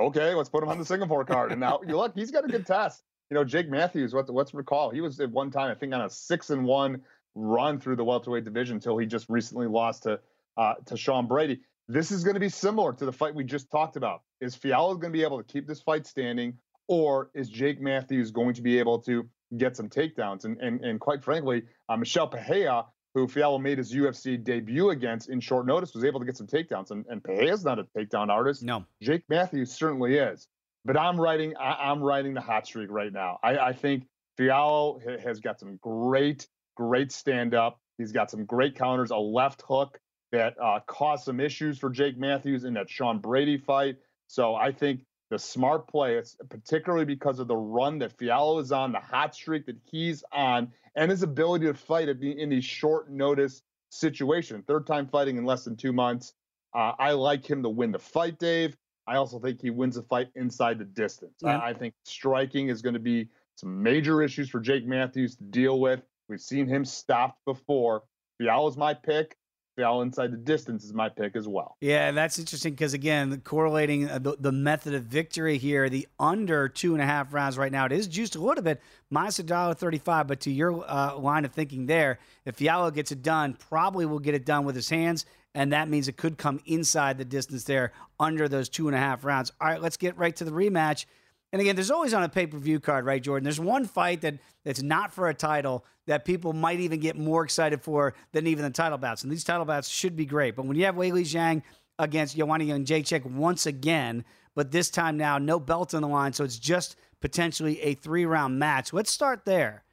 okay, 0.00 0.32
let's 0.32 0.48
put 0.48 0.62
him 0.62 0.68
on 0.68 0.78
the 0.78 0.86
Singapore 0.86 1.24
card. 1.24 1.50
And 1.50 1.60
now, 1.60 1.80
you 1.86 1.96
look, 1.98 2.14
he's 2.14 2.30
got 2.30 2.44
a 2.44 2.48
good 2.48 2.66
test. 2.66 3.02
You 3.30 3.34
know, 3.34 3.44
Jake 3.44 3.68
Matthews, 3.68 4.14
what, 4.14 4.30
let's 4.30 4.54
recall, 4.54 4.90
he 4.90 5.00
was 5.00 5.18
at 5.20 5.30
one 5.30 5.50
time, 5.50 5.70
I 5.70 5.74
think, 5.74 5.92
on 5.92 6.00
a 6.00 6.08
six 6.08 6.50
and 6.50 6.64
one 6.64 7.02
run 7.36 7.78
through 7.78 7.96
the 7.96 8.04
welterweight 8.04 8.44
division 8.44 8.76
until 8.76 8.98
he 8.98 9.06
just 9.06 9.26
recently 9.28 9.68
lost 9.68 10.02
to 10.04 10.18
uh, 10.56 10.74
to 10.86 10.96
Sean 10.96 11.28
Brady. 11.28 11.60
This 11.86 12.10
is 12.10 12.24
going 12.24 12.34
to 12.34 12.40
be 12.40 12.48
similar 12.48 12.92
to 12.94 13.04
the 13.04 13.12
fight 13.12 13.34
we 13.34 13.44
just 13.44 13.70
talked 13.70 13.94
about. 13.94 14.22
Is 14.40 14.56
Fialho 14.56 14.98
going 14.98 15.12
to 15.12 15.18
be 15.18 15.22
able 15.22 15.38
to 15.38 15.44
keep 15.44 15.68
this 15.68 15.80
fight 15.80 16.06
standing? 16.06 16.58
or 16.88 17.30
is 17.34 17.48
Jake 17.48 17.80
Matthews 17.80 18.30
going 18.30 18.54
to 18.54 18.62
be 18.62 18.78
able 18.78 19.00
to 19.02 19.28
get 19.56 19.76
some 19.76 19.88
takedowns? 19.88 20.44
And 20.44 20.60
and, 20.60 20.84
and 20.84 21.00
quite 21.00 21.22
frankly, 21.22 21.62
uh, 21.88 21.96
Michel 21.96 22.28
Pereira, 22.28 22.84
who 23.14 23.26
Fialho 23.26 23.60
made 23.60 23.78
his 23.78 23.92
UFC 23.92 24.42
debut 24.42 24.90
against 24.90 25.28
in 25.28 25.40
short 25.40 25.66
notice, 25.66 25.94
was 25.94 26.04
able 26.04 26.20
to 26.20 26.26
get 26.26 26.36
some 26.36 26.46
takedowns. 26.46 26.90
And, 26.90 27.04
and 27.08 27.22
Pereira's 27.22 27.64
not 27.64 27.78
a 27.78 27.84
takedown 27.96 28.28
artist. 28.28 28.62
No, 28.62 28.84
Jake 29.02 29.24
Matthews 29.28 29.72
certainly 29.72 30.16
is. 30.16 30.46
But 30.84 30.96
I'm 30.96 31.20
writing 31.20 31.54
I, 31.58 31.90
am 31.90 32.00
writing 32.00 32.34
the 32.34 32.40
hot 32.40 32.66
streak 32.66 32.90
right 32.90 33.12
now. 33.12 33.38
I, 33.42 33.58
I 33.58 33.72
think 33.72 34.06
Fialho 34.38 35.20
has 35.20 35.40
got 35.40 35.58
some 35.58 35.78
great 35.82 36.46
great 36.76 37.10
stand 37.10 37.54
up. 37.54 37.80
He's 37.98 38.12
got 38.12 38.30
some 38.30 38.44
great 38.44 38.76
counters, 38.76 39.10
a 39.10 39.16
left 39.16 39.62
hook 39.66 39.98
that 40.32 40.54
uh, 40.62 40.80
caused 40.86 41.24
some 41.24 41.40
issues 41.40 41.78
for 41.78 41.90
Jake 41.90 42.18
Matthews 42.18 42.64
in 42.64 42.74
that 42.74 42.90
Sean 42.90 43.18
Brady 43.18 43.58
fight. 43.58 43.96
So 44.28 44.54
I 44.54 44.72
think 44.72 45.00
the 45.30 45.38
smart 45.38 45.88
play, 45.88 46.16
it's 46.16 46.36
particularly 46.48 47.04
because 47.04 47.38
of 47.38 47.48
the 47.48 47.56
run 47.56 47.98
that 47.98 48.16
Fialho 48.16 48.60
is 48.60 48.70
on, 48.70 48.92
the 48.92 49.00
hot 49.00 49.34
streak 49.34 49.66
that 49.66 49.76
he's 49.84 50.22
on, 50.32 50.72
and 50.94 51.10
his 51.10 51.22
ability 51.22 51.66
to 51.66 51.74
fight 51.74 52.08
in 52.08 52.48
these 52.48 52.64
short 52.64 53.10
notice 53.10 53.62
situations. 53.90 54.64
Third 54.66 54.86
time 54.86 55.08
fighting 55.08 55.36
in 55.36 55.44
less 55.44 55.64
than 55.64 55.76
two 55.76 55.92
months. 55.92 56.34
Uh, 56.74 56.92
I 56.98 57.12
like 57.12 57.48
him 57.48 57.62
to 57.62 57.68
win 57.68 57.92
the 57.92 57.98
fight, 57.98 58.38
Dave. 58.38 58.76
I 59.06 59.16
also 59.16 59.38
think 59.38 59.62
he 59.62 59.70
wins 59.70 59.94
the 59.94 60.02
fight 60.02 60.28
inside 60.34 60.78
the 60.78 60.84
distance. 60.84 61.36
Yeah. 61.40 61.58
I, 61.58 61.70
I 61.70 61.74
think 61.74 61.94
striking 62.04 62.68
is 62.68 62.82
going 62.82 62.94
to 62.94 63.00
be 63.00 63.28
some 63.54 63.82
major 63.82 64.22
issues 64.22 64.50
for 64.50 64.60
Jake 64.60 64.86
Matthews 64.86 65.36
to 65.36 65.44
deal 65.44 65.80
with. 65.80 66.02
We've 66.28 66.40
seen 66.40 66.66
him 66.66 66.84
stopped 66.84 67.44
before. 67.44 68.02
Fialho 68.40 68.68
is 68.68 68.76
my 68.76 68.94
pick. 68.94 69.36
Fialho 69.78 70.02
inside 70.02 70.32
the 70.32 70.38
distance 70.38 70.84
is 70.84 70.94
my 70.94 71.08
pick 71.08 71.36
as 71.36 71.46
well. 71.46 71.76
Yeah, 71.80 72.10
that's 72.10 72.38
interesting 72.38 72.72
because 72.72 72.94
again, 72.94 73.40
correlating 73.42 74.08
uh, 74.08 74.18
the, 74.18 74.36
the, 74.38 74.52
method 74.52 74.94
of 74.94 75.04
victory 75.04 75.58
here, 75.58 75.90
the 75.90 76.08
under 76.18 76.68
two 76.68 76.94
and 76.94 77.02
a 77.02 77.06
half 77.06 77.34
rounds 77.34 77.58
right 77.58 77.70
now, 77.70 77.84
it 77.84 77.92
is 77.92 78.06
juiced 78.06 78.36
a 78.36 78.40
little 78.40 78.64
bit, 78.64 78.80
minus 79.10 79.38
a 79.38 79.42
dollar 79.42 79.74
thirty-five. 79.74 80.26
But 80.26 80.40
to 80.40 80.50
your 80.50 80.82
uh, 80.90 81.16
line 81.16 81.44
of 81.44 81.52
thinking 81.52 81.86
there, 81.86 82.18
if 82.46 82.56
Fialho 82.56 82.92
gets 82.92 83.12
it 83.12 83.22
done, 83.22 83.54
probably 83.68 84.06
will 84.06 84.18
get 84.18 84.34
it 84.34 84.46
done 84.46 84.64
with 84.64 84.74
his 84.74 84.88
hands, 84.88 85.26
and 85.54 85.72
that 85.72 85.90
means 85.90 86.08
it 86.08 86.16
could 86.16 86.38
come 86.38 86.60
inside 86.64 87.18
the 87.18 87.24
distance 87.24 87.64
there, 87.64 87.92
under 88.18 88.48
those 88.48 88.70
two 88.70 88.88
and 88.88 88.96
a 88.96 89.00
half 89.00 89.24
rounds. 89.24 89.52
All 89.60 89.68
right, 89.68 89.82
let's 89.82 89.98
get 89.98 90.16
right 90.16 90.34
to 90.36 90.44
the 90.44 90.52
rematch. 90.52 91.04
And 91.52 91.60
again, 91.60 91.76
there's 91.76 91.90
always 91.90 92.14
on 92.14 92.22
a 92.22 92.28
pay 92.30 92.46
per 92.46 92.58
view 92.58 92.80
card, 92.80 93.04
right, 93.04 93.22
Jordan? 93.22 93.44
There's 93.44 93.60
one 93.60 93.84
fight 93.84 94.22
that 94.22 94.38
that's 94.64 94.82
not 94.82 95.12
for 95.12 95.28
a 95.28 95.34
title 95.34 95.84
that 96.06 96.24
people 96.24 96.52
might 96.52 96.80
even 96.80 97.00
get 97.00 97.16
more 97.16 97.44
excited 97.44 97.82
for 97.82 98.14
than 98.32 98.46
even 98.46 98.64
the 98.64 98.70
title 98.70 98.98
bouts. 98.98 99.22
And 99.22 99.32
these 99.32 99.44
title 99.44 99.64
bouts 99.64 99.88
should 99.88 100.16
be 100.16 100.26
great. 100.26 100.56
But 100.56 100.66
when 100.66 100.76
you 100.76 100.84
have 100.84 100.94
Weili 100.94 101.22
Zhang 101.22 101.62
against 101.98 102.36
Joanna 102.36 102.64
Jędrzejczyk 102.64 103.24
once 103.24 103.66
again, 103.66 104.24
but 104.54 104.70
this 104.70 104.90
time 104.90 105.16
now 105.16 105.38
no 105.38 105.58
belt 105.58 105.94
on 105.94 106.02
the 106.02 106.08
line, 106.08 106.32
so 106.32 106.44
it's 106.44 106.58
just 106.58 106.96
potentially 107.20 107.80
a 107.82 107.94
three 107.94 108.26
round 108.26 108.58
match. 108.58 108.92
Let's 108.92 109.10
start 109.10 109.44
there. 109.44 109.84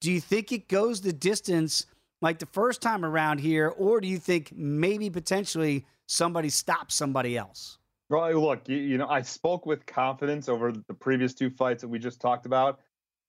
Do 0.00 0.10
you 0.12 0.20
think 0.20 0.52
it 0.52 0.68
goes 0.68 1.00
the 1.00 1.12
distance 1.12 1.86
like 2.20 2.38
the 2.38 2.46
first 2.46 2.82
time 2.82 3.04
around 3.04 3.38
here, 3.38 3.68
or 3.68 4.00
do 4.00 4.08
you 4.08 4.18
think 4.18 4.52
maybe 4.54 5.10
potentially 5.10 5.86
somebody 6.06 6.50
stops 6.50 6.94
somebody 6.94 7.36
else? 7.36 7.78
Well, 8.08 8.30
look, 8.40 8.68
you, 8.68 8.76
you 8.76 8.98
know, 8.98 9.08
I 9.08 9.22
spoke 9.22 9.64
with 9.64 9.86
confidence 9.86 10.48
over 10.48 10.72
the 10.72 10.94
previous 10.94 11.34
two 11.34 11.50
fights 11.50 11.80
that 11.82 11.88
we 11.88 11.98
just 11.98 12.20
talked 12.20 12.46
about. 12.46 12.80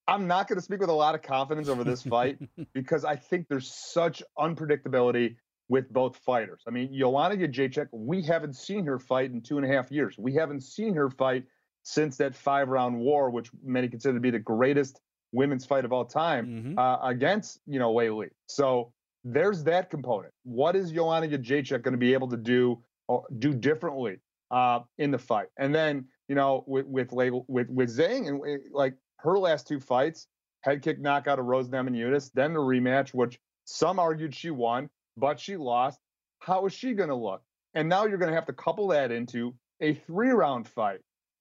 I'm 0.07 0.27
not 0.27 0.47
going 0.47 0.57
to 0.57 0.61
speak 0.61 0.79
with 0.79 0.89
a 0.89 0.93
lot 0.93 1.15
of 1.15 1.21
confidence 1.21 1.69
over 1.69 1.83
this 1.83 2.01
fight 2.01 2.37
because 2.73 3.05
I 3.05 3.15
think 3.15 3.47
there's 3.47 3.71
such 3.73 4.21
unpredictability 4.37 5.35
with 5.69 5.91
both 5.91 6.17
fighters. 6.17 6.61
I 6.67 6.71
mean, 6.71 6.93
Joanna 6.93 7.35
Jędrzejczyk, 7.35 7.87
we 7.91 8.21
haven't 8.21 8.55
seen 8.55 8.85
her 8.85 8.99
fight 8.99 9.31
in 9.31 9.41
two 9.41 9.57
and 9.57 9.65
a 9.65 9.73
half 9.73 9.91
years. 9.91 10.15
We 10.17 10.33
haven't 10.33 10.61
seen 10.61 10.93
her 10.95 11.09
fight 11.09 11.45
since 11.83 12.17
that 12.17 12.35
five 12.35 12.69
round 12.69 12.97
war, 12.97 13.29
which 13.29 13.49
many 13.63 13.87
consider 13.87 14.13
to 14.15 14.19
be 14.19 14.31
the 14.31 14.39
greatest 14.39 14.99
women's 15.31 15.65
fight 15.65 15.85
of 15.85 15.93
all 15.93 16.05
time 16.05 16.47
mm-hmm. 16.47 16.79
uh, 16.79 17.07
against, 17.07 17.59
you 17.65 17.79
know, 17.79 17.93
Weili. 17.93 18.29
So 18.47 18.91
there's 19.23 19.63
that 19.63 19.89
component. 19.89 20.33
What 20.43 20.75
is 20.75 20.91
Joanna 20.91 21.27
Jędrzejczyk 21.27 21.81
going 21.81 21.93
to 21.93 21.97
be 21.97 22.13
able 22.13 22.27
to 22.29 22.37
do 22.37 22.81
or 23.07 23.25
do 23.39 23.53
differently 23.53 24.17
uh, 24.51 24.81
in 24.97 25.11
the 25.11 25.17
fight? 25.17 25.47
And 25.57 25.73
then, 25.73 26.05
you 26.27 26.35
know, 26.35 26.63
with 26.67 26.85
with 26.87 27.11
with 27.11 27.69
with 27.69 27.97
Zhang 27.97 28.27
and 28.27 28.41
like 28.71 28.95
her 29.23 29.39
last 29.39 29.67
two 29.67 29.79
fights, 29.79 30.27
head 30.61 30.81
kick 30.81 30.99
knockout 30.99 31.39
of 31.39 31.45
Rose 31.45 31.69
Namajunas, 31.69 32.31
then 32.33 32.53
the 32.53 32.59
rematch, 32.59 33.13
which 33.13 33.39
some 33.65 33.99
argued 33.99 34.35
she 34.35 34.49
won, 34.49 34.89
but 35.17 35.39
she 35.39 35.57
lost. 35.57 35.99
How 36.39 36.65
is 36.65 36.73
she 36.73 36.93
going 36.93 37.09
to 37.09 37.15
look? 37.15 37.41
And 37.73 37.87
now 37.89 38.05
you're 38.05 38.17
going 38.17 38.29
to 38.29 38.35
have 38.35 38.45
to 38.47 38.53
couple 38.53 38.87
that 38.89 39.11
into 39.11 39.55
a 39.81 39.93
three 39.93 40.29
round 40.29 40.67
fight. 40.67 40.99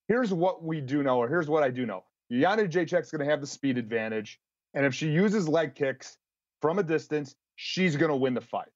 Here's 0.08 0.32
what 0.32 0.62
we 0.62 0.80
do 0.80 1.02
know, 1.02 1.18
or 1.18 1.28
here's 1.28 1.48
what 1.48 1.62
I 1.62 1.70
do 1.70 1.86
know. 1.86 2.04
Joanna 2.30 2.64
Jędrzejczyk's 2.64 3.10
going 3.10 3.24
to 3.24 3.30
have 3.30 3.40
the 3.40 3.46
speed 3.46 3.78
advantage. 3.78 4.40
And 4.74 4.86
if 4.86 4.94
she 4.94 5.08
uses 5.08 5.48
leg 5.48 5.74
kicks 5.74 6.16
from 6.60 6.78
a 6.78 6.82
distance, 6.82 7.34
she's 7.56 7.96
going 7.96 8.10
to 8.10 8.16
win 8.16 8.34
the 8.34 8.40
fight. 8.40 8.68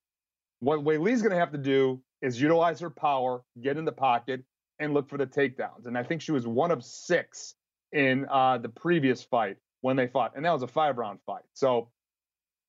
What 0.61 0.85
Weili's 0.85 1.23
going 1.23 1.33
to 1.33 1.39
have 1.39 1.53
to 1.53 1.59
do 1.59 2.01
is 2.23 2.41
utilize 2.41 2.81
her 2.81 2.91
power, 2.91 3.43
get 3.63 3.77
in 3.77 3.85
the 3.85 3.93
pocket, 3.93 4.43
and 4.79 4.93
look 4.93 5.09
for 5.09 5.17
the 5.17 5.27
takedowns. 5.27 5.87
And 5.87 5.97
I 5.97 6.03
think 6.03 6.21
she 6.21 6.33
was 6.33 6.47
one 6.47 6.71
of 6.71 6.85
six 6.85 7.55
in 7.93 8.27
uh, 8.31 8.59
the 8.59 8.69
previous 8.69 9.23
fight 9.23 9.57
when 9.81 9.97
they 9.97 10.07
fought, 10.07 10.33
and 10.37 10.45
that 10.45 10.53
was 10.53 10.63
a 10.63 10.69
five 10.69 10.99
round 10.99 11.21
fight. 11.27 11.45
So 11.55 11.89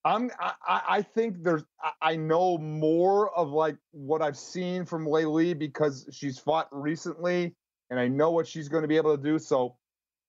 I'm 0.06 0.32
I, 0.40 0.82
I 0.90 1.02
think 1.02 1.44
there's 1.44 1.64
I 2.02 2.16
know 2.16 2.58
more 2.58 3.36
of 3.36 3.50
like 3.50 3.78
what 3.92 4.22
I've 4.22 4.38
seen 4.38 4.86
from 4.86 5.06
Weili 5.06 5.58
because 5.58 6.08
she's 6.12 6.40
fought 6.40 6.68
recently, 6.72 7.56
and 7.90 8.00
I 8.00 8.08
know 8.08 8.32
what 8.32 8.48
she's 8.48 8.70
going 8.70 8.84
to 8.84 8.88
be 8.88 8.98
able 8.98 9.16
to 9.18 9.22
do. 9.22 9.40
So 9.40 9.76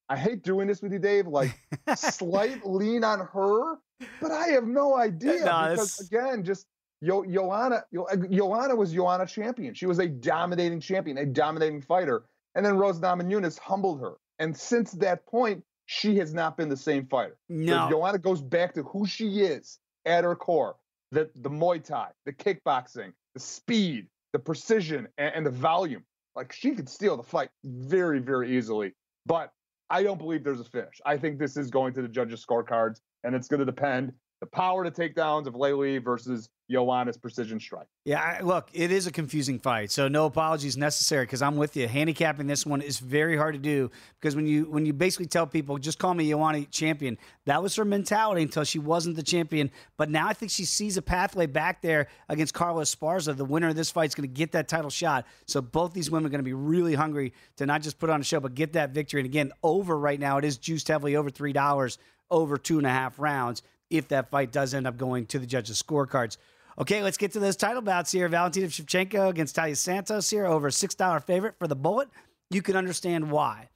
I 0.09 0.17
hate 0.17 0.43
doing 0.43 0.67
this 0.67 0.83
with 0.83 0.93
you, 0.93 0.99
Dave. 0.99 1.27
Like 1.27 1.59
slight 1.97 2.67
lean 2.67 3.05
on 3.05 3.21
her, 3.21 3.77
but 4.21 4.31
I 4.31 4.49
have 4.49 4.65
no 4.65 4.97
idea 4.97 5.45
no, 5.45 5.69
because 5.71 6.01
again, 6.01 6.45
just 6.45 6.67
Yo, 7.01 7.25
Joanna, 7.25 7.85
Yo, 7.93 8.07
Joanna 8.31 8.75
was 8.75 8.93
Joanna 8.93 9.27
champion. 9.27 9.73
She 9.75 9.87
was 9.87 10.01
a 10.01 10.09
dominating 10.09 10.81
champion, 10.81 11.19
a 11.19 11.27
dominating 11.27 11.81
fighter. 11.81 12.25
And 12.55 12.67
then 12.67 12.77
Rose 12.77 12.99
Namajunas 12.99 13.59
humbled 13.59 14.01
her. 14.01 14.15
And 14.39 14.57
since 14.57 14.93
that 14.93 15.27
point, 15.27 15.65
she 15.87 16.19
has 16.19 16.35
not 16.35 16.57
been 16.57 16.69
the 16.69 16.77
same 16.77 17.07
fighter. 17.07 17.37
No. 17.49 17.89
Joanna 17.89 18.19
goes 18.19 18.43
back 18.43 18.75
to 18.75 18.83
who 18.83 19.07
she 19.07 19.41
is 19.41 19.79
at 20.05 20.25
her 20.25 20.37
core 20.37 20.77
the, 21.11 21.31
the 21.37 21.49
Muay 21.49 21.83
Thai, 21.83 22.09
the 22.27 22.33
kickboxing, 22.33 23.13
the 23.35 23.41
speed, 23.41 24.07
the 24.33 24.39
precision, 24.39 25.09
and, 25.17 25.35
and 25.37 25.47
the 25.47 25.51
volume. 25.51 26.05
Like 26.37 26.53
she 26.53 26.73
could 26.73 26.89
steal 26.89 27.17
the 27.17 27.23
fight 27.23 27.49
very, 27.65 28.21
very 28.21 28.57
easily. 28.57 28.93
But 29.27 29.51
I 29.91 30.03
don't 30.03 30.19
believe 30.19 30.45
there's 30.45 30.61
a 30.61 30.65
finish. 30.65 31.01
I 31.07 31.17
think 31.17 31.39
this 31.39 31.57
is 31.57 31.71
going 31.71 31.95
to 31.95 32.03
the 32.03 32.09
judges' 32.09 32.45
scorecards, 32.45 33.01
and 33.25 33.35
it's 33.35 33.49
going 33.49 33.61
to 33.61 33.67
depend 33.67 34.13
the 34.41 34.47
power 34.47 34.85
to 34.85 34.91
take 34.91 35.15
downs 35.15 35.47
of 35.47 35.55
Weili 35.55 36.03
versus 36.03 36.49
Joanna's 36.71 37.17
precision 37.17 37.59
strike. 37.59 37.87
Yeah, 38.05 38.41
look, 38.43 38.69
it 38.73 38.93
is 38.93 39.07
a 39.07 39.11
confusing 39.13 39.59
fight, 39.59 39.91
so 39.91 40.07
no 40.07 40.27
apologies 40.27 40.77
necessary 40.77 41.25
because 41.25 41.43
I'm 41.43 41.57
with 41.57 41.77
you. 41.77 41.89
Handicapping 41.89 42.47
this 42.47 42.65
one 42.65 42.83
is 42.83 42.99
very 42.99 43.37
hard 43.37 43.55
to 43.55 43.61
do 43.61 43.91
because 44.21 44.37
when 44.37 44.47
you 44.47 44.65
when 44.65 44.85
you 44.87 44.93
basically 44.93 45.27
tell 45.27 45.47
people 45.47 45.79
just 45.79 45.99
call 45.99 46.15
me 46.15 46.29
Joanna 46.29 46.65
champion, 46.67 47.19
that 47.47 47.63
was 47.63 47.75
her 47.77 47.85
mentality 47.85 48.43
until 48.43 48.65
she 48.65 48.79
wasn't 48.79 49.17
the 49.17 49.23
champion. 49.23 49.71
But 49.97 50.11
now 50.11 50.29
I 50.29 50.35
think 50.35 50.53
she 50.53 50.65
sees 50.65 50.97
a 50.97 51.03
pathway 51.03 51.47
back 51.47 51.83
there 51.83 52.09
against 52.29 52.55
Carla 52.55 52.83
Esparza. 52.83 53.37
The 53.37 53.45
winner 53.45 53.69
of 53.69 53.77
this 53.77 53.91
fight 53.91 54.11
is 54.11 54.15
going 54.15 54.29
to 54.29 54.35
get 54.35 54.53
that 54.53 54.69
title 54.69 54.91
shot. 54.91 55.27
So 55.47 55.61
both 55.61 55.95
these 55.95 56.11
women 56.11 56.27
are 56.27 56.31
going 56.31 56.41
to 56.41 56.45
be 56.45 56.53
really 56.53 56.95
hungry 56.95 57.33
to 57.57 57.67
not 57.67 57.83
just 57.83 57.99
put 57.99 58.11
on 58.11 58.21
a 58.21 58.25
show 58.25 58.41
but 58.41 58.55
get 58.55 58.75
that 58.75 58.91
victory. 58.91 59.21
And 59.21 59.27
again, 59.27 59.53
over 59.63 59.99
right 59.99 60.21
now, 60.21 60.39
it 60.39 60.45
is 60.45 60.59
juiced 60.59 60.89
heavily 60.89 61.17
over 61.17 61.31
three 61.31 61.53
dollars 61.53 61.99
over 62.31 62.59
two 62.59 62.77
and 62.77 62.87
a 62.87 62.91
half 62.91 63.19
rounds 63.19 63.63
if 63.91 64.09
that 64.09 64.31
fight 64.31 64.53
does 64.53 64.75
end 64.75 64.87
up 64.87 64.97
going 64.97 65.27
to 65.27 65.39
the 65.39 65.47
judges' 65.47 65.83
scorecards. 65.83 66.37
Okay, 66.79 67.03
let's 67.03 67.17
get 67.17 67.33
to 67.33 67.41
those 67.41 67.57
title 67.57 67.83
bouts 67.83 68.13
here. 68.13 68.29
Valentina 68.29 68.69
Shevchenko 68.69 69.29
against 69.29 69.57
Taila 69.57 69.77
Santos 69.77 70.31
here, 70.31 70.47
over 70.47 70.69
a 70.69 70.71
$6 70.71 71.25
favorite 71.25 71.59
for 71.59 71.67
the 71.67 71.75
bullet. 71.75 72.09
You 72.51 72.63
can 72.63 72.77
understand 72.77 73.31
why. 73.31 73.69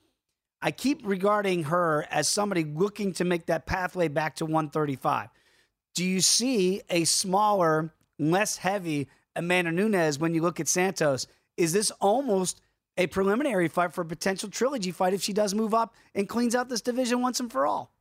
I 0.63 0.71
keep 0.71 1.01
regarding 1.05 1.65
her 1.65 2.07
as 2.11 2.29
somebody 2.29 2.65
looking 2.65 3.13
to 3.15 3.25
make 3.25 3.47
that 3.47 3.67
pathway 3.67 4.07
back 4.07 4.37
to 4.37 4.45
135. 4.45 5.29
Do 5.95 6.05
you 6.05 6.21
see 6.21 6.83
a 6.89 7.05
smaller, 7.05 7.93
less 8.19 8.57
heavy 8.57 9.09
Amanda 9.35 9.73
Nunes 9.73 10.19
when 10.19 10.35
you 10.35 10.43
look 10.43 10.61
at 10.61 10.69
Santos? 10.69 11.27
Is 11.57 11.73
this 11.73 11.91
almost 12.01 12.61
a 12.97 13.09
preliminary 13.09 13.69
fight 13.69 13.93
for 13.93 14.03
a 14.03 14.07
potential 14.07 14.49
trilogy 14.49 14.93
fight 14.93 15.15
if 15.15 15.23
she 15.23 15.33
does 15.33 15.55
move 15.55 15.75
up 15.75 15.95
and 16.15 16.29
cleans 16.29 16.55
out 16.55 16.69
this 16.69 16.81
division 16.81 17.21
once 17.21 17.41
and 17.41 17.51
for 17.51 17.67
all? 17.67 17.92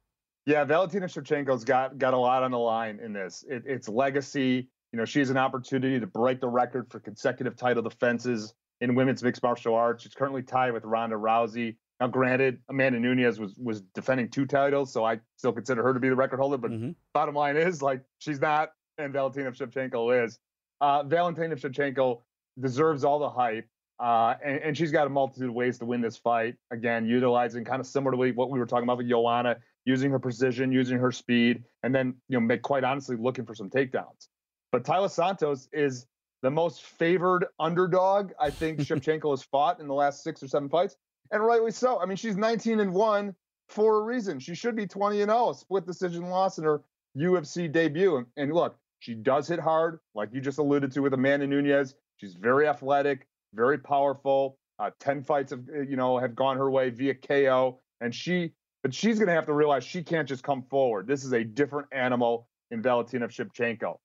Yeah, 0.46 0.64
Valentina 0.64 1.06
Shevchenko's 1.06 1.64
got 1.64 1.98
got 1.98 2.14
a 2.14 2.18
lot 2.18 2.44
on 2.44 2.52
the 2.52 2.60
line 2.60 3.00
in 3.04 3.14
this. 3.14 3.46
It, 3.48 3.64
it's 3.66 3.88
legacy. 3.88 4.68
You 4.92 4.98
know, 4.98 5.06
she 5.06 5.20
has 5.20 5.30
an 5.30 5.38
opportunity 5.38 6.00
to 6.00 6.08
break 6.08 6.42
the 6.42 6.50
record 6.50 6.88
for 6.90 7.00
consecutive 7.00 7.56
title 7.56 7.84
defenses 7.84 8.54
in 8.82 8.96
women's 8.96 9.24
mixed 9.24 9.44
martial 9.44 9.76
arts. 9.76 10.04
She's 10.04 10.14
currently 10.14 10.42
tied 10.42 10.74
with 10.74 10.84
Ronda 10.84 11.16
Rousey. 11.16 11.78
Now, 12.00 12.08
granted, 12.08 12.58
Amanda 12.68 13.00
Nunes 13.00 13.40
was 13.40 13.56
was 13.58 13.82
defending 13.94 14.30
two 14.30 14.48
titles, 14.48 14.92
so 14.92 15.06
I 15.06 15.20
still 15.38 15.54
consider 15.54 15.84
her 15.84 15.94
to 15.94 16.00
be 16.00 16.10
the 16.10 16.16
record 16.16 16.40
holder. 16.40 16.58
But 16.58 16.72
mm-hmm. 16.72 16.92
bottom 17.14 17.36
line 17.36 17.58
is, 17.58 17.84
like, 17.84 18.02
she's 18.18 18.42
not, 18.42 18.72
and 18.98 19.14
Valentina 19.14 19.52
Shevchenko 19.52 20.26
is. 20.26 20.40
Uh, 20.82 21.04
Valentina 21.04 21.56
Shevchenko 21.56 22.22
deserves 22.60 23.04
all 23.04 23.20
the 23.20 23.30
hype, 23.30 23.68
uh, 24.00 24.34
and, 24.44 24.58
and, 24.62 24.78
she's 24.78 24.92
got 24.92 25.06
a 25.06 25.12
multitude 25.12 25.50
of 25.50 25.54
ways 25.54 25.78
to 25.78 25.86
win 25.86 26.02
this 26.02 26.18
fight. 26.18 26.56
Again, 26.72 27.06
utilizing 27.06 27.64
kind 27.64 27.80
of 27.80 27.86
similarly 27.86 28.32
what 28.32 28.50
we 28.50 28.58
were 28.58 28.66
talking 28.66 28.84
about 28.84 28.98
with 28.98 29.08
Joanna, 29.08 29.58
using 29.86 30.12
her 30.12 30.20
precision, 30.20 30.72
using 30.72 30.98
her 30.98 31.12
speed, 31.12 31.64
and 31.84 31.94
then 31.94 32.16
you 32.30 32.40
know, 32.40 32.46
make 32.46 32.62
quite 32.62 32.84
honestly 32.84 33.16
looking 33.18 33.46
for 33.46 33.56
some 33.56 33.70
takedowns. 33.70 34.28
But 34.72 34.84
Taila 34.84 35.10
Santos 35.10 35.68
is 35.74 36.06
the 36.42 36.52
most 36.52 36.84
favored 36.84 37.46
underdog 37.60 38.32
I 38.40 38.50
think 38.50 38.80
Shevchenko 38.82 39.32
has 39.32 39.44
fought 39.44 39.80
in 39.80 39.88
the 39.88 39.94
last 39.94 40.24
six 40.24 40.42
or 40.42 40.48
seven 40.48 40.70
fights, 40.70 40.96
and 41.32 41.44
rightly 41.44 41.72
so. 41.72 42.00
I 42.00 42.06
mean, 42.06 42.18
she's 42.18 42.38
19 42.38 42.80
and 42.80 42.94
one 42.94 43.36
for 43.70 44.00
a 44.00 44.04
reason. 44.04 44.40
She 44.40 44.56
should 44.56 44.76
be 44.76 44.86
20 44.86 45.22
and 45.22 45.32
0, 45.32 45.54
split 45.54 45.86
decision 45.86 46.30
loss 46.30 46.58
in 46.58 46.64
her 46.64 46.82
UFC 47.18 47.72
debut. 47.72 48.18
And, 48.18 48.26
and 48.38 48.54
look, 48.54 48.76
she 49.00 49.16
does 49.16 49.48
hit 49.48 49.60
hard, 49.60 50.00
like 50.14 50.30
you 50.32 50.42
just 50.42 50.60
alluded 50.60 50.92
to 50.92 51.02
with 51.02 51.14
Amanda 51.14 51.48
Nunes. 51.48 51.96
She's 52.18 52.36
very 52.36 52.68
athletic, 52.68 53.28
very 53.54 53.78
powerful. 53.78 54.58
Uh, 54.78 54.92
10 55.00 55.24
fights 55.24 55.52
have 55.52 55.64
you 55.88 55.96
know 55.96 56.18
have 56.18 56.36
gone 56.36 56.58
her 56.58 56.70
way 56.70 56.90
via 56.90 57.14
KO, 57.14 57.80
and 58.00 58.14
she 58.14 58.54
but 58.84 58.94
she's 58.94 59.18
going 59.18 59.28
to 59.28 59.34
have 59.34 59.46
to 59.46 59.54
realize 59.54 59.84
she 59.84 60.04
can't 60.04 60.28
just 60.28 60.44
come 60.44 60.64
forward. 60.64 61.08
This 61.08 61.24
is 61.24 61.34
a 61.34 61.44
different 61.44 61.88
animal 61.92 62.48
in 62.72 62.82
Valentina 62.82 63.28
Shevchenko 63.28 63.98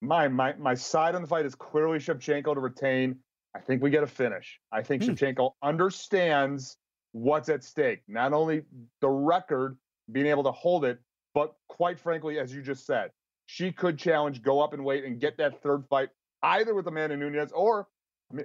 my 0.00 0.28
my 0.28 0.54
my 0.54 0.74
side 0.74 1.14
on 1.14 1.22
the 1.22 1.28
fight 1.28 1.46
is 1.46 1.54
clearly 1.54 1.98
Shevchenko 1.98 2.54
to 2.54 2.60
retain. 2.60 3.16
I 3.54 3.60
think 3.60 3.82
we 3.82 3.90
get 3.90 4.02
a 4.02 4.06
finish. 4.06 4.58
I 4.72 4.82
think 4.82 5.02
hmm. 5.02 5.10
Shevchenko 5.10 5.52
understands 5.62 6.76
what's 7.12 7.48
at 7.48 7.64
stake. 7.64 8.02
Not 8.08 8.32
only 8.32 8.62
the 9.00 9.08
record, 9.08 9.76
being 10.12 10.26
able 10.26 10.44
to 10.44 10.52
hold 10.52 10.84
it, 10.84 10.98
but 11.34 11.54
quite 11.68 11.98
frankly, 11.98 12.38
as 12.38 12.54
you 12.54 12.62
just 12.62 12.86
said, 12.86 13.10
she 13.46 13.72
could 13.72 13.98
challenge, 13.98 14.42
go 14.42 14.60
up 14.60 14.72
and 14.72 14.84
wait, 14.84 15.04
and 15.04 15.20
get 15.20 15.36
that 15.38 15.60
third 15.62 15.84
fight 15.90 16.10
either 16.42 16.74
with 16.74 16.86
Amanda 16.86 17.16
Nunes 17.16 17.50
or, 17.52 17.88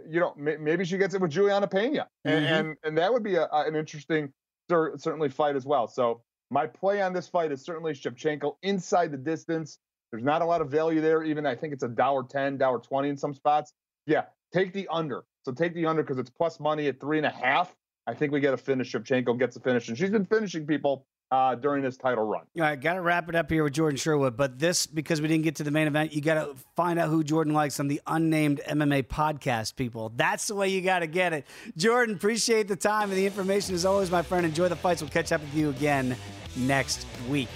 you 0.09 0.19
know, 0.19 0.33
maybe 0.35 0.83
she 0.83 0.97
gets 0.97 1.13
it 1.13 1.21
with 1.21 1.31
Julianna 1.31 1.67
Peña, 1.67 2.07
and 2.25 2.45
mm-hmm. 2.45 2.53
and, 2.53 2.77
and, 2.83 2.97
that 2.97 3.13
would 3.13 3.23
be 3.23 3.35
a, 3.35 3.47
an 3.51 3.75
interesting, 3.75 4.33
certainly 4.69 5.29
fight 5.29 5.55
as 5.55 5.65
well. 5.65 5.87
So 5.87 6.21
my 6.51 6.67
play 6.67 7.01
on 7.01 7.13
this 7.13 7.27
fight 7.27 7.51
is 7.51 7.63
certainly 7.63 7.93
Shevchenko 7.93 8.55
inside 8.61 9.11
the 9.11 9.17
distance. 9.17 9.79
There's 10.11 10.23
not 10.23 10.41
a 10.41 10.45
lot 10.45 10.61
of 10.61 10.69
value 10.69 11.01
there. 11.01 11.23
Even 11.23 11.45
I 11.45 11.55
think 11.55 11.73
it's 11.73 11.83
a 11.83 11.87
dollar 11.87 12.23
ten, 12.23 12.57
dollar 12.57 12.79
twenty 12.79 13.09
in 13.09 13.17
some 13.17 13.33
spots. 13.33 13.73
Yeah, 14.05 14.23
take 14.53 14.73
the 14.73 14.87
under. 14.91 15.23
So 15.43 15.51
take 15.51 15.73
the 15.73 15.85
under 15.85 16.03
because 16.03 16.17
it's 16.17 16.29
plus 16.29 16.59
money 16.59 16.87
at 16.87 16.99
three 16.99 17.17
and 17.17 17.25
a 17.25 17.31
half. 17.31 17.75
I 18.07 18.13
think 18.13 18.31
we 18.31 18.39
get 18.39 18.53
a 18.53 18.57
finish. 18.57 18.91
Shevchenko 18.91 19.37
gets 19.39 19.55
a 19.55 19.59
finish, 19.59 19.89
and 19.89 19.97
she's 19.97 20.11
been 20.11 20.25
finishing 20.25 20.67
people 20.67 21.07
uh, 21.31 21.55
during 21.55 21.83
this 21.83 21.97
title 21.97 22.23
run. 22.23 22.43
All 22.55 22.61
right, 22.61 22.79
got 22.79 22.93
to 22.93 23.01
wrap 23.01 23.29
it 23.29 23.35
up 23.35 23.49
here 23.49 23.63
with 23.63 23.73
Jordan 23.73 23.97
Sherwood. 23.97 24.37
But 24.37 24.59
this, 24.59 24.85
because 24.85 25.21
we 25.21 25.27
didn't 25.27 25.43
get 25.43 25.55
to 25.55 25.63
the 25.63 25.71
main 25.71 25.87
event, 25.87 26.13
you 26.13 26.21
got 26.21 26.35
to 26.35 26.55
find 26.75 26.99
out 26.99 27.09
who 27.09 27.23
Jordan 27.23 27.53
likes 27.53 27.79
on 27.79 27.87
the 27.87 28.01
unnamed 28.07 28.61
MMA 28.67 29.03
podcast, 29.03 29.75
people. 29.75 30.11
That's 30.15 30.47
the 30.47 30.55
way 30.55 30.69
you 30.69 30.81
got 30.81 30.99
to 30.99 31.07
get 31.07 31.33
it. 31.33 31.45
Jordan, 31.77 32.15
appreciate 32.15 32.67
the 32.67 32.75
time 32.75 33.09
and 33.09 33.17
the 33.17 33.25
information 33.25 33.75
as 33.75 33.85
always, 33.85 34.11
my 34.11 34.21
friend. 34.21 34.45
Enjoy 34.45 34.67
the 34.67 34.75
fights. 34.75 35.01
We'll 35.01 35.11
catch 35.11 35.31
up 35.31 35.41
with 35.41 35.53
you 35.53 35.69
again 35.69 36.15
next 36.55 37.05
week. 37.29 37.49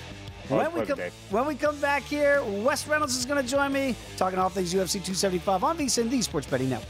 When 0.47 0.74
we, 0.74 0.84
come, 0.84 0.99
when 1.30 1.45
we 1.45 1.53
come 1.53 1.80
back 1.80 2.01
here, 2.03 2.43
Wes 2.43 2.88
Reynolds 2.88 3.15
is 3.15 3.24
going 3.24 3.39
to 3.39 3.47
join 3.47 3.72
me 3.72 3.95
talking 4.17 4.39
all 4.39 4.49
things 4.49 4.74
UFC 4.74 4.93
275 4.93 5.63
on 5.63 5.78
VSiN, 5.78 6.09
the 6.09 6.24
Sports 6.24 6.47
Betting 6.47 6.70
Network. 6.70 6.89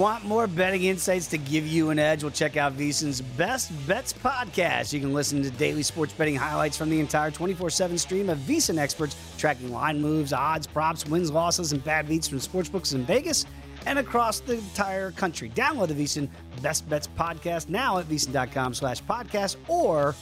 Want 0.00 0.24
more 0.24 0.46
betting 0.46 0.84
insights 0.84 1.26
to 1.26 1.36
give 1.36 1.66
you 1.66 1.90
an 1.90 1.98
edge? 1.98 2.24
Well, 2.24 2.30
check 2.32 2.56
out 2.56 2.74
VSiN's 2.74 3.20
Best 3.20 3.70
Bets 3.86 4.14
podcast. 4.14 4.94
You 4.94 5.00
can 5.00 5.12
listen 5.12 5.42
to 5.42 5.50
daily 5.50 5.82
sports 5.82 6.14
betting 6.14 6.36
highlights 6.36 6.78
from 6.78 6.88
the 6.88 6.98
entire 6.98 7.30
24 7.30 7.68
7 7.68 7.98
stream 7.98 8.30
of 8.30 8.38
VSiN 8.38 8.78
experts 8.78 9.14
tracking 9.36 9.70
line 9.70 10.00
moves, 10.00 10.32
odds, 10.32 10.66
props, 10.66 11.04
wins, 11.04 11.30
losses, 11.30 11.72
and 11.72 11.84
bad 11.84 12.08
beats 12.08 12.26
from 12.26 12.38
sportsbooks 12.38 12.94
in 12.94 13.04
Vegas 13.04 13.44
and 13.84 13.98
across 13.98 14.40
the 14.40 14.54
entire 14.54 15.10
country. 15.10 15.50
Download 15.50 15.88
the 15.88 16.02
VSiN 16.02 16.30
Best 16.62 16.88
Bets 16.88 17.06
podcast 17.06 17.68
now 17.68 17.98
at 17.98 18.06
VSiN.com 18.06 18.72
slash 18.72 19.02
podcast 19.02 19.56
or 19.68 20.14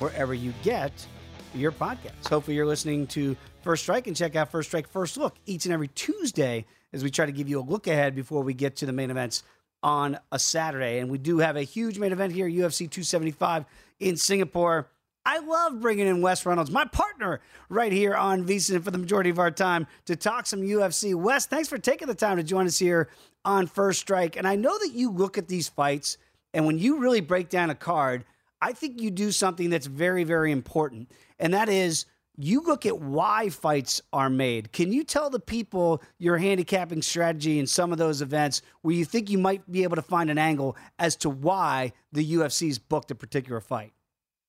wherever 0.00 0.34
you 0.34 0.52
get 0.64 1.06
your 1.54 1.70
podcasts. 1.70 2.28
Hopefully, 2.28 2.56
you're 2.56 2.66
listening 2.66 3.06
to 3.06 3.36
First 3.62 3.84
Strike 3.84 4.08
and 4.08 4.16
check 4.16 4.34
out 4.34 4.50
First 4.50 4.70
Strike 4.70 4.88
First 4.88 5.16
Look 5.16 5.36
each 5.46 5.66
and 5.66 5.72
every 5.72 5.86
Tuesday 5.86 6.66
as 6.92 7.02
we 7.02 7.10
try 7.10 7.26
to 7.26 7.32
give 7.32 7.48
you 7.48 7.60
a 7.60 7.62
look 7.62 7.86
ahead 7.86 8.14
before 8.14 8.42
we 8.42 8.54
get 8.54 8.76
to 8.76 8.86
the 8.86 8.92
main 8.92 9.10
events 9.10 9.42
on 9.82 10.18
a 10.32 10.38
Saturday. 10.38 10.98
And 10.98 11.10
we 11.10 11.18
do 11.18 11.38
have 11.38 11.56
a 11.56 11.62
huge 11.62 11.98
main 11.98 12.12
event 12.12 12.32
here, 12.32 12.46
UFC 12.46 12.90
275 12.90 13.64
in 13.98 14.16
Singapore. 14.16 14.88
I 15.24 15.38
love 15.38 15.80
bringing 15.80 16.06
in 16.06 16.22
Wes 16.22 16.46
Reynolds, 16.46 16.70
my 16.70 16.86
partner 16.86 17.40
right 17.68 17.92
here 17.92 18.14
on 18.14 18.46
VSiN 18.46 18.82
for 18.82 18.90
the 18.90 18.98
majority 18.98 19.30
of 19.30 19.38
our 19.38 19.50
time 19.50 19.86
to 20.06 20.16
talk 20.16 20.46
some 20.46 20.62
UFC. 20.62 21.14
Wes, 21.14 21.46
thanks 21.46 21.68
for 21.68 21.78
taking 21.78 22.08
the 22.08 22.14
time 22.14 22.38
to 22.38 22.42
join 22.42 22.66
us 22.66 22.78
here 22.78 23.08
on 23.44 23.66
First 23.66 24.00
Strike. 24.00 24.36
And 24.36 24.48
I 24.48 24.56
know 24.56 24.78
that 24.78 24.92
you 24.92 25.10
look 25.10 25.36
at 25.36 25.48
these 25.48 25.68
fights, 25.68 26.16
and 26.54 26.64
when 26.66 26.78
you 26.78 26.98
really 26.98 27.20
break 27.20 27.50
down 27.50 27.70
a 27.70 27.74
card, 27.74 28.24
I 28.62 28.72
think 28.72 29.00
you 29.00 29.10
do 29.10 29.30
something 29.30 29.70
that's 29.70 29.86
very, 29.86 30.24
very 30.24 30.52
important. 30.52 31.10
And 31.38 31.52
that 31.54 31.68
is 31.68 32.06
you 32.36 32.62
look 32.62 32.86
at 32.86 32.98
why 33.00 33.48
fights 33.48 34.00
are 34.12 34.30
made. 34.30 34.72
Can 34.72 34.92
you 34.92 35.04
tell 35.04 35.30
the 35.30 35.40
people 35.40 36.02
your 36.18 36.38
handicapping 36.38 37.02
strategy 37.02 37.58
in 37.58 37.66
some 37.66 37.92
of 37.92 37.98
those 37.98 38.22
events 38.22 38.62
where 38.82 38.94
you 38.94 39.04
think 39.04 39.30
you 39.30 39.38
might 39.38 39.70
be 39.70 39.82
able 39.82 39.96
to 39.96 40.02
find 40.02 40.30
an 40.30 40.38
angle 40.38 40.76
as 40.98 41.16
to 41.16 41.30
why 41.30 41.92
the 42.12 42.34
UFC's 42.34 42.78
booked 42.78 43.10
a 43.10 43.14
particular 43.14 43.60
fight? 43.60 43.92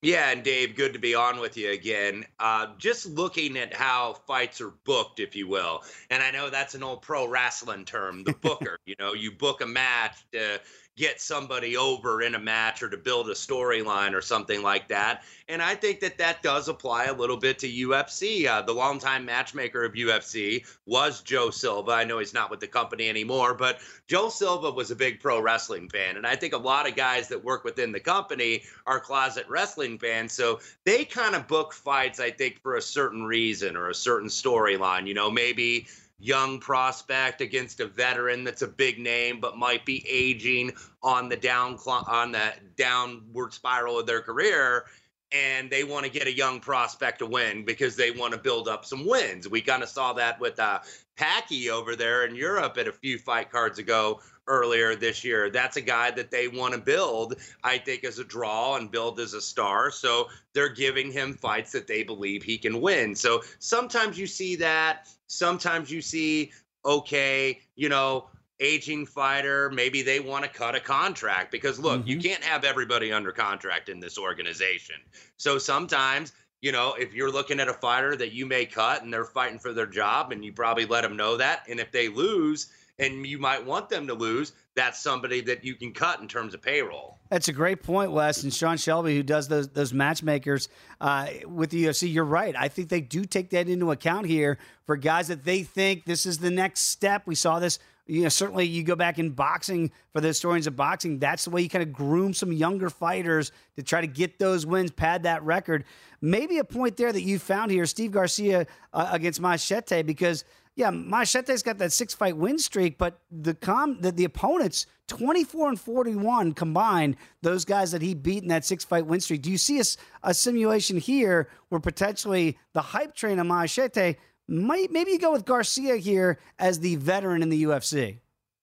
Yeah, 0.01 0.31
and 0.31 0.41
Dave, 0.41 0.75
good 0.75 0.93
to 0.93 0.99
be 0.99 1.13
on 1.13 1.39
with 1.39 1.57
you 1.57 1.71
again. 1.71 2.25
Uh, 2.39 2.67
just 2.79 3.05
looking 3.05 3.55
at 3.55 3.71
how 3.71 4.13
fights 4.25 4.59
are 4.59 4.73
booked, 4.83 5.19
if 5.19 5.35
you 5.35 5.47
will, 5.47 5.83
and 6.09 6.23
I 6.23 6.31
know 6.31 6.49
that's 6.49 6.73
an 6.73 6.81
old 6.81 7.03
pro 7.03 7.27
wrestling 7.27 7.85
term, 7.85 8.23
the 8.23 8.33
booker. 8.41 8.79
you 8.87 8.95
know, 8.97 9.13
you 9.13 9.31
book 9.31 9.61
a 9.61 9.67
match 9.67 10.25
to 10.31 10.59
get 11.01 11.19
somebody 11.19 11.75
over 11.75 12.21
in 12.21 12.35
a 12.35 12.39
match 12.39 12.83
or 12.83 12.87
to 12.87 12.95
build 12.95 13.27
a 13.27 13.33
storyline 13.33 14.13
or 14.13 14.21
something 14.21 14.61
like 14.61 14.87
that. 14.87 15.23
And 15.49 15.59
I 15.59 15.73
think 15.73 15.99
that 16.01 16.19
that 16.19 16.43
does 16.43 16.67
apply 16.69 17.05
a 17.05 17.13
little 17.13 17.37
bit 17.37 17.57
to 17.59 17.67
UFC. 17.67 18.45
Uh, 18.45 18.61
the 18.61 18.71
longtime 18.71 19.25
matchmaker 19.25 19.83
of 19.83 19.93
UFC 19.93 20.63
was 20.85 21.21
Joe 21.21 21.49
Silva. 21.49 21.89
I 21.89 22.03
know 22.03 22.19
he's 22.19 22.35
not 22.35 22.51
with 22.51 22.59
the 22.59 22.67
company 22.67 23.09
anymore, 23.09 23.55
but 23.55 23.79
Joe 24.07 24.29
Silva 24.29 24.69
was 24.69 24.91
a 24.91 24.95
big 24.95 25.19
pro 25.19 25.41
wrestling 25.41 25.89
fan. 25.89 26.17
And 26.17 26.27
I 26.27 26.35
think 26.35 26.53
a 26.53 26.57
lot 26.57 26.87
of 26.87 26.95
guys 26.95 27.27
that 27.29 27.43
work 27.43 27.63
within 27.63 27.91
the 27.91 27.99
company 27.99 28.61
are 28.85 28.99
closet 28.99 29.47
wrestling 29.49 29.97
fans. 29.97 30.33
So 30.33 30.59
they 30.85 31.03
kind 31.03 31.33
of 31.33 31.47
book 31.47 31.73
fights, 31.73 32.19
I 32.19 32.29
think, 32.29 32.61
for 32.61 32.75
a 32.75 32.81
certain 32.81 33.23
reason 33.23 33.75
or 33.75 33.89
a 33.89 33.95
certain 33.95 34.29
storyline. 34.29 35.07
You 35.07 35.15
know, 35.15 35.31
maybe 35.31 35.87
young 36.21 36.59
prospect 36.59 37.41
against 37.41 37.79
a 37.79 37.87
veteran 37.87 38.43
that's 38.43 38.61
a 38.61 38.67
big 38.67 38.99
name 38.99 39.39
but 39.39 39.57
might 39.57 39.85
be 39.85 40.05
aging 40.07 40.71
on 41.01 41.27
the 41.27 41.35
down 41.35 41.77
on 41.87 42.31
the 42.31 42.53
downward 42.77 43.51
spiral 43.53 43.99
of 43.99 44.05
their 44.05 44.21
career 44.21 44.85
and 45.31 45.69
they 45.69 45.83
want 45.83 46.05
to 46.05 46.11
get 46.11 46.27
a 46.27 46.35
young 46.35 46.59
prospect 46.59 47.19
to 47.19 47.25
win 47.25 47.63
because 47.63 47.95
they 47.95 48.11
want 48.11 48.33
to 48.33 48.39
build 48.39 48.67
up 48.67 48.85
some 48.85 49.05
wins. 49.05 49.47
We 49.47 49.61
kind 49.61 49.83
of 49.83 49.89
saw 49.89 50.13
that 50.13 50.39
with 50.39 50.59
uh, 50.59 50.79
Paddy 51.15 51.69
over 51.69 51.95
there 51.95 52.25
in 52.25 52.35
Europe 52.35 52.77
at 52.77 52.87
a 52.87 52.91
few 52.91 53.17
fight 53.17 53.51
cards 53.51 53.79
ago 53.79 54.19
earlier 54.47 54.95
this 54.95 55.23
year. 55.23 55.49
That's 55.49 55.77
a 55.77 55.81
guy 55.81 56.11
that 56.11 56.31
they 56.31 56.47
want 56.47 56.73
to 56.73 56.79
build, 56.79 57.35
I 57.63 57.77
think, 57.77 58.03
as 58.03 58.19
a 58.19 58.23
draw 58.23 58.75
and 58.75 58.91
build 58.91 59.19
as 59.19 59.33
a 59.33 59.41
star. 59.41 59.91
So 59.91 60.27
they're 60.53 60.69
giving 60.69 61.11
him 61.11 61.35
fights 61.35 61.71
that 61.71 61.87
they 61.87 62.03
believe 62.03 62.43
he 62.43 62.57
can 62.57 62.81
win. 62.81 63.15
So 63.15 63.41
sometimes 63.59 64.17
you 64.19 64.27
see 64.27 64.55
that. 64.57 65.07
Sometimes 65.27 65.89
you 65.89 66.01
see, 66.01 66.51
okay, 66.83 67.61
you 67.75 67.87
know, 67.87 68.27
aging 68.61 69.05
fighter, 69.05 69.69
maybe 69.71 70.01
they 70.01 70.19
want 70.19 70.45
to 70.45 70.49
cut 70.49 70.75
a 70.75 70.79
contract 70.79 71.51
because 71.51 71.79
look, 71.79 72.01
mm-hmm. 72.01 72.09
you 72.09 72.19
can't 72.19 72.43
have 72.43 72.63
everybody 72.63 73.11
under 73.11 73.31
contract 73.31 73.89
in 73.89 73.99
this 73.99 74.17
organization. 74.17 74.95
So 75.37 75.57
sometimes, 75.57 76.31
you 76.61 76.71
know, 76.71 76.93
if 76.93 77.13
you're 77.13 77.31
looking 77.31 77.59
at 77.59 77.67
a 77.67 77.73
fighter 77.73 78.15
that 78.15 78.31
you 78.31 78.45
may 78.45 78.65
cut 78.65 79.03
and 79.03 79.11
they're 79.11 79.25
fighting 79.25 79.59
for 79.59 79.73
their 79.73 79.87
job 79.87 80.31
and 80.31 80.45
you 80.45 80.53
probably 80.53 80.85
let 80.85 81.01
them 81.01 81.17
know 81.17 81.35
that 81.37 81.65
and 81.67 81.79
if 81.79 81.91
they 81.91 82.07
lose 82.07 82.69
and 82.99 83.25
you 83.25 83.39
might 83.39 83.65
want 83.65 83.89
them 83.89 84.05
to 84.07 84.13
lose, 84.13 84.53
that's 84.75 85.01
somebody 85.01 85.41
that 85.41 85.65
you 85.65 85.75
can 85.75 85.91
cut 85.91 86.21
in 86.21 86.27
terms 86.27 86.53
of 86.53 86.61
payroll. 86.61 87.17
That's 87.29 87.47
a 87.47 87.53
great 87.53 87.81
point, 87.81 88.11
Wes. 88.11 88.43
And 88.43 88.53
Sean 88.53 88.77
Shelby, 88.77 89.15
who 89.15 89.23
does 89.23 89.47
those 89.47 89.69
those 89.69 89.93
matchmakers 89.93 90.69
uh, 90.99 91.27
with 91.47 91.71
the 91.71 91.85
UFC, 91.85 92.13
you're 92.13 92.23
right. 92.23 92.55
I 92.55 92.67
think 92.67 92.89
they 92.89 93.01
do 93.01 93.25
take 93.25 93.49
that 93.49 93.67
into 93.67 93.91
account 93.91 94.27
here 94.27 94.57
for 94.85 94.95
guys 94.97 95.29
that 95.29 95.43
they 95.43 95.63
think 95.63 96.05
this 96.05 96.25
is 96.25 96.37
the 96.37 96.51
next 96.51 96.81
step. 96.81 97.23
We 97.25 97.35
saw 97.35 97.59
this 97.59 97.79
you 98.11 98.23
know, 98.23 98.29
certainly 98.29 98.65
you 98.65 98.83
go 98.83 98.97
back 98.97 99.19
in 99.19 99.29
boxing 99.29 99.89
for 100.11 100.19
the 100.19 100.27
historians 100.27 100.67
of 100.67 100.75
boxing. 100.75 101.17
That's 101.17 101.45
the 101.45 101.49
way 101.49 101.61
you 101.61 101.69
kind 101.69 101.81
of 101.81 101.93
groom 101.93 102.33
some 102.33 102.51
younger 102.51 102.89
fighters 102.89 103.53
to 103.77 103.83
try 103.83 104.01
to 104.01 104.07
get 104.07 104.37
those 104.37 104.65
wins, 104.65 104.91
pad 104.91 105.23
that 105.23 105.41
record. 105.43 105.85
Maybe 106.19 106.57
a 106.57 106.65
point 106.65 106.97
there 106.97 107.13
that 107.13 107.21
you 107.21 107.39
found 107.39 107.71
here, 107.71 107.85
Steve 107.85 108.11
Garcia 108.11 108.67
uh, 108.91 109.09
against 109.13 109.39
Machete, 109.39 110.01
because 110.01 110.43
yeah, 110.75 110.89
Machete's 110.89 111.63
got 111.63 111.77
that 111.77 111.93
six 111.93 112.13
fight 112.13 112.35
win 112.35 112.59
streak, 112.59 112.97
but 112.97 113.21
the 113.31 113.53
com 113.53 114.01
the, 114.01 114.11
the 114.11 114.25
opponents 114.25 114.87
24 115.07 115.69
and 115.69 115.79
41 115.79 116.53
combined, 116.53 117.15
those 117.41 117.63
guys 117.63 117.91
that 117.93 118.01
he 118.01 118.13
beat 118.13 118.43
in 118.43 118.49
that 118.49 118.65
six 118.65 118.83
fight 118.83 119.05
win 119.05 119.21
streak. 119.21 119.41
Do 119.41 119.51
you 119.51 119.57
see 119.57 119.79
a, 119.79 119.83
a 120.23 120.33
simulation 120.33 120.97
here 120.97 121.47
where 121.69 121.79
potentially 121.79 122.57
the 122.73 122.81
hype 122.81 123.15
train 123.15 123.39
of 123.39 123.47
Machete 123.47 124.15
might 124.51 124.91
maybe 124.91 125.11
you 125.11 125.19
go 125.19 125.31
with 125.31 125.45
Garcia 125.45 125.95
here 125.95 126.37
as 126.59 126.79
the 126.79 126.97
veteran 126.97 127.41
in 127.41 127.49
the 127.49 127.63
UFC. 127.63 128.17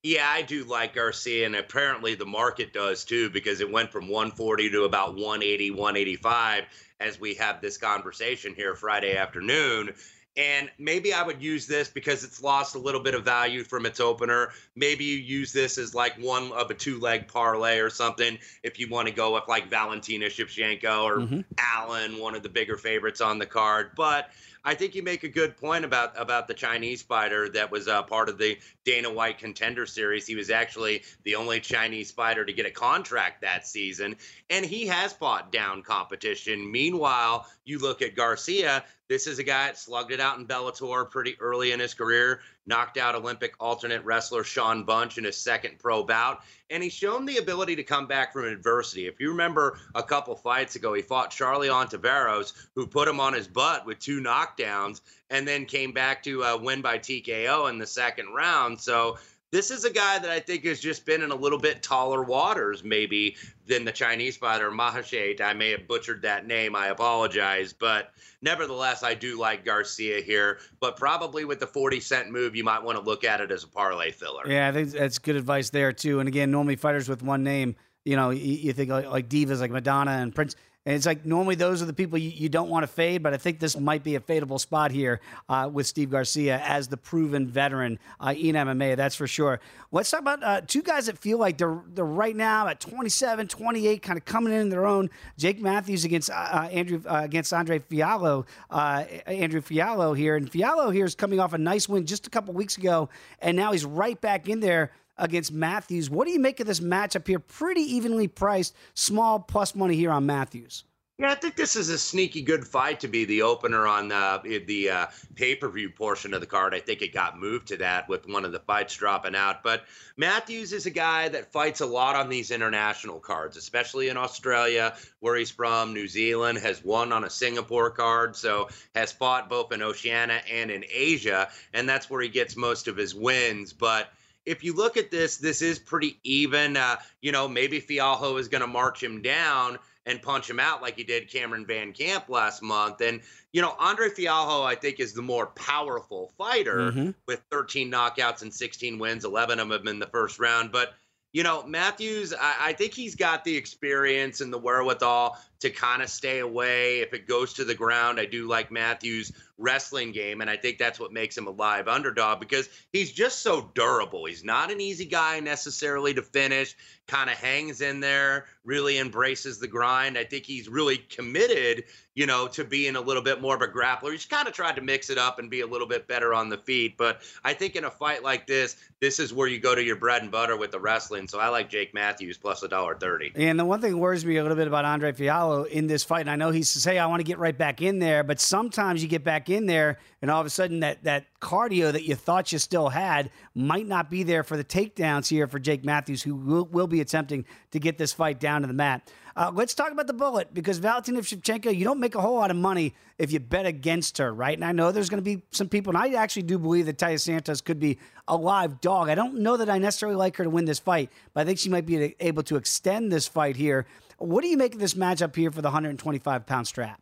Yeah, 0.04 0.28
I 0.30 0.42
do 0.42 0.64
like 0.64 0.94
Garcia, 0.94 1.44
and 1.44 1.56
apparently 1.56 2.14
the 2.14 2.26
market 2.26 2.72
does 2.72 3.04
too, 3.04 3.30
because 3.30 3.60
it 3.60 3.70
went 3.70 3.90
from 3.90 4.08
140 4.08 4.70
to 4.70 4.84
about 4.84 5.14
180, 5.14 5.72
185 5.72 6.64
as 7.00 7.18
we 7.18 7.34
have 7.34 7.60
this 7.60 7.78
conversation 7.78 8.54
here 8.54 8.74
Friday 8.74 9.16
afternoon. 9.16 9.94
And 10.36 10.70
maybe 10.78 11.12
I 11.12 11.24
would 11.24 11.42
use 11.42 11.66
this 11.66 11.88
because 11.88 12.22
it's 12.22 12.40
lost 12.40 12.76
a 12.76 12.78
little 12.78 13.02
bit 13.02 13.14
of 13.14 13.24
value 13.24 13.64
from 13.64 13.84
its 13.86 13.98
opener. 13.98 14.50
Maybe 14.76 15.04
you 15.04 15.16
use 15.16 15.52
this 15.52 15.78
as 15.78 15.96
like 15.96 16.16
one 16.16 16.52
of 16.52 16.70
a 16.70 16.74
two 16.74 17.00
leg 17.00 17.26
parlay 17.26 17.78
or 17.78 17.90
something 17.90 18.38
if 18.62 18.78
you 18.78 18.88
want 18.88 19.08
to 19.08 19.14
go 19.14 19.34
with 19.34 19.48
like 19.48 19.68
Valentina 19.68 20.26
Shevchenko 20.26 21.02
or 21.02 21.16
mm-hmm. 21.18 21.40
Allen, 21.58 22.20
one 22.20 22.36
of 22.36 22.44
the 22.44 22.48
bigger 22.48 22.76
favorites 22.76 23.20
on 23.20 23.40
the 23.40 23.46
card. 23.46 23.90
But 23.96 24.30
I 24.68 24.74
think 24.74 24.94
you 24.94 25.02
make 25.02 25.24
a 25.24 25.28
good 25.28 25.56
point 25.56 25.86
about 25.86 26.20
about 26.20 26.46
the 26.46 26.52
Chinese 26.52 27.00
fighter 27.00 27.48
that 27.48 27.70
was 27.70 27.88
uh, 27.88 28.02
part 28.02 28.28
of 28.28 28.36
the 28.36 28.58
Dana 28.84 29.10
White 29.10 29.38
Contender 29.38 29.86
Series. 29.86 30.26
He 30.26 30.34
was 30.34 30.50
actually 30.50 31.04
the 31.24 31.36
only 31.36 31.58
Chinese 31.58 32.10
fighter 32.10 32.44
to 32.44 32.52
get 32.52 32.66
a 32.66 32.70
contract 32.70 33.40
that 33.40 33.66
season, 33.66 34.16
and 34.50 34.66
he 34.66 34.86
has 34.88 35.14
fought 35.14 35.50
down 35.50 35.82
competition. 35.82 36.70
Meanwhile, 36.70 37.46
you 37.68 37.78
look 37.78 38.02
at 38.02 38.16
Garcia. 38.16 38.84
This 39.08 39.26
is 39.26 39.38
a 39.38 39.44
guy 39.44 39.66
that 39.66 39.78
slugged 39.78 40.12
it 40.12 40.20
out 40.20 40.38
in 40.38 40.46
Bellator 40.46 41.10
pretty 41.10 41.36
early 41.40 41.72
in 41.72 41.80
his 41.80 41.94
career 41.94 42.40
knocked 42.68 42.98
out 42.98 43.14
Olympic 43.14 43.54
alternate 43.58 44.04
wrestler 44.04 44.44
Shawn 44.44 44.84
Bunch 44.84 45.18
in 45.18 45.24
his 45.24 45.36
second 45.36 45.78
pro 45.78 46.04
bout. 46.04 46.42
And 46.70 46.82
he's 46.82 46.92
shown 46.92 47.24
the 47.24 47.38
ability 47.38 47.74
to 47.76 47.82
come 47.82 48.06
back 48.06 48.32
from 48.32 48.44
adversity. 48.44 49.06
If 49.06 49.18
you 49.18 49.30
remember 49.30 49.78
a 49.94 50.02
couple 50.02 50.36
fights 50.36 50.76
ago, 50.76 50.92
he 50.92 51.02
fought 51.02 51.30
Charlie 51.30 51.68
Ontiveros, 51.68 52.52
who 52.74 52.86
put 52.86 53.08
him 53.08 53.18
on 53.18 53.32
his 53.32 53.48
butt 53.48 53.86
with 53.86 53.98
two 53.98 54.20
knockdowns 54.20 55.00
and 55.30 55.48
then 55.48 55.64
came 55.64 55.92
back 55.92 56.22
to 56.24 56.44
uh, 56.44 56.58
win 56.58 56.82
by 56.82 56.98
TKO 56.98 57.70
in 57.70 57.78
the 57.78 57.86
second 57.86 58.34
round. 58.34 58.78
So 58.78 59.18
this 59.50 59.70
is 59.70 59.84
a 59.84 59.90
guy 59.90 60.18
that 60.18 60.30
I 60.30 60.40
think 60.40 60.64
has 60.64 60.78
just 60.78 61.06
been 61.06 61.22
in 61.22 61.30
a 61.30 61.34
little 61.34 61.58
bit 61.58 61.82
taller 61.82 62.22
waters, 62.22 62.84
maybe, 62.84 63.36
than 63.66 63.84
the 63.84 63.92
Chinese 63.92 64.36
fighter 64.36 64.70
Mahashet. 64.70 65.40
I 65.40 65.54
may 65.54 65.70
have 65.70 65.88
butchered 65.88 66.22
that 66.22 66.46
name. 66.46 66.76
I 66.76 66.88
apologize. 66.88 67.72
But 67.72 68.12
nevertheless, 68.42 69.02
I 69.02 69.14
do 69.14 69.38
like 69.38 69.64
Garcia 69.64 70.20
here. 70.20 70.58
But 70.80 70.96
probably 70.96 71.46
with 71.46 71.60
the 71.60 71.66
40 71.66 72.00
cent 72.00 72.30
move, 72.30 72.54
you 72.54 72.64
might 72.64 72.82
want 72.82 72.98
to 72.98 73.04
look 73.04 73.24
at 73.24 73.40
it 73.40 73.50
as 73.50 73.64
a 73.64 73.68
parlay 73.68 74.10
filler. 74.10 74.46
Yeah, 74.46 74.68
I 74.68 74.72
think 74.72 74.90
that's 74.90 75.18
good 75.18 75.36
advice 75.36 75.70
there, 75.70 75.92
too. 75.92 76.20
And 76.20 76.28
again, 76.28 76.50
normally 76.50 76.76
fighters 76.76 77.08
with 77.08 77.22
one 77.22 77.42
name, 77.42 77.74
you 78.04 78.16
know, 78.16 78.30
you, 78.30 78.54
you 78.54 78.72
think 78.74 78.90
like, 78.90 79.08
like 79.08 79.28
divas 79.28 79.60
like 79.60 79.70
Madonna 79.70 80.12
and 80.12 80.34
Prince 80.34 80.56
and 80.86 80.94
it's 80.94 81.04
like 81.04 81.26
normally 81.26 81.54
those 81.54 81.82
are 81.82 81.84
the 81.84 81.92
people 81.92 82.18
you, 82.18 82.30
you 82.30 82.48
don't 82.48 82.70
want 82.70 82.82
to 82.82 82.86
fade, 82.86 83.22
but 83.22 83.34
I 83.34 83.36
think 83.36 83.58
this 83.58 83.78
might 83.78 84.02
be 84.02 84.14
a 84.14 84.20
fadeable 84.20 84.58
spot 84.58 84.90
here 84.90 85.20
uh, 85.48 85.68
with 85.70 85.86
Steve 85.86 86.10
Garcia 86.10 86.60
as 86.64 86.88
the 86.88 86.96
proven 86.96 87.46
veteran 87.46 87.98
uh, 88.20 88.34
in 88.36 88.54
MMA, 88.54 88.96
that's 88.96 89.14
for 89.14 89.26
sure. 89.26 89.60
Let's 89.92 90.10
talk 90.10 90.20
about 90.20 90.42
uh, 90.42 90.60
two 90.66 90.82
guys 90.82 91.06
that 91.06 91.18
feel 91.18 91.38
like 91.38 91.58
they're, 91.58 91.82
they're 91.88 92.04
right 92.04 92.34
now 92.34 92.68
at 92.68 92.80
27, 92.80 93.48
28, 93.48 94.02
kind 94.02 94.16
of 94.18 94.24
coming 94.24 94.52
in 94.52 94.68
their 94.70 94.86
own. 94.86 95.10
Jake 95.36 95.60
Matthews 95.60 96.04
against 96.04 96.30
uh, 96.30 96.34
uh, 96.34 96.68
Andrew 96.70 97.02
uh, 97.06 97.20
against 97.22 97.52
Andre 97.52 97.80
Fialho, 97.80 98.46
Andrew 98.70 99.60
Fialho 99.60 100.16
here. 100.16 100.36
And 100.36 100.50
Fialho 100.50 100.92
here 100.92 101.04
is 101.04 101.14
coming 101.14 101.40
off 101.40 101.52
a 101.52 101.58
nice 101.58 101.88
win 101.88 102.06
just 102.06 102.26
a 102.26 102.30
couple 102.30 102.54
weeks 102.54 102.78
ago, 102.78 103.08
and 103.40 103.56
now 103.56 103.72
he's 103.72 103.84
right 103.84 104.18
back 104.20 104.48
in 104.48 104.60
there 104.60 104.92
against 105.18 105.52
Matthews. 105.52 106.10
What 106.10 106.26
do 106.26 106.32
you 106.32 106.40
make 106.40 106.60
of 106.60 106.66
this 106.66 106.80
matchup 106.80 107.26
here? 107.26 107.38
Pretty 107.38 107.82
evenly 107.82 108.28
priced, 108.28 108.74
small 108.94 109.40
plus 109.40 109.74
money 109.74 109.96
here 109.96 110.10
on 110.10 110.26
Matthews. 110.26 110.84
Yeah, 111.20 111.32
I 111.32 111.34
think 111.34 111.56
this 111.56 111.74
is 111.74 111.88
a 111.88 111.98
sneaky 111.98 112.42
good 112.42 112.64
fight 112.64 113.00
to 113.00 113.08
be 113.08 113.24
the 113.24 113.42
opener 113.42 113.88
on 113.88 114.06
the 114.06 114.62
the 114.68 114.90
uh, 114.90 115.06
pay 115.34 115.56
per 115.56 115.68
view 115.68 115.90
portion 115.90 116.32
of 116.32 116.40
the 116.40 116.46
card. 116.46 116.76
I 116.76 116.78
think 116.78 117.02
it 117.02 117.12
got 117.12 117.36
moved 117.36 117.66
to 117.68 117.76
that 117.78 118.08
with 118.08 118.28
one 118.28 118.44
of 118.44 118.52
the 118.52 118.60
fights 118.60 118.94
dropping 118.94 119.34
out. 119.34 119.64
But 119.64 119.82
Matthews 120.16 120.72
is 120.72 120.86
a 120.86 120.90
guy 120.90 121.28
that 121.30 121.50
fights 121.50 121.80
a 121.80 121.86
lot 121.86 122.14
on 122.14 122.28
these 122.28 122.52
international 122.52 123.18
cards, 123.18 123.56
especially 123.56 124.10
in 124.10 124.16
Australia, 124.16 124.94
where 125.18 125.34
he's 125.34 125.50
from. 125.50 125.92
New 125.92 126.06
Zealand 126.06 126.58
has 126.58 126.84
won 126.84 127.10
on 127.10 127.24
a 127.24 127.30
Singapore 127.30 127.90
card, 127.90 128.36
so 128.36 128.68
has 128.94 129.10
fought 129.10 129.48
both 129.48 129.72
in 129.72 129.82
Oceania 129.82 130.40
and 130.48 130.70
in 130.70 130.84
Asia, 130.88 131.48
and 131.74 131.88
that's 131.88 132.08
where 132.08 132.22
he 132.22 132.28
gets 132.28 132.54
most 132.54 132.86
of 132.86 132.96
his 132.96 133.12
wins. 133.12 133.72
But 133.72 134.12
if 134.48 134.64
you 134.64 134.72
look 134.72 134.96
at 134.96 135.10
this, 135.10 135.36
this 135.36 135.62
is 135.62 135.78
pretty 135.78 136.18
even. 136.24 136.76
Uh, 136.76 136.96
you 137.20 137.32
know, 137.32 137.46
maybe 137.46 137.80
Fialho 137.80 138.38
is 138.40 138.48
going 138.48 138.62
to 138.62 138.66
march 138.66 139.02
him 139.02 139.20
down 139.20 139.78
and 140.06 140.22
punch 140.22 140.48
him 140.48 140.58
out 140.58 140.80
like 140.80 140.96
he 140.96 141.04
did 141.04 141.30
Cameron 141.30 141.66
VanCamp 141.66 142.30
last 142.30 142.62
month. 142.62 143.02
And, 143.02 143.20
you 143.52 143.60
know, 143.60 143.76
Andre 143.78 144.08
Fialho, 144.08 144.64
I 144.64 144.74
think, 144.74 145.00
is 145.00 145.12
the 145.12 145.22
more 145.22 145.48
powerful 145.48 146.32
fighter 146.38 146.90
mm-hmm. 146.90 147.10
with 147.26 147.42
13 147.50 147.92
knockouts 147.92 148.40
and 148.40 148.52
16 148.52 148.98
wins, 148.98 149.26
11 149.26 149.60
of 149.60 149.68
them 149.68 149.86
in 149.86 149.98
the 149.98 150.06
first 150.06 150.38
round. 150.38 150.72
But, 150.72 150.94
you 151.34 151.42
know, 151.42 151.62
Matthews, 151.66 152.32
I, 152.32 152.54
I, 152.60 152.72
think 152.72 152.94
he's 152.94 153.14
got 153.14 153.44
the 153.44 153.54
experience 153.54 154.40
and 154.40 154.50
the 154.50 154.58
wherewithal 154.58 155.38
to 155.60 155.68
kind 155.68 156.00
of 156.00 156.08
stay 156.08 156.38
away. 156.38 157.00
If 157.00 157.12
it 157.12 157.28
goes 157.28 157.52
to 157.54 157.64
the 157.64 157.74
ground, 157.74 158.18
I 158.18 158.24
do 158.24 158.48
like 158.48 158.70
Matthews' 158.70 159.32
wrestling 159.58 160.12
game, 160.12 160.40
and 160.40 160.48
I 160.48 160.56
think 160.56 160.78
that's 160.78 161.00
what 161.00 161.12
makes 161.12 161.36
him 161.36 161.46
a 161.46 161.50
live 161.50 161.88
underdog 161.88 162.40
because 162.40 162.68
he's 162.92 163.12
just 163.12 163.42
so 163.42 163.70
durable. 163.74 164.24
He's 164.24 164.44
not 164.44 164.70
an 164.70 164.80
easy 164.80 165.04
guy 165.04 165.40
necessarily 165.40 166.14
to 166.14 166.22
finish, 166.22 166.76
kind 167.06 167.28
of 167.28 167.36
hangs 167.36 167.80
in 167.80 168.00
there, 168.00 168.46
really 168.64 168.98
embraces 168.98 169.58
the 169.58 169.66
grind. 169.66 170.16
I 170.16 170.24
think 170.24 170.46
he's 170.46 170.68
really 170.68 170.98
committed, 170.98 171.84
you 172.18 172.26
know, 172.26 172.48
to 172.48 172.64
being 172.64 172.96
a 172.96 173.00
little 173.00 173.22
bit 173.22 173.40
more 173.40 173.54
of 173.54 173.62
a 173.62 173.68
grappler. 173.68 174.10
He's 174.10 174.26
kind 174.26 174.48
of 174.48 174.52
tried 174.52 174.74
to 174.74 174.82
mix 174.82 175.08
it 175.08 175.18
up 175.18 175.38
and 175.38 175.48
be 175.48 175.60
a 175.60 175.66
little 175.68 175.86
bit 175.86 176.08
better 176.08 176.34
on 176.34 176.48
the 176.48 176.58
feet, 176.58 176.96
but 176.96 177.22
I 177.44 177.54
think 177.54 177.76
in 177.76 177.84
a 177.84 177.90
fight 177.92 178.24
like 178.24 178.44
this, 178.44 178.74
this 178.98 179.20
is 179.20 179.32
where 179.32 179.46
you 179.46 179.60
go 179.60 179.72
to 179.76 179.80
your 179.84 179.94
bread 179.94 180.22
and 180.22 180.30
butter 180.32 180.56
with 180.56 180.72
the 180.72 180.80
wrestling. 180.80 181.28
So 181.28 181.38
I 181.38 181.46
like 181.46 181.70
Jake 181.70 181.94
Matthews 181.94 182.36
plus 182.36 182.64
a 182.64 182.68
dollar 182.68 182.96
thirty. 182.96 183.30
And 183.36 183.56
the 183.56 183.64
one 183.64 183.80
thing 183.80 183.92
that 183.92 183.98
worries 183.98 184.26
me 184.26 184.36
a 184.36 184.42
little 184.42 184.56
bit 184.56 184.66
about 184.66 184.84
Andre 184.84 185.12
Fialho 185.12 185.64
in 185.68 185.86
this 185.86 186.02
fight, 186.02 186.22
and 186.22 186.30
I 186.30 186.34
know 186.34 186.50
he 186.50 186.64
says, 186.64 186.82
"Hey, 186.82 186.98
I 186.98 187.06
want 187.06 187.20
to 187.20 187.24
get 187.24 187.38
right 187.38 187.56
back 187.56 187.80
in 187.82 188.00
there," 188.00 188.24
but 188.24 188.40
sometimes 188.40 189.00
you 189.00 189.08
get 189.08 189.22
back 189.22 189.48
in 189.48 189.66
there, 189.66 190.00
and 190.20 190.28
all 190.28 190.40
of 190.40 190.46
a 190.46 190.50
sudden 190.50 190.80
that 190.80 191.04
that 191.04 191.26
cardio 191.40 191.92
that 191.92 192.02
you 192.02 192.16
thought 192.16 192.50
you 192.50 192.58
still 192.58 192.88
had 192.88 193.30
might 193.54 193.86
not 193.86 194.10
be 194.10 194.24
there 194.24 194.42
for 194.42 194.56
the 194.56 194.64
takedowns 194.64 195.28
here 195.28 195.46
for 195.46 195.60
Jake 195.60 195.84
Matthews, 195.84 196.24
who 196.24 196.34
will, 196.34 196.64
will 196.64 196.88
be 196.88 197.00
attempting 197.00 197.44
to 197.70 197.78
get 197.78 197.96
this 197.96 198.12
fight 198.12 198.40
down 198.40 198.62
to 198.62 198.66
the 198.66 198.74
mat. 198.74 199.08
Uh, 199.38 199.52
let's 199.54 199.72
talk 199.72 199.92
about 199.92 200.08
the 200.08 200.12
bullet 200.12 200.52
because 200.52 200.78
Valentina 200.78 201.20
Shevchenko, 201.20 201.72
you 201.72 201.84
don't 201.84 202.00
make 202.00 202.16
a 202.16 202.20
whole 202.20 202.34
lot 202.34 202.50
of 202.50 202.56
money 202.56 202.92
if 203.18 203.30
you 203.30 203.38
bet 203.38 203.66
against 203.66 204.18
her, 204.18 204.34
right? 204.34 204.58
And 204.58 204.64
I 204.64 204.72
know 204.72 204.90
there's 204.90 205.08
going 205.08 205.22
to 205.22 205.36
be 205.36 205.42
some 205.52 205.68
people, 205.68 205.94
and 205.94 205.96
I 205.96 206.20
actually 206.20 206.42
do 206.42 206.58
believe 206.58 206.86
that 206.86 206.98
Taila 206.98 207.20
Santos 207.20 207.60
could 207.60 207.78
be 207.78 207.98
a 208.26 208.36
live 208.36 208.80
dog. 208.80 209.08
I 209.08 209.14
don't 209.14 209.36
know 209.36 209.56
that 209.56 209.70
I 209.70 209.78
necessarily 209.78 210.16
like 210.16 210.36
her 210.38 210.44
to 210.44 210.50
win 210.50 210.64
this 210.64 210.80
fight, 210.80 211.12
but 211.34 211.42
I 211.42 211.44
think 211.44 211.60
she 211.60 211.68
might 211.68 211.86
be 211.86 212.16
able 212.18 212.42
to 212.42 212.56
extend 212.56 213.12
this 213.12 213.28
fight 213.28 213.54
here. 213.54 213.86
What 214.18 214.42
do 214.42 214.48
you 214.48 214.56
make 214.56 214.74
of 214.74 214.80
this 214.80 214.94
matchup 214.94 215.36
here 215.36 215.52
for 215.52 215.62
the 215.62 215.68
125 215.68 216.44
pound 216.44 216.66
strap? 216.66 217.00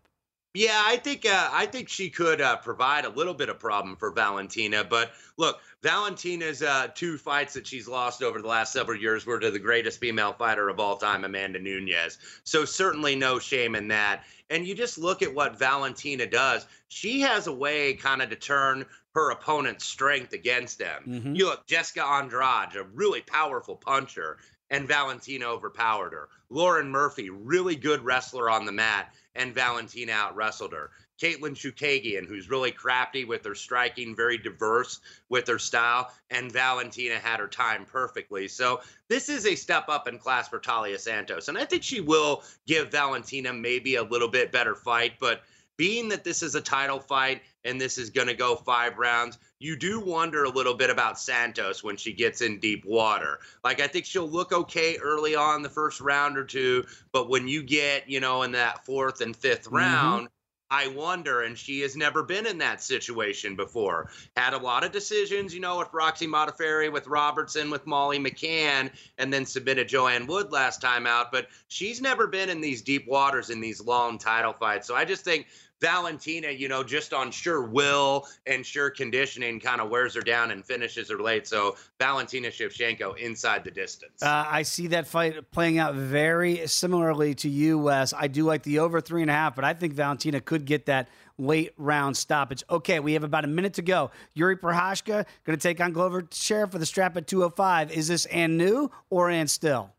Yeah, 0.56 0.82
I 0.82 0.96
think 0.96 1.26
uh, 1.26 1.50
I 1.52 1.66
think 1.66 1.90
she 1.90 2.08
could 2.08 2.40
uh, 2.40 2.56
provide 2.56 3.04
a 3.04 3.10
little 3.10 3.34
bit 3.34 3.50
of 3.50 3.58
problem 3.58 3.94
for 3.96 4.10
Valentina. 4.10 4.84
But 4.84 5.12
look, 5.36 5.60
Valentina's 5.82 6.62
uh, 6.62 6.88
two 6.94 7.18
fights 7.18 7.52
that 7.54 7.66
she's 7.66 7.86
lost 7.86 8.22
over 8.22 8.40
the 8.40 8.48
last 8.48 8.72
several 8.72 8.98
years 8.98 9.26
were 9.26 9.38
to 9.38 9.50
the 9.50 9.58
greatest 9.58 10.00
female 10.00 10.32
fighter 10.32 10.70
of 10.70 10.80
all 10.80 10.96
time, 10.96 11.24
Amanda 11.24 11.58
Nunes. 11.58 12.16
So 12.44 12.64
certainly 12.64 13.16
no 13.16 13.38
shame 13.38 13.74
in 13.74 13.88
that. 13.88 14.24
And 14.48 14.66
you 14.66 14.74
just 14.74 14.96
look 14.96 15.20
at 15.20 15.34
what 15.34 15.58
Valentina 15.58 16.24
does. 16.24 16.64
She 16.88 17.20
has 17.20 17.48
a 17.48 17.52
way 17.52 17.92
kind 17.92 18.22
of 18.22 18.30
to 18.30 18.36
turn 18.36 18.86
her 19.14 19.32
opponent's 19.32 19.84
strength 19.84 20.32
against 20.32 20.78
them. 20.78 21.02
Mm-hmm. 21.06 21.34
You 21.34 21.46
look, 21.46 21.66
Jessica 21.66 22.02
Andrade, 22.02 22.76
a 22.76 22.84
really 22.94 23.20
powerful 23.20 23.76
puncher, 23.76 24.38
and 24.70 24.88
Valentina 24.88 25.46
overpowered 25.46 26.12
her. 26.12 26.28
Lauren 26.48 26.88
Murphy, 26.88 27.28
really 27.28 27.76
good 27.76 28.02
wrestler 28.02 28.48
on 28.48 28.64
the 28.64 28.72
mat 28.72 29.12
and 29.36 29.54
Valentina 29.54 30.12
out 30.12 30.34
wrestled 30.34 30.72
her. 30.72 30.90
Katlyn 31.20 31.54
Chookagian, 31.54 32.26
who's 32.26 32.50
really 32.50 32.70
crafty 32.70 33.24
with 33.24 33.44
her 33.44 33.54
striking, 33.54 34.14
very 34.14 34.36
diverse 34.36 35.00
with 35.30 35.48
her 35.48 35.58
style, 35.58 36.12
and 36.30 36.52
Valentina 36.52 37.18
had 37.18 37.40
her 37.40 37.48
time 37.48 37.86
perfectly. 37.86 38.48
So 38.48 38.80
this 39.08 39.28
is 39.28 39.46
a 39.46 39.54
step 39.54 39.88
up 39.88 40.08
in 40.08 40.18
class 40.18 40.48
for 40.48 40.60
Taila 40.60 40.98
Santos, 40.98 41.48
and 41.48 41.56
I 41.56 41.64
think 41.64 41.82
she 41.82 42.00
will 42.00 42.42
give 42.66 42.90
Valentina 42.90 43.52
maybe 43.52 43.94
a 43.94 44.02
little 44.02 44.28
bit 44.28 44.52
better 44.52 44.74
fight. 44.74 45.14
But 45.18 45.42
being 45.76 46.08
that 46.10 46.24
this 46.24 46.42
is 46.42 46.54
a 46.54 46.60
title 46.60 47.00
fight 47.00 47.42
and 47.64 47.80
this 47.80 47.98
is 47.98 48.10
going 48.10 48.28
to 48.28 48.34
go 48.34 48.56
five 48.56 48.98
rounds, 48.98 49.38
you 49.58 49.76
do 49.76 50.00
wonder 50.00 50.44
a 50.44 50.50
little 50.50 50.74
bit 50.74 50.90
about 50.90 51.18
Santos 51.18 51.82
when 51.82 51.96
she 51.96 52.12
gets 52.12 52.42
in 52.42 52.58
deep 52.58 52.84
water. 52.84 53.38
Like, 53.64 53.80
I 53.80 53.86
think 53.86 54.04
she'll 54.04 54.28
look 54.28 54.52
okay 54.52 54.98
early 55.02 55.34
on 55.34 55.62
the 55.62 55.70
first 55.70 56.00
round 56.00 56.36
or 56.36 56.44
two, 56.44 56.84
but 57.12 57.28
when 57.28 57.48
you 57.48 57.62
get, 57.62 58.08
you 58.08 58.20
know, 58.20 58.42
in 58.42 58.52
that 58.52 58.84
fourth 58.84 59.20
and 59.20 59.36
5th 59.36 59.64
mm-hmm. 59.64 59.76
round, 59.76 60.28
I 60.68 60.88
wonder, 60.88 61.42
and 61.42 61.56
she 61.56 61.80
has 61.82 61.96
never 61.96 62.24
been 62.24 62.44
in 62.44 62.58
that 62.58 62.82
situation 62.82 63.54
before. 63.54 64.10
Had 64.36 64.52
a 64.52 64.58
lot 64.58 64.82
of 64.82 64.90
decisions, 64.90 65.54
you 65.54 65.60
know, 65.60 65.78
with 65.78 65.92
Roxy 65.92 66.26
Modafferi, 66.26 66.92
with 66.92 67.06
Robertson, 67.06 67.70
with 67.70 67.86
Molly 67.86 68.18
McCann, 68.18 68.90
and 69.16 69.32
then 69.32 69.46
submitted 69.46 69.88
Joanne 69.88 70.26
Wood 70.26 70.50
last 70.50 70.80
time 70.80 71.06
out. 71.06 71.30
But 71.30 71.46
she's 71.68 72.00
never 72.00 72.26
been 72.26 72.50
in 72.50 72.60
these 72.60 72.82
deep 72.82 73.06
waters 73.06 73.50
in 73.50 73.60
these 73.60 73.80
long 73.80 74.18
title 74.18 74.52
fights. 74.52 74.88
So 74.88 74.96
I 74.96 75.04
just 75.04 75.24
think 75.24 75.46
Valentina, 75.80 76.50
you 76.50 76.68
know, 76.68 76.82
just 76.82 77.12
on 77.12 77.30
sure 77.30 77.62
will 77.62 78.26
and 78.46 78.64
sure 78.64 78.90
conditioning 78.90 79.60
kind 79.60 79.80
of 79.80 79.90
wears 79.90 80.14
her 80.14 80.20
down 80.22 80.50
and 80.50 80.64
finishes 80.64 81.10
her 81.10 81.18
late. 81.18 81.46
So 81.46 81.76
Valentina 81.98 82.48
Shevchenko 82.48 83.18
inside 83.18 83.64
the 83.64 83.70
distance. 83.70 84.22
Uh, 84.22 84.46
I 84.48 84.62
see 84.62 84.86
that 84.88 85.06
fight 85.06 85.50
playing 85.50 85.78
out 85.78 85.94
very 85.94 86.66
similarly 86.66 87.34
to 87.36 87.48
you, 87.48 87.78
Wes. 87.78 88.12
I 88.12 88.28
do 88.28 88.44
like 88.44 88.62
the 88.62 88.78
over 88.78 89.00
three 89.00 89.22
and 89.22 89.30
a 89.30 89.34
half, 89.34 89.54
but 89.54 89.64
I 89.64 89.74
think 89.74 89.92
Valentina 89.92 90.40
could 90.40 90.64
get 90.64 90.86
that 90.86 91.08
late 91.38 91.72
round 91.76 92.16
stoppage. 92.16 92.64
Okay, 92.70 93.00
we 93.00 93.12
have 93.12 93.24
about 93.24 93.44
a 93.44 93.48
minute 93.48 93.74
to 93.74 93.82
go. 93.82 94.10
Yuri 94.34 94.56
Prochazka 94.56 95.26
going 95.44 95.58
to 95.58 95.62
take 95.62 95.80
on 95.80 95.92
Glover 95.92 96.22
Teixeira 96.22 96.68
for 96.68 96.78
the 96.78 96.86
strap 96.86 97.16
at 97.16 97.26
205. 97.26 97.92
Is 97.92 98.08
this 98.08 98.24
and 98.26 98.56
new 98.56 98.90
or 99.10 99.28
and 99.28 99.50
still? 99.50 99.90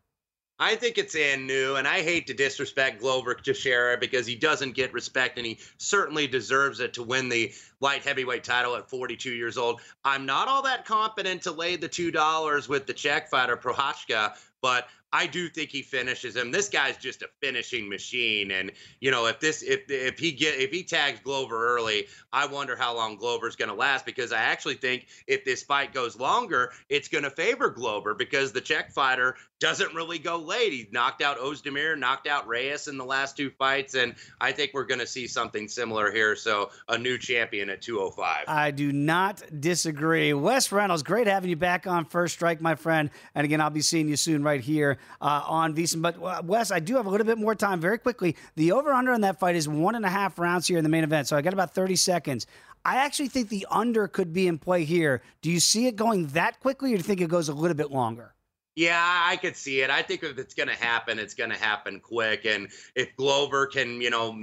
I 0.60 0.74
think 0.74 0.98
it's 0.98 1.14
in 1.14 1.46
new, 1.46 1.76
and 1.76 1.86
I 1.86 2.02
hate 2.02 2.26
to 2.26 2.34
disrespect 2.34 3.00
Glover 3.00 3.34
Teixeira 3.34 3.96
because 3.96 4.26
he 4.26 4.34
doesn't 4.34 4.72
get 4.72 4.92
respect, 4.92 5.38
and 5.38 5.46
he 5.46 5.58
certainly 5.76 6.26
deserves 6.26 6.80
it 6.80 6.92
to 6.94 7.04
win 7.04 7.28
the 7.28 7.52
light 7.80 8.02
heavyweight 8.02 8.42
title 8.42 8.74
at 8.74 8.90
42 8.90 9.30
years 9.30 9.56
old. 9.56 9.80
I'm 10.04 10.26
not 10.26 10.48
all 10.48 10.62
that 10.62 10.84
confident 10.84 11.42
to 11.42 11.52
lay 11.52 11.76
the 11.76 11.88
two 11.88 12.10
dollars 12.10 12.68
with 12.68 12.86
the 12.86 12.92
Czech 12.92 13.30
fighter 13.30 13.56
Prochazka, 13.56 14.34
but 14.60 14.88
I 15.12 15.26
do 15.26 15.48
think 15.48 15.70
he 15.70 15.82
finishes 15.82 16.36
him. 16.36 16.50
This 16.50 16.68
guy's 16.68 16.98
just 16.98 17.22
a 17.22 17.28
finishing 17.40 17.88
machine, 17.88 18.50
and 18.50 18.70
you 19.00 19.10
know 19.10 19.26
if 19.26 19.40
this 19.40 19.62
if 19.62 19.82
if 19.88 20.18
he 20.18 20.32
get 20.32 20.58
if 20.58 20.70
he 20.70 20.82
tags 20.82 21.20
Glover 21.20 21.76
early, 21.76 22.06
I 22.32 22.46
wonder 22.46 22.76
how 22.76 22.94
long 22.94 23.16
Glover's 23.16 23.56
going 23.56 23.70
to 23.70 23.74
last 23.74 24.04
because 24.04 24.32
I 24.32 24.38
actually 24.38 24.74
think 24.74 25.06
if 25.26 25.44
this 25.44 25.62
fight 25.62 25.94
goes 25.94 26.18
longer, 26.18 26.72
it's 26.90 27.08
going 27.08 27.24
to 27.24 27.30
favor 27.30 27.70
Glover 27.70 28.14
because 28.14 28.52
the 28.52 28.60
Czech 28.60 28.92
fighter 28.92 29.36
doesn't 29.60 29.94
really 29.94 30.18
go 30.18 30.36
late. 30.36 30.72
He 30.72 30.88
knocked 30.92 31.22
out 31.22 31.38
Ozdemir, 31.38 31.98
knocked 31.98 32.26
out 32.26 32.46
Reyes 32.46 32.86
in 32.86 32.96
the 32.96 33.04
last 33.04 33.36
two 33.36 33.50
fights, 33.50 33.94
and 33.94 34.14
I 34.40 34.52
think 34.52 34.72
we're 34.74 34.84
going 34.84 35.00
to 35.00 35.06
see 35.06 35.26
something 35.26 35.68
similar 35.68 36.12
here. 36.12 36.36
So 36.36 36.70
a 36.88 36.98
new 36.98 37.18
champion 37.18 37.70
at 37.70 37.82
205. 37.82 38.44
I 38.46 38.70
do 38.70 38.92
not 38.92 39.42
disagree. 39.58 40.32
Wes 40.32 40.70
Reynolds, 40.70 41.02
great 41.02 41.26
having 41.26 41.50
you 41.50 41.56
back 41.56 41.86
on 41.86 42.04
First 42.04 42.34
Strike, 42.34 42.60
my 42.60 42.74
friend. 42.74 43.10
And 43.34 43.44
again, 43.44 43.60
I'll 43.60 43.70
be 43.70 43.80
seeing 43.80 44.08
you 44.08 44.16
soon 44.16 44.42
right 44.42 44.60
here 44.60 44.97
uh, 45.20 45.42
on 45.46 45.74
VSiN. 45.74 46.02
But 46.02 46.22
uh, 46.22 46.42
Wes, 46.44 46.70
I 46.70 46.80
do 46.80 46.96
have 46.96 47.06
a 47.06 47.10
little 47.10 47.26
bit 47.26 47.38
more 47.38 47.54
time. 47.54 47.80
Very 47.80 47.98
quickly, 47.98 48.36
the 48.56 48.72
over 48.72 48.92
under 48.92 49.12
on 49.12 49.20
that 49.22 49.38
fight 49.38 49.56
is 49.56 49.68
one 49.68 49.94
and 49.94 50.04
a 50.04 50.10
half 50.10 50.38
rounds 50.38 50.66
here 50.66 50.78
in 50.78 50.84
the 50.84 50.90
main 50.90 51.04
event. 51.04 51.28
So 51.28 51.36
I 51.36 51.42
got 51.42 51.52
about 51.52 51.74
30 51.74 51.96
seconds. 51.96 52.46
I 52.84 52.96
actually 52.96 53.28
think 53.28 53.48
the 53.48 53.66
under 53.70 54.08
could 54.08 54.32
be 54.32 54.46
in 54.46 54.58
play 54.58 54.84
here. 54.84 55.22
Do 55.42 55.50
you 55.50 55.60
see 55.60 55.86
it 55.86 55.96
going 55.96 56.28
that 56.28 56.60
quickly, 56.60 56.90
or 56.90 56.96
do 56.96 56.98
you 56.98 57.04
think 57.04 57.20
it 57.20 57.28
goes 57.28 57.48
a 57.48 57.54
little 57.54 57.76
bit 57.76 57.90
longer? 57.90 58.34
Yeah, 58.76 59.22
I 59.24 59.36
could 59.36 59.56
see 59.56 59.80
it. 59.80 59.90
I 59.90 60.02
think 60.02 60.22
if 60.22 60.38
it's 60.38 60.54
going 60.54 60.68
to 60.68 60.74
happen, 60.76 61.18
it's 61.18 61.34
going 61.34 61.50
to 61.50 61.56
happen 61.56 61.98
quick. 61.98 62.44
And 62.46 62.68
if 62.94 63.14
Glover 63.16 63.66
can, 63.66 64.00
you 64.00 64.08
know, 64.08 64.38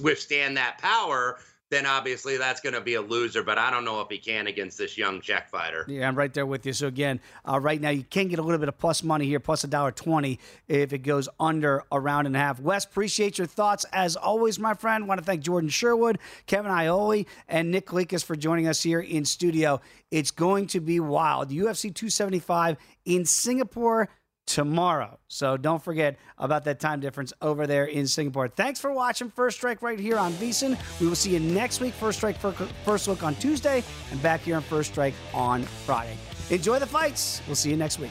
withstand 0.00 0.56
that 0.56 0.78
power, 0.78 1.40
then 1.70 1.86
obviously 1.86 2.36
that's 2.36 2.60
going 2.60 2.74
to 2.74 2.80
be 2.80 2.94
a 2.94 3.02
loser. 3.02 3.42
But 3.42 3.58
I 3.58 3.70
don't 3.70 3.84
know 3.84 4.00
if 4.00 4.08
he 4.08 4.18
can 4.18 4.46
against 4.46 4.78
this 4.78 4.96
young 4.96 5.20
Czech 5.20 5.50
fighter. 5.50 5.84
Yeah, 5.88 6.08
I'm 6.08 6.16
right 6.16 6.32
there 6.32 6.46
with 6.46 6.64
you. 6.66 6.72
So 6.72 6.86
again, 6.86 7.20
uh, 7.48 7.60
right 7.60 7.80
now 7.80 7.90
you 7.90 8.04
can 8.04 8.28
get 8.28 8.38
a 8.38 8.42
little 8.42 8.58
bit 8.58 8.68
of 8.68 8.78
plus 8.78 9.02
money 9.02 9.26
here, 9.26 9.40
plus 9.40 9.64
a 9.64 9.66
dollar 9.66 9.92
twenty 9.92 10.38
if 10.66 10.92
it 10.92 10.98
goes 10.98 11.28
under 11.38 11.84
a 11.92 12.00
round 12.00 12.26
and 12.26 12.36
a 12.36 12.38
half. 12.38 12.60
Wes, 12.60 12.84
appreciate 12.84 13.38
your 13.38 13.46
thoughts 13.46 13.84
as 13.92 14.16
always, 14.16 14.58
my 14.58 14.74
friend. 14.74 15.08
Want 15.08 15.20
to 15.20 15.24
thank 15.24 15.42
Jordan 15.42 15.70
Sherwood, 15.70 16.18
Kevin 16.46 16.70
Ioli, 16.70 17.26
and 17.48 17.70
Nick 17.70 17.86
Kalikas 17.86 18.24
for 18.24 18.36
joining 18.36 18.66
us 18.66 18.82
here 18.82 19.00
in 19.00 19.24
studio. 19.24 19.80
It's 20.10 20.30
going 20.30 20.66
to 20.68 20.80
be 20.80 21.00
wild. 21.00 21.50
UFC 21.50 21.94
275 21.94 22.78
in 23.04 23.24
Singapore 23.24 24.08
tomorrow. 24.48 25.18
So 25.28 25.56
don't 25.56 25.82
forget 25.82 26.16
about 26.38 26.64
that 26.64 26.80
time 26.80 27.00
difference 27.00 27.32
over 27.42 27.66
there 27.66 27.84
in 27.84 28.08
Singapore. 28.08 28.48
Thanks 28.48 28.80
for 28.80 28.90
watching 28.90 29.30
First 29.30 29.58
Strike 29.58 29.82
right 29.82 30.00
here 30.00 30.16
on 30.16 30.32
VSiN. 30.32 30.76
We 31.00 31.06
will 31.06 31.14
see 31.14 31.34
you 31.34 31.40
next 31.40 31.80
week. 31.80 31.92
First 31.94 32.18
Strike 32.18 32.38
First 32.84 33.06
Look 33.06 33.22
on 33.22 33.34
Tuesday 33.36 33.84
and 34.10 34.22
back 34.22 34.40
here 34.40 34.56
on 34.56 34.62
First 34.62 34.92
Strike 34.92 35.14
on 35.34 35.62
Friday. 35.62 36.16
Enjoy 36.50 36.78
the 36.78 36.86
fights. 36.86 37.42
We'll 37.46 37.56
see 37.56 37.70
you 37.70 37.76
next 37.76 37.98
week. 37.98 38.10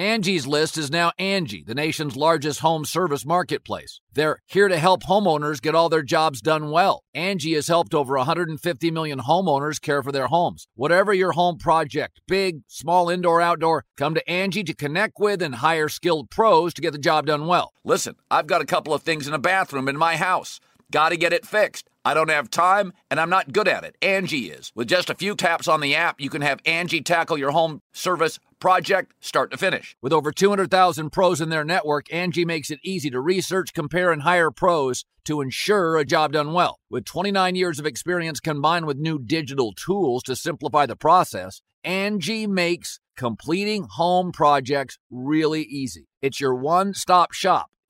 Angie's 0.00 0.46
List 0.46 0.78
is 0.78 0.90
now 0.90 1.12
Angie, 1.18 1.62
the 1.62 1.74
nation's 1.74 2.16
largest 2.16 2.60
home 2.60 2.86
service 2.86 3.26
marketplace. 3.26 4.00
They're 4.14 4.38
here 4.46 4.66
to 4.66 4.78
help 4.78 5.02
homeowners 5.02 5.60
get 5.60 5.74
all 5.74 5.90
their 5.90 6.02
jobs 6.02 6.40
done 6.40 6.70
well. 6.70 7.04
Angie 7.14 7.52
has 7.52 7.68
helped 7.68 7.92
over 7.92 8.16
150 8.16 8.90
million 8.90 9.18
homeowners 9.18 9.78
care 9.78 10.02
for 10.02 10.10
their 10.10 10.28
homes. 10.28 10.66
Whatever 10.74 11.12
your 11.12 11.32
home 11.32 11.58
project, 11.58 12.22
big, 12.26 12.62
small, 12.66 13.10
indoor, 13.10 13.42
outdoor, 13.42 13.84
come 13.98 14.14
to 14.14 14.26
Angie 14.26 14.64
to 14.64 14.74
connect 14.74 15.18
with 15.18 15.42
and 15.42 15.56
hire 15.56 15.90
skilled 15.90 16.30
pros 16.30 16.72
to 16.72 16.80
get 16.80 16.92
the 16.92 16.98
job 16.98 17.26
done 17.26 17.46
well. 17.46 17.74
Listen, 17.84 18.16
I've 18.30 18.46
got 18.46 18.62
a 18.62 18.66
couple 18.66 18.94
of 18.94 19.02
things 19.02 19.28
in 19.28 19.34
a 19.34 19.38
bathroom 19.38 19.86
in 19.86 19.98
my 19.98 20.16
house. 20.16 20.60
Got 20.90 21.10
to 21.10 21.18
get 21.18 21.34
it 21.34 21.44
fixed. 21.44 21.90
I 22.06 22.14
don't 22.14 22.30
have 22.30 22.48
time 22.48 22.94
and 23.10 23.20
I'm 23.20 23.28
not 23.28 23.52
good 23.52 23.68
at 23.68 23.84
it. 23.84 23.96
Angie 24.00 24.50
is. 24.50 24.72
With 24.74 24.88
just 24.88 25.10
a 25.10 25.14
few 25.14 25.34
taps 25.34 25.68
on 25.68 25.82
the 25.82 25.94
app, 25.94 26.22
you 26.22 26.30
can 26.30 26.40
have 26.40 26.60
Angie 26.64 27.02
tackle 27.02 27.36
your 27.36 27.50
home 27.50 27.82
service 27.92 28.38
project 28.60 29.14
start 29.20 29.50
to 29.50 29.56
finish. 29.56 29.96
With 30.00 30.12
over 30.12 30.30
200,000 30.30 31.10
pros 31.10 31.40
in 31.40 31.48
their 31.48 31.64
network, 31.64 32.12
Angie 32.12 32.44
makes 32.44 32.70
it 32.70 32.78
easy 32.84 33.10
to 33.10 33.20
research, 33.20 33.72
compare, 33.74 34.12
and 34.12 34.22
hire 34.22 34.50
pros 34.50 35.04
to 35.24 35.40
ensure 35.40 35.96
a 35.96 36.04
job 36.04 36.32
done 36.32 36.52
well. 36.52 36.78
With 36.90 37.04
29 37.04 37.54
years 37.54 37.78
of 37.78 37.86
experience 37.86 38.40
combined 38.40 38.86
with 38.86 38.98
new 38.98 39.18
digital 39.18 39.72
tools 39.72 40.22
to 40.24 40.36
simplify 40.36 40.86
the 40.86 40.96
process, 40.96 41.62
Angie 41.82 42.46
makes 42.46 43.00
completing 43.16 43.86
home 43.90 44.32
projects 44.32 44.98
really 45.10 45.62
easy. 45.62 46.06
It's 46.22 46.40
your 46.40 46.54
one 46.54 46.94
stop 46.94 47.32
shop 47.32 47.69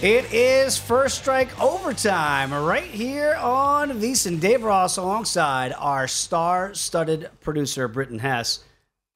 It 0.00 0.32
is 0.32 0.78
First 0.78 1.18
Strike 1.18 1.60
Overtime 1.60 2.54
right 2.54 2.84
here 2.84 3.34
on 3.34 3.90
VSiN. 3.90 4.38
Dave 4.38 4.62
Ross 4.62 4.96
alongside 4.96 5.74
our 5.76 6.06
star 6.06 6.72
studded 6.72 7.28
producer, 7.40 7.88
Britton 7.88 8.20
Hess. 8.20 8.60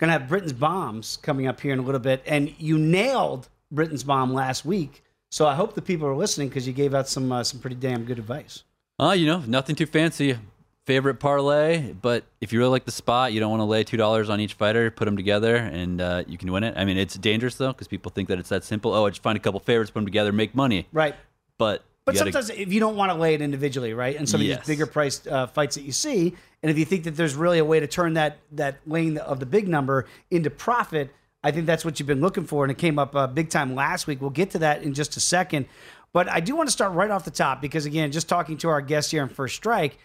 Gonna 0.01 0.11
have 0.11 0.29
Britton's 0.29 0.53
bombs 0.53 1.19
coming 1.23 1.47
up 1.47 1.61
here 1.61 1.73
in 1.73 1.79
a 1.79 1.83
little 1.83 2.01
bit. 2.01 2.25
And 2.27 2.53
you 2.59 2.79
nailed 2.79 3.49
Britton's 3.71 4.03
bomb 4.03 4.35
last 4.35 4.65
week. 4.65 5.05
So 5.31 5.47
I 5.47 5.55
hope 5.55 5.75
the 5.75 5.83
people 5.83 6.09
are 6.09 6.17
listening 6.17 6.49
because 6.49 6.67
you 6.67 6.73
gave 6.73 6.95
out 6.95 7.09
some 7.09 7.31
uh, 7.31 7.45
some 7.45 7.61
pretty 7.61 7.77
damn 7.77 8.05
good 8.05 8.19
advice. 8.19 8.65
Uh, 8.99 9.13
you 9.13 9.25
know, 9.27 9.39
nothing 9.47 9.77
too 9.77 9.87
fancy 9.87 10.37
favorite 10.87 11.15
parlay, 11.17 11.93
but 11.93 12.25
if 12.41 12.53
you 12.53 12.59
really 12.59 12.71
like 12.71 12.85
the 12.85 12.91
spot, 12.93 13.33
you 13.33 13.41
don't 13.41 13.51
want 13.51 13.61
to 13.61 13.65
lay 13.65 13.85
two 13.85 13.97
dollars 13.97 14.29
on 14.31 14.41
each 14.41 14.55
fighter, 14.55 14.91
put 14.91 15.05
them 15.05 15.17
together, 15.17 15.55
and 15.57 16.01
uh, 16.01 16.25
you 16.27 16.37
can 16.39 16.51
win 16.51 16.65
it. 16.65 16.75
I 16.77 16.85
mean, 16.85 16.97
it's 16.99 17.15
dangerous 17.15 17.55
though 17.57 17.73
because 17.73 17.89
people 17.89 18.11
think 18.11 18.29
that 18.29 18.39
it's 18.39 18.49
that 18.49 18.65
simple. 18.65 18.93
Oh, 18.93 19.07
I 19.07 19.11
just 19.11 19.23
find 19.23 19.37
a 19.37 19.41
couple 19.41 19.61
favorites, 19.61 19.91
put 19.91 20.01
them 20.01 20.07
together, 20.07 20.33
make 20.33 20.55
money. 20.55 20.87
Right. 20.93 21.15
But 21.59 21.85
but 22.05 22.17
gotta, 22.17 22.33
sometimes 22.33 22.51
if 22.51 22.73
you 22.73 22.81
don't 22.81 22.97
want 22.97 23.13
to 23.13 23.19
lay 23.19 23.35
it 23.35 23.43
individually, 23.43 23.95
right, 23.95 24.17
and 24.17 24.29
some 24.29 24.41
of 24.41 24.47
Yes. 24.47 24.59
these 24.61 24.67
bigger 24.67 24.87
priced 24.87 25.29
uh, 25.29 25.47
fights 25.47 25.77
that 25.77 25.83
you 25.83 25.93
see, 25.93 26.35
and 26.63 26.71
if 26.71 26.77
you 26.77 26.85
think 26.85 27.05
that 27.05 27.13
there's 27.17 27.37
really 27.37 27.59
a 27.59 27.65
way 27.65 27.79
to 27.79 27.87
turn 27.87 28.15
that 28.15 28.39
that 28.53 28.79
laying 28.87 29.19
of 29.19 29.39
the 29.39 29.47
big 29.47 29.69
number 29.69 30.07
into 30.31 30.51
profit, 30.51 31.15
I 31.45 31.53
think 31.53 31.67
that's 31.67 31.85
what 31.85 32.01
you've 32.01 32.09
been 32.09 32.21
looking 32.21 32.45
for, 32.45 32.65
and 32.65 32.73
it 32.73 32.79
came 32.79 32.99
up 32.99 33.15
uh, 33.15 33.29
big 33.29 33.51
time 33.51 33.77
last 33.77 34.09
week. 34.09 34.21
We'll 34.21 34.31
get 34.31 34.51
to 34.51 34.59
that 34.61 34.83
in 34.83 34.95
just 34.95 35.17
a 35.17 35.21
second, 35.21 35.67
but 36.13 36.29
I 36.29 36.41
do 36.41 36.57
want 36.57 36.69
to 36.69 36.73
start 36.73 36.93
right 36.93 37.11
off 37.11 37.25
the 37.25 37.31
top 37.31 37.63
because 37.63 37.87
again, 37.87 38.11
just 38.11 38.29
talking 38.29 38.57
to 38.59 38.69
our 38.69 38.81
guest 38.81 39.13
here 39.13 39.23
on 39.23 39.29
First 39.29 39.55
Strike, 39.55 39.97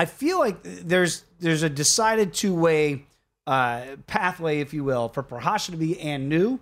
I 0.00 0.06
feel 0.06 0.38
like 0.38 0.62
there's 0.62 1.24
there's 1.40 1.62
a 1.62 1.68
decided 1.68 2.32
two 2.32 2.54
way 2.54 3.04
uh, 3.46 3.82
pathway, 4.06 4.60
if 4.60 4.72
you 4.72 4.82
will, 4.82 5.10
for 5.10 5.22
Prochazka 5.22 5.72
to 5.72 5.76
be 5.76 6.00
and 6.00 6.26
new, 6.26 6.58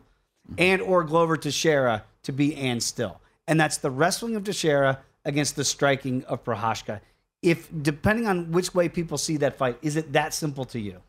and 0.58 0.82
or 0.82 1.04
Glover 1.04 1.36
Teixeira 1.36 2.02
to 2.24 2.32
be 2.32 2.56
and 2.56 2.82
still, 2.82 3.20
and 3.46 3.60
that's 3.60 3.76
the 3.76 3.92
wrestling 3.92 4.34
of 4.34 4.42
Teixeira 4.42 4.98
against 5.24 5.54
the 5.54 5.64
striking 5.64 6.24
of 6.24 6.42
Prochazka. 6.42 7.00
If 7.40 7.68
depending 7.80 8.26
on 8.26 8.50
which 8.50 8.74
way 8.74 8.88
people 8.88 9.18
see 9.18 9.36
that 9.36 9.56
fight, 9.56 9.78
is 9.82 9.94
it 9.94 10.12
that 10.14 10.34
simple 10.34 10.64
to 10.64 10.80
you? 10.80 11.00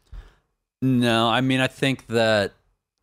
no. 0.84 1.28
I 1.28 1.42
mean, 1.42 1.62
I 1.62 1.68
think 1.68 2.06
that 2.08 2.54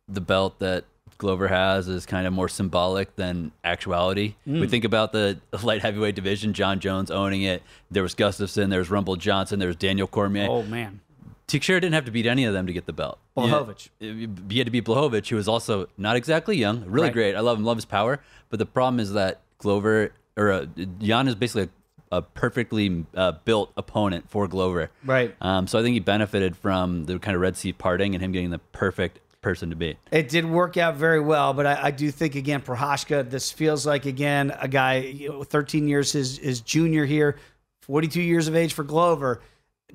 the 0.07 0.21
belt 0.21 0.59
that 0.59 0.85
Glover 1.17 1.47
has 1.47 1.87
is 1.87 2.05
kind 2.05 2.27
of 2.27 2.33
more 2.33 2.47
symbolic 2.47 3.15
than 3.15 3.51
actuality. 3.63 4.35
Mm. 4.47 4.61
We 4.61 4.67
think 4.67 4.83
about 4.85 5.11
the 5.11 5.39
light 5.63 5.81
heavyweight 5.81 6.15
division, 6.15 6.53
Jon 6.53 6.79
Jones 6.79 7.09
owning 7.09 7.41
it. 7.43 7.63
There 7.89 8.03
was 8.03 8.13
Gustafsson, 8.15 8.69
there 8.69 8.79
was 8.79 8.89
Rumble 8.89 9.15
Johnson, 9.15 9.59
there 9.59 9.67
was 9.67 9.75
Daniel 9.77 10.07
Cormier. 10.07 10.47
Oh 10.49 10.63
man, 10.63 10.99
Teixeira 11.47 11.79
didn't 11.81 11.93
have 11.95 12.05
to 12.05 12.11
beat 12.11 12.25
any 12.25 12.43
of 12.45 12.53
them 12.53 12.67
to 12.67 12.73
get 12.73 12.85
the 12.85 12.93
belt. 12.93 13.19
Blachowicz. 13.35 13.89
You, 13.99 14.33
you 14.49 14.57
had 14.59 14.67
to 14.67 14.71
beat 14.71 14.85
Blachowicz, 14.85 15.27
who 15.29 15.35
was 15.37 15.47
also 15.47 15.87
not 15.97 16.15
exactly 16.15 16.57
young, 16.57 16.83
really 16.85 17.05
Right. 17.07 17.13
great. 17.13 17.35
I 17.35 17.39
love 17.39 17.57
him, 17.57 17.63
love 17.65 17.77
his 17.77 17.85
power. 17.85 18.19
But 18.49 18.59
the 18.59 18.65
problem 18.65 18.99
is 18.99 19.13
that 19.13 19.41
Glover 19.57 20.11
or 20.35 20.51
uh, 20.51 20.65
Jan 20.99 21.27
is 21.27 21.35
basically 21.35 21.69
a, 22.11 22.17
a 22.17 22.21
perfectly 22.21 23.05
uh, 23.15 23.33
built 23.43 23.71
opponent 23.75 24.29
for 24.29 24.47
Glover. 24.47 24.91
Right. 25.03 25.35
Um, 25.41 25.67
so 25.67 25.79
I 25.79 25.81
think 25.81 25.93
he 25.93 25.99
benefited 25.99 26.55
from 26.55 27.05
the 27.05 27.17
kind 27.19 27.33
of 27.35 27.41
Red 27.41 27.57
Sea 27.57 27.73
parting 27.73 28.13
and 28.13 28.23
him 28.23 28.31
getting 28.31 28.49
the 28.51 28.59
perfect 28.59 29.19
person 29.41 29.69
to 29.69 29.75
be. 29.75 29.97
It 30.11 30.29
did 30.29 30.45
work 30.45 30.77
out 30.77 30.95
very 30.95 31.19
well, 31.19 31.53
but 31.53 31.65
I, 31.65 31.85
I 31.85 31.91
do 31.91 32.11
think 32.11 32.35
again, 32.35 32.61
Prochazka, 32.61 33.29
this 33.29 33.51
feels 33.51 33.85
like 33.85 34.05
again 34.05 34.53
a 34.59 34.67
guy, 34.67 34.97
you 34.97 35.29
know, 35.29 35.43
13 35.43 35.87
years 35.87 36.11
his 36.11 36.37
his 36.37 36.61
junior 36.61 37.05
here, 37.05 37.37
42 37.81 38.21
years 38.21 38.47
of 38.47 38.55
age 38.55 38.73
for 38.73 38.83
Glover. 38.83 39.41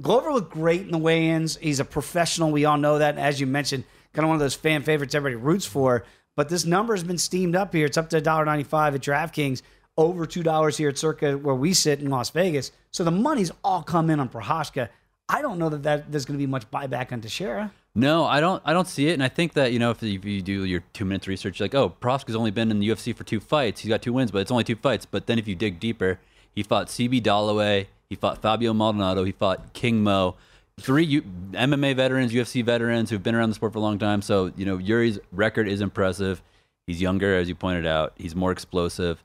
Glover 0.01 0.33
looked 0.33 0.53
great 0.53 0.83
in 0.83 0.91
the 0.91 0.99
weigh-ins. 0.99 1.57
He's 1.57 1.81
a 1.81 1.85
professional. 1.85 2.51
We 2.51 2.65
all 2.65 2.79
know 2.79 2.99
that. 2.99 3.11
And 3.11 3.21
as 3.21 3.41
you 3.41 3.47
mentioned, 3.47 3.85
kind 4.15 4.25
of 4.25 4.29
one 4.29 4.37
of 4.37 4.41
those 4.41 4.55
fan 4.55 4.83
favorites 4.83 5.15
everybody 5.15 5.37
roots 5.37 5.67
for. 5.67 6.05
But 6.35 6.49
this 6.49 6.65
number 6.65 6.95
has 6.95 7.05
been 7.05 7.19
steamed 7.19 7.55
up 7.55 7.75
here. 7.75 7.85
It's 7.85 7.99
up 7.99 8.09
to 8.11 8.21
$1.95 8.21 8.95
at 8.95 9.01
DraftKings, 9.03 9.61
over 9.99 10.25
$2 10.25 10.77
here 10.79 10.89
at 10.89 10.97
Circa 10.97 11.37
where 11.37 11.55
we 11.55 11.75
sit 11.75 12.01
in 12.01 12.09
Las 12.09 12.31
Vegas. 12.31 12.73
So 12.91 13.05
the 13.05 13.11
money's 13.11 13.53
all 13.63 13.83
come 13.83 14.09
in 14.09 14.19
on 14.19 14.31
Prochazka. 14.31 14.89
I 15.29 15.43
don't 15.43 15.59
know 15.59 15.69
that, 15.69 15.83
that 15.83 16.11
there's 16.11 16.25
going 16.25 16.39
to 16.39 16.43
be 16.43 16.51
much 16.51 16.71
buyback 16.71 17.13
on 17.13 17.21
Teixeira. 17.21 17.71
No, 17.95 18.25
I 18.25 18.41
don't. 18.41 18.63
I 18.65 18.73
don't 18.73 18.89
see 18.89 19.09
it, 19.09 19.13
and 19.13 19.23
I 19.23 19.29
think 19.29 19.53
that 19.53 19.73
you 19.73 19.79
know 19.79 19.91
if 19.91 20.03
you, 20.03 20.19
do 20.41 20.65
your 20.65 20.83
two 20.95 21.05
minutes 21.05 21.29
research, 21.29 21.61
like, 21.61 21.75
oh, 21.75 21.91
Prosk's 21.91 22.35
only 22.35 22.51
been 22.51 22.71
in 22.71 22.79
the 22.79 22.89
UFC 22.89 23.15
for 23.15 23.25
two 23.25 23.39
fights. 23.39 23.83
He's 23.83 23.91
got 23.91 24.01
two 24.01 24.15
wins, 24.15 24.31
but 24.31 24.39
it's 24.39 24.51
only 24.51 24.65
two 24.65 24.77
fights. 24.77 25.05
But 25.05 25.27
then 25.27 25.39
if 25.39 25.47
you 25.47 25.55
dig 25.55 25.79
deeper, 25.79 26.19
he 26.55 26.63
fought 26.63 26.87
CB 26.87 27.23
Dollaway, 27.23 27.87
he 28.09 28.17
fought 28.17 28.41
Fabio 28.41 28.73
Maldonado, 28.73 29.25
he 29.25 29.33
fought 29.33 29.75
King 29.75 30.03
Mo, 30.03 30.37
three 30.81 31.05
U- 31.05 31.23
MMA 31.53 31.95
veterans, 31.95 32.33
UFC 32.33 32.65
veterans 32.65 33.11
who've 33.11 33.23
been 33.23 33.35
around 33.35 33.51
the 33.51 33.55
sport 33.57 33.75
for 33.75 33.79
a 33.79 33.83
long 33.83 33.99
time. 33.99 34.23
So 34.23 34.53
you 34.57 34.65
know 34.65 34.79
Yuri's 34.79 35.19
record 35.31 35.69
is 35.69 35.83
impressive. 35.83 36.43
He's 36.87 37.01
younger, 37.03 37.37
as 37.37 37.49
you 37.49 37.55
pointed 37.55 37.87
out. 37.87 38.15
He's 38.17 38.35
more 38.35 38.53
explosive. 38.53 39.23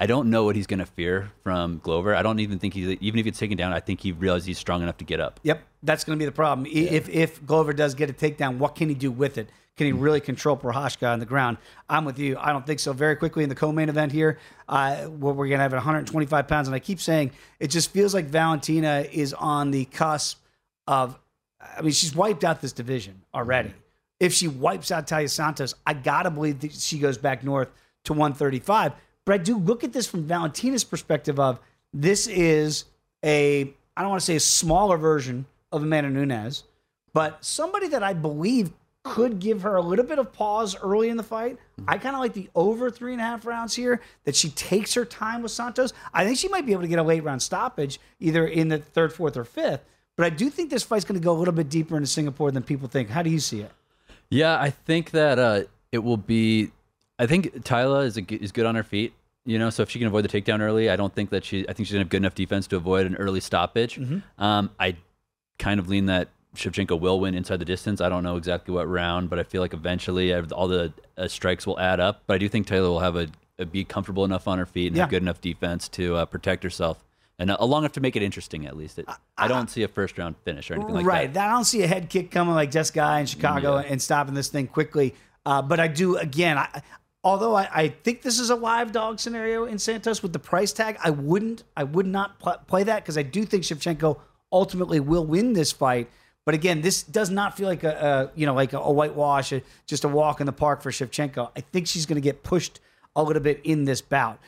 I 0.00 0.06
don't 0.06 0.30
know 0.30 0.44
what 0.44 0.54
he's 0.54 0.68
going 0.68 0.78
to 0.78 0.86
fear 0.86 1.30
from 1.42 1.80
Glover. 1.82 2.14
I 2.14 2.22
don't 2.22 2.38
even 2.38 2.58
think 2.58 2.74
he's 2.74 2.96
even 3.00 3.18
if 3.18 3.26
he's 3.26 3.38
taken 3.38 3.56
down. 3.56 3.72
I 3.72 3.80
think 3.80 4.00
he 4.00 4.12
realizes 4.12 4.46
he's 4.46 4.58
strong 4.58 4.82
enough 4.82 4.98
to 4.98 5.04
get 5.04 5.18
up. 5.18 5.40
Yep, 5.42 5.60
that's 5.82 6.04
going 6.04 6.16
to 6.16 6.22
be 6.22 6.26
the 6.26 6.32
problem. 6.32 6.66
I 6.66 6.70
If 6.70 7.08
if 7.08 7.44
Glover 7.44 7.72
does 7.72 7.94
get 7.94 8.08
a 8.08 8.12
takedown, 8.12 8.58
what 8.58 8.76
can 8.76 8.88
he 8.88 8.94
do 8.94 9.10
with 9.10 9.38
it? 9.38 9.48
Can 9.76 9.86
he 9.86 9.92
really 9.92 10.20
control 10.20 10.56
Prochazka 10.56 11.12
on 11.12 11.20
the 11.20 11.26
ground? 11.26 11.56
I'm 11.88 12.04
with 12.04 12.18
you. 12.18 12.36
I 12.38 12.52
don't 12.52 12.66
think 12.66 12.80
so. 12.80 12.92
Very 12.92 13.14
quickly 13.14 13.44
in 13.44 13.48
the 13.48 13.54
co-main 13.54 13.88
event 13.88 14.10
here, 14.10 14.38
uh, 14.68 15.04
where 15.04 15.32
we're 15.32 15.46
going 15.46 15.58
to 15.58 15.62
have 15.62 15.72
it 15.72 15.76
125 15.76 16.48
pounds, 16.48 16.66
and 16.66 16.74
I 16.74 16.80
keep 16.80 17.00
saying 17.00 17.30
it 17.60 17.68
just 17.68 17.92
feels 17.92 18.12
like 18.12 18.26
Valentina 18.26 19.06
is 19.10 19.34
on 19.34 19.70
the 19.70 19.84
cusp 19.86 20.40
of. 20.86 21.18
I 21.76 21.82
mean, 21.82 21.90
she's 21.90 22.14
wiped 22.14 22.44
out 22.44 22.60
this 22.60 22.72
division 22.72 23.22
already. 23.34 23.74
If 24.20 24.32
she 24.32 24.46
wipes 24.46 24.92
out 24.92 25.08
Taila 25.08 25.28
Santos, 25.28 25.74
I 25.84 25.94
gotta 25.94 26.30
believe 26.30 26.60
that 26.60 26.72
she 26.72 26.98
goes 27.00 27.18
back 27.18 27.42
north 27.42 27.68
to 28.04 28.12
135. 28.12 28.92
But 29.28 29.34
I 29.34 29.44
do 29.44 29.58
look 29.58 29.84
at 29.84 29.92
this 29.92 30.06
from 30.06 30.24
Valentina's 30.24 30.84
perspective 30.84 31.38
of 31.38 31.60
this 31.92 32.26
is 32.28 32.86
a 33.22 33.70
I 33.94 34.00
don't 34.00 34.08
want 34.08 34.22
to 34.22 34.24
say 34.24 34.36
a 34.36 34.40
smaller 34.40 34.96
version 34.96 35.44
of 35.70 35.82
Amanda 35.82 36.08
Nunes, 36.08 36.64
but 37.12 37.44
somebody 37.44 37.88
that 37.88 38.02
I 38.02 38.14
believe 38.14 38.70
could 39.04 39.38
give 39.38 39.60
her 39.60 39.76
a 39.76 39.82
little 39.82 40.06
bit 40.06 40.18
of 40.18 40.32
pause 40.32 40.74
early 40.76 41.10
in 41.10 41.18
the 41.18 41.22
fight. 41.22 41.58
I 41.86 41.98
kind 41.98 42.16
of 42.16 42.20
like 42.20 42.32
the 42.32 42.48
over 42.54 42.90
three 42.90 43.12
and 43.12 43.20
a 43.20 43.24
half 43.24 43.44
rounds 43.44 43.74
here, 43.74 44.00
that 44.24 44.34
she 44.34 44.48
takes 44.48 44.94
her 44.94 45.04
time 45.04 45.42
with 45.42 45.52
Santos. 45.52 45.92
I 46.14 46.24
think 46.24 46.38
she 46.38 46.48
might 46.48 46.64
be 46.64 46.72
able 46.72 46.82
to 46.82 46.88
get 46.88 46.98
a 46.98 47.02
late 47.02 47.22
round 47.22 47.42
stoppage, 47.42 48.00
either 48.20 48.46
in 48.46 48.68
the 48.68 48.78
third, 48.78 49.12
fourth, 49.12 49.36
or 49.36 49.44
fifth. 49.44 49.84
But 50.16 50.24
I 50.24 50.30
do 50.30 50.48
think 50.48 50.70
this 50.70 50.84
fight's 50.84 51.04
going 51.04 51.20
to 51.20 51.22
go 51.24 51.32
a 51.32 51.38
little 51.38 51.52
bit 51.52 51.68
deeper 51.68 51.96
into 51.96 52.06
Singapore 52.06 52.50
than 52.50 52.62
people 52.62 52.88
think. 52.88 53.10
How 53.10 53.22
do 53.22 53.28
you 53.28 53.40
see 53.40 53.60
it? 53.60 53.72
Yeah, 54.30 54.58
I 54.58 54.70
think 54.70 55.10
that 55.10 55.38
uh, 55.38 55.64
it 55.92 55.98
will 55.98 56.16
be. 56.16 56.70
I 57.18 57.26
think 57.26 57.62
Taila 57.64 58.06
is 58.06 58.16
a, 58.16 58.24
is 58.42 58.52
good 58.52 58.64
on 58.64 58.74
her 58.74 58.82
feet. 58.82 59.12
You 59.48 59.58
know, 59.58 59.70
so 59.70 59.82
if 59.82 59.88
she 59.88 59.98
can 59.98 60.08
avoid 60.08 60.26
the 60.26 60.28
takedown 60.28 60.60
early, 60.60 60.90
I 60.90 60.96
don't 60.96 61.14
think 61.14 61.30
that 61.30 61.42
she. 61.42 61.66
I 61.66 61.72
think 61.72 61.86
she's 61.86 61.92
gonna 61.92 62.04
have 62.04 62.10
good 62.10 62.18
enough 62.18 62.34
defense 62.34 62.66
to 62.66 62.76
avoid 62.76 63.06
an 63.06 63.16
early 63.16 63.40
stoppage. 63.40 63.98
Um, 64.36 64.70
I 64.78 64.96
kind 65.58 65.80
of 65.80 65.88
lean 65.88 66.04
that 66.06 66.28
Shevchenko 66.54 67.00
will 67.00 67.18
win 67.18 67.34
inside 67.34 67.58
the 67.58 67.64
distance. 67.64 68.02
I 68.02 68.10
don't 68.10 68.22
know 68.22 68.36
exactly 68.36 68.74
what 68.74 68.86
round, 68.86 69.30
but 69.30 69.38
I 69.38 69.44
feel 69.44 69.62
like 69.62 69.72
eventually 69.72 70.34
all 70.34 70.68
the 70.68 70.92
uh, 71.16 71.28
strikes 71.28 71.66
will 71.66 71.80
add 71.80 71.98
up. 71.98 72.24
But 72.26 72.34
I 72.34 72.38
do 72.38 72.46
think 72.46 72.66
Taila 72.66 72.88
will 72.88 73.00
have 73.00 73.16
a, 73.16 73.28
a 73.58 73.64
be 73.64 73.84
comfortable 73.84 74.26
enough 74.26 74.46
on 74.46 74.58
her 74.58 74.66
feet 74.66 74.88
and 74.88 74.96
have 74.98 75.08
good 75.08 75.22
enough 75.22 75.40
defense 75.40 75.88
to 75.88 76.16
uh, 76.16 76.26
protect 76.26 76.62
herself. 76.62 77.02
And 77.38 77.50
uh, 77.50 77.56
long 77.64 77.84
enough 77.84 77.92
to 77.92 78.00
make 78.00 78.16
it 78.16 78.22
interesting, 78.22 78.66
at 78.66 78.76
least. 78.76 78.98
It, 78.98 79.06
I 79.38 79.48
don't 79.48 79.70
see 79.70 79.82
a 79.82 79.88
first 79.88 80.18
round 80.18 80.36
finish 80.44 80.70
or 80.70 80.74
anything 80.74 80.94
like 80.94 81.06
right. 81.06 81.32
that. 81.32 81.40
Right. 81.40 81.48
I 81.48 81.52
don't 81.52 81.64
see 81.64 81.82
a 81.82 81.86
head 81.86 82.10
kick 82.10 82.30
coming 82.30 82.54
like 82.54 82.70
guy 82.92 83.20
in 83.20 83.26
Chicago 83.26 83.78
Yeah. 83.78 83.86
and 83.88 84.02
stopping 84.02 84.34
this 84.34 84.48
thing 84.48 84.66
quickly. 84.66 85.14
Uh, 85.46 85.62
but 85.62 85.80
I 85.80 85.88
do 85.88 86.16
again. 86.16 86.58
I, 86.58 86.82
although 87.24 87.54
I, 87.54 87.68
I 87.72 87.88
think 87.88 88.22
this 88.22 88.38
is 88.38 88.50
a 88.50 88.54
live 88.56 88.92
dog 88.92 89.20
scenario 89.20 89.64
in 89.64 89.78
Santos 89.78 90.22
with 90.22 90.32
the 90.32 90.38
price 90.38 90.72
tag, 90.72 90.96
I 91.02 91.10
wouldn't. 91.10 91.64
I 91.76 91.84
would 91.84 92.06
not 92.06 92.38
pl- 92.38 92.60
play 92.66 92.84
that 92.84 93.02
because 93.02 93.18
I 93.18 93.22
do 93.22 93.44
think 93.44 93.64
Shevchenko 93.64 94.18
ultimately 94.52 95.00
will 95.00 95.24
win 95.24 95.52
this 95.52 95.72
fight. 95.72 96.10
But 96.44 96.54
again, 96.54 96.80
this 96.80 97.02
does 97.02 97.28
not 97.28 97.56
feel 97.56 97.68
like 97.68 97.84
a, 97.84 98.30
a 98.34 98.38
you 98.38 98.46
know 98.46 98.54
like 98.54 98.72
a, 98.72 98.78
a 98.78 98.92
whitewash, 98.92 99.52
a, 99.52 99.62
just 99.86 100.04
a 100.04 100.08
walk 100.08 100.40
in 100.40 100.46
the 100.46 100.52
park 100.52 100.82
for 100.82 100.90
Shevchenko. 100.90 101.50
I 101.56 101.60
think 101.60 101.86
she's 101.86 102.06
going 102.06 102.16
to 102.16 102.22
get 102.22 102.42
pushed 102.42 102.80
a 103.14 103.22
little 103.22 103.42
bit 103.42 103.60
in 103.64 103.84
this 103.84 104.00
bout. 104.00 104.38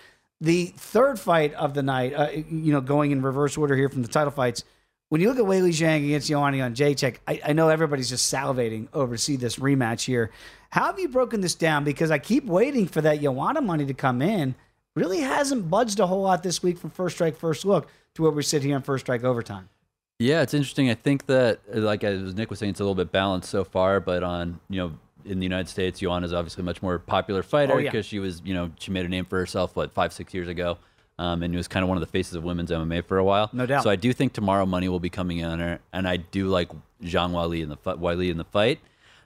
The 0.40 0.66
third 0.76 1.20
fight 1.20 1.52
of 1.54 1.74
the 1.74 1.82
night, 1.82 2.14
uh, 2.14 2.30
you 2.30 2.72
know, 2.72 2.80
going 2.80 3.10
in 3.10 3.20
reverse 3.20 3.58
order 3.58 3.76
here 3.76 3.90
from 3.90 4.02
the 4.02 4.08
title 4.08 4.30
fights. 4.30 4.64
When 5.10 5.20
you 5.20 5.28
look 5.28 5.38
at 5.38 5.44
Li 5.44 5.70
Zhang 5.70 6.04
against 6.04 6.28
Joanna 6.28 6.58
Jędrzejczyk, 6.58 7.16
I, 7.26 7.40
I 7.46 7.52
know 7.52 7.68
everybody's 7.68 8.08
just 8.08 8.32
salivating 8.32 8.86
over 8.94 9.16
to 9.16 9.18
see 9.20 9.34
this 9.34 9.56
rematch 9.56 10.04
here. 10.04 10.30
How 10.70 10.86
have 10.86 10.98
you 11.00 11.08
broken 11.08 11.40
this 11.40 11.54
down? 11.54 11.84
Because 11.84 12.10
I 12.10 12.18
keep 12.18 12.44
waiting 12.46 12.86
for 12.86 13.00
that 13.00 13.20
Joanna 13.20 13.60
money 13.60 13.86
to 13.86 13.94
come 13.94 14.22
in. 14.22 14.54
Really 14.94 15.20
hasn't 15.20 15.68
budged 15.70 16.00
a 16.00 16.06
whole 16.06 16.22
lot 16.22 16.42
this 16.42 16.62
week 16.62 16.78
from 16.78 16.90
first 16.90 17.16
strike, 17.16 17.36
first 17.36 17.64
look 17.64 17.88
to 18.14 18.22
where 18.22 18.30
we 18.30 18.42
sit 18.42 18.62
here 18.62 18.76
in 18.76 18.82
first 18.82 19.04
strike 19.04 19.24
overtime. 19.24 19.68
Yeah, 20.18 20.42
it's 20.42 20.52
interesting. 20.54 20.90
I 20.90 20.94
think 20.94 21.26
that, 21.26 21.60
like 21.74 22.04
as 22.04 22.34
Nick 22.34 22.50
was 22.50 22.58
saying, 22.58 22.70
it's 22.70 22.80
a 22.80 22.82
little 22.84 22.94
bit 22.94 23.10
balanced 23.10 23.48
so 23.50 23.64
far. 23.64 24.00
But 24.00 24.22
on 24.22 24.60
you 24.68 24.76
know, 24.78 24.92
in 25.24 25.38
the 25.38 25.44
United 25.44 25.68
States, 25.68 26.00
Joanna 26.00 26.26
is 26.26 26.32
obviously 26.32 26.60
a 26.62 26.64
much 26.64 26.82
more 26.82 26.98
popular 26.98 27.42
fighter 27.42 27.72
Oh, 27.74 27.78
yeah. 27.78 27.90
because 27.90 28.04
she 28.06 28.18
was 28.18 28.42
you 28.44 28.52
know 28.52 28.70
she 28.78 28.90
made 28.90 29.06
a 29.06 29.08
name 29.08 29.24
for 29.24 29.38
herself 29.38 29.74
what 29.74 29.92
five 29.92 30.12
six 30.12 30.34
years 30.34 30.46
ago, 30.48 30.76
um, 31.18 31.42
and 31.42 31.54
it 31.54 31.56
was 31.56 31.68
kind 31.68 31.82
of 31.82 31.88
one 31.88 31.96
of 31.96 32.00
the 32.02 32.06
faces 32.10 32.34
of 32.34 32.44
women's 32.44 32.70
MMA 32.70 33.04
for 33.06 33.16
a 33.18 33.24
while. 33.24 33.48
No 33.52 33.64
doubt. 33.64 33.82
So 33.82 33.90
I 33.90 33.96
do 33.96 34.12
think 34.12 34.32
tomorrow 34.34 34.66
money 34.66 34.88
will 34.88 35.00
be 35.00 35.10
coming 35.10 35.38
in 35.38 35.46
on 35.46 35.58
her, 35.58 35.78
and 35.92 36.06
I 36.06 36.18
do 36.18 36.48
like 36.48 36.68
Zhang 37.02 37.30
Weili 37.32 37.62
in 37.62 37.68
the 37.70 37.76
fi- 37.76 37.94
Weili 37.94 38.30
in 38.30 38.36
the 38.36 38.44
fight. 38.44 38.80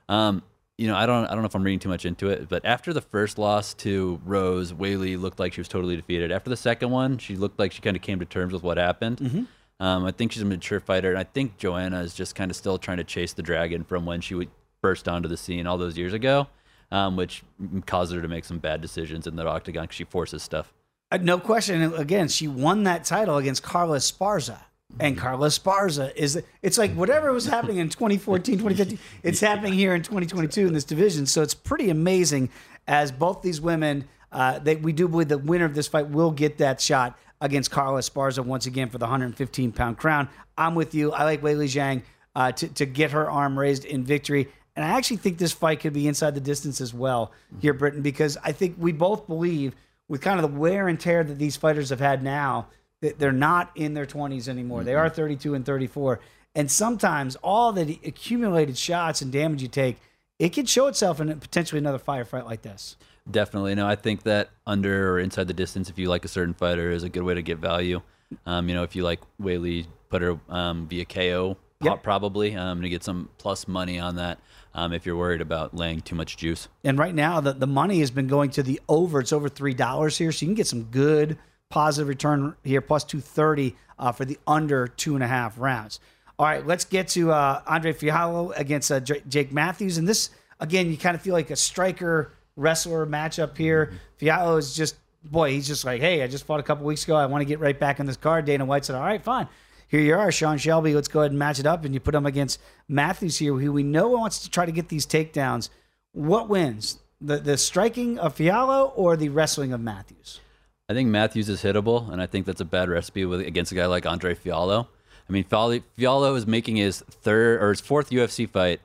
Um, 0.09 0.43
you 0.77 0.89
know, 0.89 0.97
I 0.97 1.07
don't 1.07 1.27
I 1.27 1.31
don't 1.31 1.41
know 1.41 1.47
if 1.47 1.55
I'm 1.55 1.63
reading 1.63 1.79
too 1.79 1.89
much 1.89 2.05
into 2.05 2.29
it, 2.29 2.49
but 2.49 2.65
after 2.65 2.93
the 2.93 3.01
first 3.01 3.39
loss 3.39 3.75
to 3.75 4.21
Rose, 4.25 4.73
Weili 4.73 5.21
looked 5.21 5.39
like 5.39 5.53
she 5.53 5.61
was 5.61 5.69
totally 5.69 5.97
defeated. 5.97 6.33
After 6.33 6.51
the 6.51 6.57
second 6.57 6.91
one, 6.91 7.19
she 7.19 7.37
looked 7.37 7.59
like 7.59 7.73
she 7.73 7.81
kind 7.81 7.97
of 7.97 8.03
came 8.03 8.19
to 8.19 8.25
terms 8.25 8.53
with 8.53 8.63
what 8.63 8.77
happened. 8.77 9.19
Mm-hmm. 9.19 9.45
Um, 9.81 10.05
I 10.05 10.11
think 10.11 10.33
she's 10.33 10.43
a 10.43 10.47
mature 10.47 10.81
fighter, 10.81 11.11
and 11.11 11.19
I 11.19 11.25
think 11.25 11.59
Joanna 11.59 12.01
is 12.01 12.15
just 12.15 12.35
kind 12.35 12.51
of 12.51 12.57
still 12.57 12.79
trying 12.79 12.97
to 12.99 13.05
chase 13.05 13.33
the 13.33 13.43
dragon 13.43 13.85
from 13.85 14.07
when 14.07 14.21
she 14.21 14.35
would 14.35 14.49
burst 14.83 15.09
onto 15.09 15.29
the 15.29 15.37
scene 15.37 15.67
all 15.67 15.79
those 15.79 15.97
years 15.97 16.13
ago, 16.13 16.49
um, 16.91 17.17
which 17.17 17.43
caused 17.87 18.15
her 18.15 18.21
to 18.21 18.29
make 18.29 18.45
some 18.45 18.59
bad 18.59 18.81
decisions 18.81 19.27
in 19.27 19.37
the 19.37 19.47
octagon 19.47 19.85
because 19.85 19.97
she 19.97 20.05
forces 20.05 20.43
stuff. 20.43 20.73
Uh, 21.11 21.19
no 21.19 21.39
question. 21.39 21.95
Again, 21.95 22.29
she 22.29 22.49
won 22.49 22.85
that 22.85 23.05
title 23.05 23.37
against 23.37 23.63
Carla 23.63 23.99
Esparza. 23.99 24.59
And 25.01 25.19
Carla 25.19 25.49
Esparza 25.49 26.15
is, 26.15 26.41
it's 26.63 26.79
like 26.79 26.93
whatever 26.95 27.33
was 27.33 27.47
happening 27.47 27.79
in 27.79 27.89
2014, 27.89 28.59
2015, 28.59 28.99
it's 29.23 29.41
happening 29.49 29.73
here 29.73 29.95
in 29.95 30.03
2022 30.03 30.67
in 30.67 30.73
this 30.73 30.85
division. 30.85 31.27
So 31.27 31.43
it's 31.43 31.55
pretty 31.55 31.91
amazing 31.91 32.51
as 32.87 33.11
both 33.11 33.43
these 33.43 33.61
women, 33.61 34.07
uh, 34.31 34.59
they, 34.59 34.77
we 34.77 34.93
do 34.93 35.09
believe 35.09 35.29
the 35.29 35.39
winner 35.39 35.65
of 35.65 35.75
this 35.75 35.89
fight 35.89 36.09
will 36.09 36.31
get 36.31 36.59
that 36.59 36.81
shot 36.81 37.19
against 37.41 37.71
Carla 37.71 38.01
Esparza 38.01 38.45
once 38.45 38.67
again 38.67 38.89
for 38.89 38.99
the 38.99 39.05
115 39.05 39.73
pound 39.73 39.99
crown. 39.99 40.29
I'm 40.57 40.75
with 40.75 40.95
you. 40.95 41.13
I 41.13 41.25
like 41.25 41.43
Weili 41.43 41.67
Zhang 41.67 42.03
uh, 42.35 42.53
to, 42.53 42.69
to 42.69 42.87
get 42.87 43.11
her 43.11 43.31
arm 43.31 43.59
raised 43.59 43.85
in 43.85 44.05
victory. 44.05 44.49
And 44.77 44.85
I 44.85 44.89
actually 44.97 45.19
think 45.19 45.39
this 45.39 45.53
fight 45.53 45.81
could 45.81 45.93
be 45.93 46.09
inside 46.09 46.35
the 46.35 46.41
distance 46.41 46.81
as 46.81 46.93
well 46.93 47.33
here, 47.61 47.73
Britton, 47.73 48.03
because 48.03 48.37
I 48.43 48.53
think 48.53 48.77
we 48.79 48.93
both 48.93 49.27
believe 49.27 49.75
with 50.09 50.21
kind 50.21 50.39
of 50.39 50.51
the 50.51 50.59
wear 50.59 50.89
and 50.89 50.99
tear 50.99 51.23
that 51.23 51.39
these 51.39 51.57
fighters 51.57 51.91
have 51.91 52.01
had 52.01 52.23
now, 52.23 52.69
that 52.84 52.84
they're 53.19 53.33
not 53.33 53.71
in 53.75 53.95
their 53.95 54.07
20s 54.07 54.49
anymore. 54.49 54.85
They 54.85 54.95
are 54.95 55.09
32 55.09 55.55
and 55.55 55.65
34. 55.65 56.21
And 56.55 56.71
sometimes 56.71 57.37
all 57.37 57.73
the 57.73 57.99
accumulated 58.05 58.77
shots 58.79 59.23
and 59.23 59.33
damage 59.33 59.63
you 59.63 59.69
take, 59.69 59.97
it 60.39 60.51
could 60.51 60.69
show 60.69 60.87
itself 60.87 61.21
in 61.21 61.39
potentially 61.41 61.79
another 61.79 61.99
firefight 61.99 62.45
like 62.45 62.63
this. 62.63 62.97
Definitely. 63.31 63.75
No, 63.75 63.87
I 63.87 63.97
think 63.97 64.23
that 64.25 64.51
under 64.67 65.13
or 65.13 65.19
inside 65.19 65.49
the 65.49 65.55
distance, 65.55 65.89
if 65.89 65.99
you 65.99 66.09
like 66.09 66.25
a 66.25 66.29
certain 66.29 66.55
fighter, 66.55 66.91
is 66.91 67.03
a 67.03 67.09
good 67.09 67.23
way 67.23 67.35
to 67.35 67.43
get 67.43 67.59
value. 67.59 68.03
Um, 68.47 68.69
you 68.69 68.75
know, 68.75 68.83
if 68.83 68.95
you 68.95 69.03
like 69.03 69.21
Weili, 69.41 69.87
put 70.11 70.23
her 70.23 70.39
um, 70.49 70.87
via 70.89 71.05
KO 71.05 71.57
Yep. 71.85 72.03
probably 72.03 72.55
um, 72.55 72.83
to 72.83 72.89
get 72.89 73.05
some 73.05 73.29
plus 73.39 73.69
money 73.69 73.99
on 73.99 74.17
that 74.17 74.39
um, 74.75 74.93
if 74.93 75.05
you're 75.05 75.17
worried 75.17 75.41
about 75.41 75.75
laying 75.75 76.01
too 76.01 76.15
much 76.15 76.37
juice. 76.37 76.69
And 76.83 76.99
right 76.99 77.15
now, 77.15 77.41
the, 77.41 77.53
the 77.53 77.67
money 77.67 78.01
has 78.01 78.11
been 78.11 78.27
going 78.27 78.51
to 78.51 78.63
the 78.63 78.81
over. 78.89 79.21
It's 79.21 79.33
over 79.33 79.49
three 79.49 79.75
dollars 79.75 80.17
here, 80.19 80.33
so 80.33 80.45
you 80.45 80.49
can 80.49 80.55
get 80.55 80.67
some 80.67 80.85
good 80.85 81.39
positive 81.75 82.07
return 82.09 82.55
here, 82.63 82.81
plus 82.81 83.03
two 83.03 83.21
thirty 83.21 83.75
uh, 83.99 84.13
for 84.13 84.25
the 84.25 84.39
under 84.47 84.87
two 84.87 85.17
and 85.17 85.25
a 85.25 85.27
half 85.27 85.59
rounds. 85.59 85.99
All 86.39 86.47
right, 86.47 86.65
let's 86.65 86.85
get 86.85 87.09
to 87.09 87.33
uh, 87.33 87.63
Andre 87.67 87.93
Fialho 87.93 88.57
against 88.57 88.93
uh, 88.93 89.01
J- 89.01 89.23
Jake 89.29 89.53
Matthews, 89.53 89.99
and 89.99 90.07
this 90.07 90.31
again, 90.61 90.91
you 90.91 90.97
kind 90.97 91.17
of 91.17 91.23
feel 91.23 91.35
like 91.35 91.51
a 91.51 91.57
striker 91.57 92.33
wrestler 92.55 93.05
matchup 93.07 93.57
here. 93.57 93.93
Fialho 94.21 94.57
is 94.57 94.77
just 94.77 94.95
boy, 95.25 95.51
he's 95.51 95.67
just 95.67 95.85
like, 95.85 96.01
hey, 96.01 96.23
I 96.23 96.29
just 96.29 96.45
fought 96.47 96.61
a 96.61 96.63
couple 96.63 96.87
weeks 96.87 97.05
ago. 97.05 97.17
I 97.17 97.27
want 97.27 97.41
to 97.41 97.47
get 97.47 97.59
right 97.59 97.79
back 97.79 97.99
in 97.99 98.07
this 98.07 98.17
card. 98.17 98.45
Dana 98.45 98.65
White 98.65 98.85
said, 98.85 98.95
all 98.95 99.03
right, 99.03 99.23
fine. 99.23 99.49
Here 99.89 100.01
you 100.01 100.15
are, 100.15 100.31
Sean 100.31 100.59
Shelby. 100.59 100.95
Let's 100.95 101.09
go 101.09 101.21
ahead 101.21 101.33
and 101.33 101.39
match 101.39 101.59
it 101.59 101.67
up. 101.67 101.85
And 101.85 101.95
you 101.95 102.01
put 102.01 102.15
him 102.15 102.27
against 102.27 102.61
Matthews 102.89 103.39
here, 103.39 103.55
who 103.55 103.73
we 103.73 103.83
know 103.83 104.09
wants 104.09 104.41
to 104.41 104.51
try 104.51 104.67
to 104.67 104.73
get 104.73 104.89
these 104.89 105.07
takedowns. 105.07 105.71
What 106.13 106.49
wins? 106.49 106.99
The 107.21 107.39
the 107.39 107.57
striking 107.57 108.19
of 108.19 108.37
Fialho 108.37 108.93
or 108.97 109.17
the 109.17 109.29
wrestling 109.29 109.73
of 109.73 109.81
Matthews? 109.81 110.41
I 110.89 110.93
think 110.93 111.09
Matthews 111.09 111.49
is 111.49 111.63
hittable, 111.63 112.13
and 112.13 112.21
I 112.21 112.27
think 112.27 112.45
that's 112.47 112.61
a 112.61 112.65
bad 112.65 112.89
recipe 112.89 113.25
with, 113.25 113.41
against 113.41 113.73
a 113.73 113.75
guy 113.75 113.87
like 113.87 114.05
Andre 114.05 114.35
Fialho. 114.35 114.87
I 115.29 115.33
mean, 115.33 115.45
Fialho, 115.45 116.37
is 116.37 116.47
making 116.47 116.77
his 116.77 117.01
third 117.01 117.63
or 117.63 117.71
his 117.71 117.81
fourth 117.81 118.11
UFC 118.11 118.49
fight. 118.49 118.81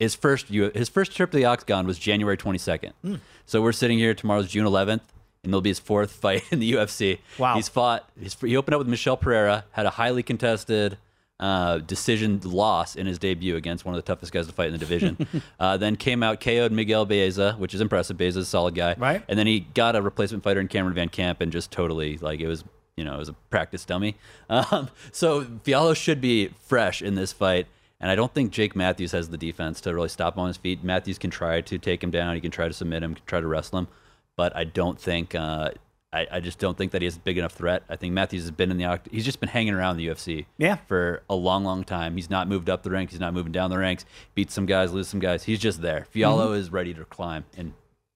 His 0.00 0.16
first 0.16 0.48
his 0.48 0.88
first 0.88 1.14
trip 1.14 1.30
to 1.30 1.36
the 1.36 1.44
Octagon 1.44 1.86
was 1.86 1.98
January 1.98 2.36
22nd. 2.36 2.92
Hmm. 3.02 3.14
So 3.46 3.62
we're 3.62 3.72
sitting 3.72 3.98
here. 3.98 4.12
Tomorrow's 4.12 4.48
June 4.48 4.66
11th, 4.66 4.88
and 4.90 5.02
it'll 5.44 5.60
be 5.60 5.70
his 5.70 5.78
fourth 5.78 6.10
fight 6.20 6.42
in 6.50 6.58
the 6.58 6.72
UFC. 6.72 7.20
Wow. 7.38 7.54
He's 7.54 7.68
fought. 7.68 8.10
He's, 8.20 8.34
he 8.40 8.56
opened 8.56 8.74
up 8.74 8.80
with 8.80 8.88
Michel 8.88 9.16
Pereira, 9.16 9.64
had 9.70 9.86
a 9.86 9.90
highly 9.90 10.24
contested 10.24 10.98
uh, 11.44 11.76
decision 11.76 12.40
loss 12.42 12.96
in 12.96 13.06
his 13.06 13.18
debut 13.18 13.54
against 13.54 13.84
one 13.84 13.94
of 13.94 13.98
the 13.98 14.06
toughest 14.06 14.32
guys 14.32 14.46
to 14.46 14.52
fight 14.54 14.68
in 14.68 14.72
the 14.72 14.78
division. 14.78 15.26
uh, 15.60 15.76
then 15.76 15.94
came 15.94 16.22
out 16.22 16.40
KO'd 16.40 16.72
Miguel 16.72 17.04
Baeza, 17.04 17.52
which 17.58 17.74
is 17.74 17.82
impressive. 17.82 18.16
Baeza's 18.16 18.36
a 18.36 18.44
solid 18.46 18.74
guy. 18.74 18.94
Right. 18.96 19.22
And 19.28 19.38
then 19.38 19.46
he 19.46 19.60
got 19.60 19.94
a 19.94 20.00
replacement 20.00 20.42
fighter 20.42 20.58
in 20.58 20.68
Cameron 20.68 20.96
VanCamp 20.96 21.42
and 21.42 21.52
just 21.52 21.70
totally 21.70 22.16
like 22.16 22.40
it 22.40 22.48
was 22.48 22.64
you 22.96 23.04
know 23.04 23.14
it 23.14 23.18
was 23.18 23.28
a 23.28 23.34
practice 23.50 23.84
dummy. 23.84 24.16
Um, 24.48 24.88
so 25.10 25.44
Fialho 25.44 25.96
should 25.96 26.20
be 26.20 26.48
fresh 26.48 27.02
in 27.02 27.14
this 27.14 27.32
fight. 27.32 27.66
And 28.00 28.10
I 28.10 28.14
don't 28.14 28.32
think 28.32 28.50
Jake 28.50 28.76
Matthews 28.76 29.12
has 29.12 29.28
the 29.30 29.38
defense 29.38 29.80
to 29.82 29.94
really 29.94 30.08
stop 30.08 30.36
him 30.36 30.40
on 30.40 30.48
his 30.48 30.56
feet. 30.56 30.84
Matthews 30.84 31.18
can 31.18 31.30
try 31.30 31.60
to 31.62 31.78
take 31.78 32.02
him 32.02 32.10
down. 32.10 32.34
He 32.34 32.40
can 32.40 32.50
try 32.50 32.68
to 32.68 32.74
submit 32.74 33.02
him, 33.02 33.14
can 33.14 33.24
try 33.24 33.40
to 33.40 33.46
wrestle 33.46 33.80
him. 33.80 33.88
But 34.36 34.54
I 34.54 34.64
don't 34.64 35.00
think, 35.00 35.34
uh, 35.34 35.70
I, 36.14 36.26
I 36.30 36.40
just 36.40 36.60
don't 36.60 36.78
think 36.78 36.92
that 36.92 37.02
he 37.02 37.06
has 37.06 37.16
a 37.16 37.20
big 37.20 37.38
enough 37.38 37.52
threat. 37.52 37.82
I 37.88 37.96
think 37.96 38.12
Matthews 38.12 38.42
has 38.42 38.52
been 38.52 38.70
in 38.70 38.78
the, 38.78 39.00
he's 39.10 39.24
just 39.24 39.40
been 39.40 39.48
hanging 39.48 39.74
around 39.74 39.96
the 39.96 40.06
UFC 40.06 40.46
Yeah. 40.58 40.76
for 40.86 41.22
a 41.28 41.34
long, 41.34 41.64
long 41.64 41.82
time. 41.82 42.14
He's 42.14 42.30
not 42.30 42.46
moved 42.46 42.70
up 42.70 42.84
the 42.84 42.90
ranks. 42.90 43.12
He's 43.12 43.20
not 43.20 43.34
moving 43.34 43.52
down 43.52 43.70
the 43.70 43.78
ranks. 43.78 44.04
Beats 44.34 44.54
some 44.54 44.64
guys, 44.64 44.92
lose 44.92 45.08
some 45.08 45.18
guys. 45.18 45.42
He's 45.42 45.58
just 45.58 45.82
there. 45.82 46.06
Fialho 46.14 46.46
mm-hmm. 46.46 46.54
is 46.54 46.70
ready 46.70 46.94
to 46.94 47.04
climb, 47.04 47.44
and 47.56 47.72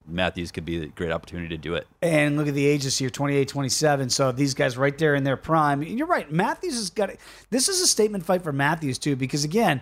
Matthews 0.07 0.51
could 0.51 0.65
be 0.65 0.81
a 0.81 0.87
great 0.87 1.11
opportunity 1.11 1.49
to 1.49 1.57
do 1.57 1.75
it. 1.75 1.87
And 2.01 2.37
look 2.37 2.47
at 2.47 2.53
the 2.53 2.65
ages 2.65 2.97
here 2.97 3.09
28, 3.09 3.47
27. 3.47 4.09
So 4.09 4.31
these 4.31 4.53
guys 4.53 4.77
right 4.77 4.97
there 4.97 5.15
in 5.15 5.23
their 5.23 5.37
prime. 5.37 5.81
And 5.81 5.97
you're 5.97 6.07
right. 6.07 6.31
Matthews 6.31 6.75
has 6.75 6.89
got 6.89 7.09
it. 7.09 7.19
This 7.49 7.69
is 7.69 7.81
a 7.81 7.87
statement 7.87 8.25
fight 8.25 8.43
for 8.43 8.53
Matthews, 8.53 8.97
too, 8.97 9.15
because 9.15 9.43
again, 9.43 9.81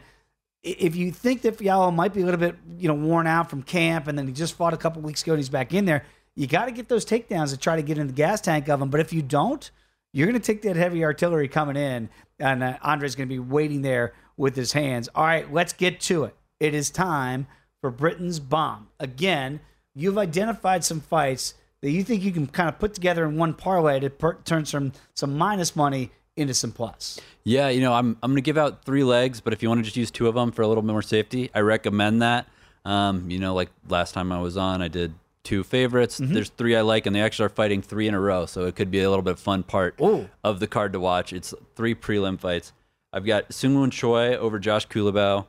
if 0.63 0.95
you 0.95 1.11
think 1.11 1.43
that 1.43 1.57
Fialho 1.57 1.93
might 1.93 2.13
be 2.13 2.21
a 2.21 2.25
little 2.25 2.39
bit, 2.39 2.55
you 2.77 2.87
know, 2.87 2.93
worn 2.93 3.27
out 3.27 3.49
from 3.49 3.63
camp 3.63 4.07
and 4.07 4.17
then 4.17 4.27
he 4.27 4.33
just 4.33 4.55
fought 4.55 4.73
a 4.73 4.77
couple 4.77 5.01
weeks 5.01 5.21
ago 5.23 5.33
and 5.33 5.39
he's 5.39 5.49
back 5.49 5.73
in 5.73 5.85
there, 5.85 6.03
you 6.37 6.45
got 6.45 6.65
to 6.65 6.71
get 6.71 6.87
those 6.87 7.03
takedowns 7.03 7.49
to 7.49 7.57
try 7.57 7.75
to 7.75 7.81
get 7.81 7.97
in 7.97 8.05
the 8.05 8.13
gas 8.13 8.39
tank 8.39 8.69
of 8.69 8.79
them. 8.79 8.89
But 8.89 8.99
if 8.99 9.11
you 9.11 9.23
don't, 9.23 9.69
you're 10.13 10.27
going 10.27 10.39
to 10.39 10.45
take 10.45 10.61
that 10.61 10.75
heavy 10.75 11.03
artillery 11.03 11.47
coming 11.47 11.75
in, 11.75 12.09
and 12.39 12.63
uh, 12.63 12.77
Andre's 12.83 13.15
going 13.15 13.27
to 13.27 13.33
be 13.33 13.39
waiting 13.39 13.81
there 13.81 14.13
with 14.37 14.55
his 14.55 14.71
hands. 14.71 15.09
All 15.15 15.25
right, 15.25 15.51
let's 15.51 15.73
get 15.73 15.99
to 16.01 16.25
it. 16.25 16.35
It 16.59 16.75
is 16.75 16.91
time 16.91 17.47
for 17.81 17.89
Britton's 17.89 18.39
bomb. 18.39 18.87
Again, 18.99 19.59
you've 19.95 20.19
identified 20.19 20.83
some 20.85 21.01
fights 21.01 21.55
that 21.81 21.89
you 21.89 22.03
think 22.03 22.23
you 22.23 22.31
can 22.31 22.45
kind 22.45 22.69
of 22.69 22.77
put 22.77 22.93
together 22.93 23.25
in 23.25 23.35
one 23.35 23.55
parlay 23.55 23.99
to 23.99 24.09
per- 24.09 24.37
turn 24.45 24.65
some 24.65 24.93
some 25.15 25.37
minus 25.37 25.75
money 25.75 26.11
into 26.35 26.53
some 26.53 26.71
plus. 26.71 27.19
Yeah, 27.43 27.69
you 27.69 27.81
know, 27.81 27.93
I'm 27.93 28.17
I'm 28.21 28.31
gonna 28.31 28.41
give 28.41 28.57
out 28.57 28.85
three 28.85 29.03
legs, 29.03 29.41
but 29.41 29.53
if 29.53 29.63
you 29.63 29.69
want 29.69 29.79
to 29.79 29.83
just 29.83 29.97
use 29.97 30.11
two 30.11 30.27
of 30.27 30.35
them 30.35 30.51
for 30.51 30.61
a 30.61 30.67
little 30.67 30.83
bit 30.83 30.91
more 30.91 31.01
safety, 31.01 31.49
I 31.53 31.61
recommend 31.61 32.21
that. 32.21 32.47
Um, 32.85 33.29
you 33.29 33.39
know, 33.39 33.53
like 33.53 33.69
last 33.89 34.13
time 34.13 34.31
I 34.31 34.39
was 34.39 34.55
on, 34.55 34.81
I 34.81 34.87
did 34.87 35.13
two 35.47 35.63
favorites. 35.63 36.19
Mm-hmm. 36.19 36.33
There's 36.33 36.49
three 36.49 36.75
I 36.75 36.81
like, 36.81 37.05
and 37.05 37.15
they 37.15 37.21
actually 37.21 37.45
are 37.45 37.49
fighting 37.49 37.81
three 37.81 38.05
in 38.05 38.13
a 38.13 38.19
row, 38.19 38.45
so 38.45 38.65
it 38.65 38.75
could 38.75 38.91
be 38.91 39.01
a 39.01 39.09
little 39.09 39.23
bit 39.23 39.39
fun 39.39 39.63
part 39.63 39.95
Ooh. 40.01 40.29
of 40.43 40.59
the 40.59 40.67
card 40.67 40.91
to 40.91 40.99
watch. 40.99 41.31
It's 41.31 41.53
three 41.73 41.95
prelim 41.95 42.37
fights. 42.37 42.73
I've 43.13 43.25
got 43.25 43.47
Seungwoo 43.49 43.89
Choi 43.89 44.35
over 44.35 44.59
Josh 44.59 44.85
Culibao, 44.89 45.47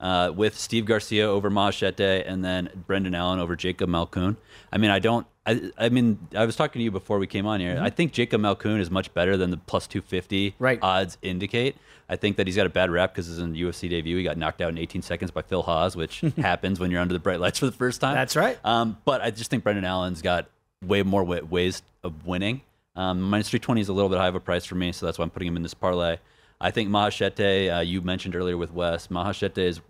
uh, 0.00 0.32
with 0.34 0.56
Steve 0.58 0.84
Garcia 0.86 1.26
over 1.28 1.50
Machete, 1.50 2.22
and 2.22 2.44
then 2.44 2.68
Brendan 2.86 3.14
Allen 3.14 3.38
over 3.40 3.56
Jacob 3.56 3.90
Malkoun. 3.90 4.36
I 4.72 4.78
mean, 4.78 4.90
I 4.90 4.98
don't. 4.98 5.26
I, 5.46 5.70
I 5.78 5.88
mean, 5.88 6.18
I 6.36 6.44
was 6.44 6.56
talking 6.56 6.78
to 6.80 6.84
you 6.84 6.90
before 6.90 7.18
we 7.18 7.26
came 7.26 7.46
on 7.46 7.58
here. 7.60 7.78
I 7.80 7.88
think 7.90 8.12
Jacob 8.12 8.42
Malkoun 8.42 8.80
is 8.80 8.90
much 8.90 9.12
better 9.14 9.36
than 9.38 9.50
the 9.50 9.56
plus 9.56 9.86
250 9.86 10.54
Right. 10.58 10.78
odds 10.82 11.16
indicate. 11.22 11.74
I 12.10 12.16
think 12.16 12.36
that 12.36 12.46
he's 12.46 12.56
got 12.56 12.66
a 12.66 12.70
bad 12.70 12.90
rap 12.90 13.12
because 13.14 13.26
his 13.26 13.38
UFC 13.38 13.88
debut, 13.88 14.16
he 14.18 14.22
got 14.24 14.36
knocked 14.36 14.60
out 14.60 14.68
in 14.68 14.78
18 14.78 15.00
seconds 15.02 15.30
by 15.30 15.40
Phil 15.42 15.62
Hawes, 15.62 15.96
which 15.96 16.20
happens 16.36 16.78
when 16.78 16.90
you're 16.90 17.00
under 17.00 17.14
the 17.14 17.18
bright 17.20 17.40
lights 17.40 17.58
for 17.58 17.66
the 17.66 17.72
first 17.72 18.00
time. 18.00 18.14
That's 18.14 18.36
right. 18.36 18.58
Um, 18.62 18.98
but 19.06 19.22
I 19.22 19.30
just 19.30 19.50
think 19.50 19.64
Brendan 19.64 19.84
Allen's 19.86 20.20
got 20.22 20.48
way 20.84 21.02
more 21.02 21.24
wa- 21.24 21.40
ways 21.48 21.82
of 22.04 22.26
winning. 22.26 22.60
Um, 22.94 23.20
minus 23.22 23.48
320 23.48 23.80
is 23.80 23.88
a 23.88 23.92
little 23.94 24.08
bit 24.10 24.18
high 24.18 24.28
of 24.28 24.34
a 24.34 24.40
price 24.40 24.64
for 24.66 24.74
me, 24.74 24.92
so 24.92 25.06
that's 25.06 25.18
why 25.18 25.22
I'm 25.22 25.30
putting 25.30 25.48
him 25.48 25.56
in 25.56 25.62
this 25.62 25.74
parlay. 25.74 26.18
I 26.60 26.70
think 26.70 26.88
Mahashete, 26.90 27.76
uh, 27.76 27.80
you 27.80 28.00
mentioned 28.02 28.34
earlier 28.34 28.56
with 28.56 28.72
Wes, 28.72 29.08
Mahachete's 29.08 29.80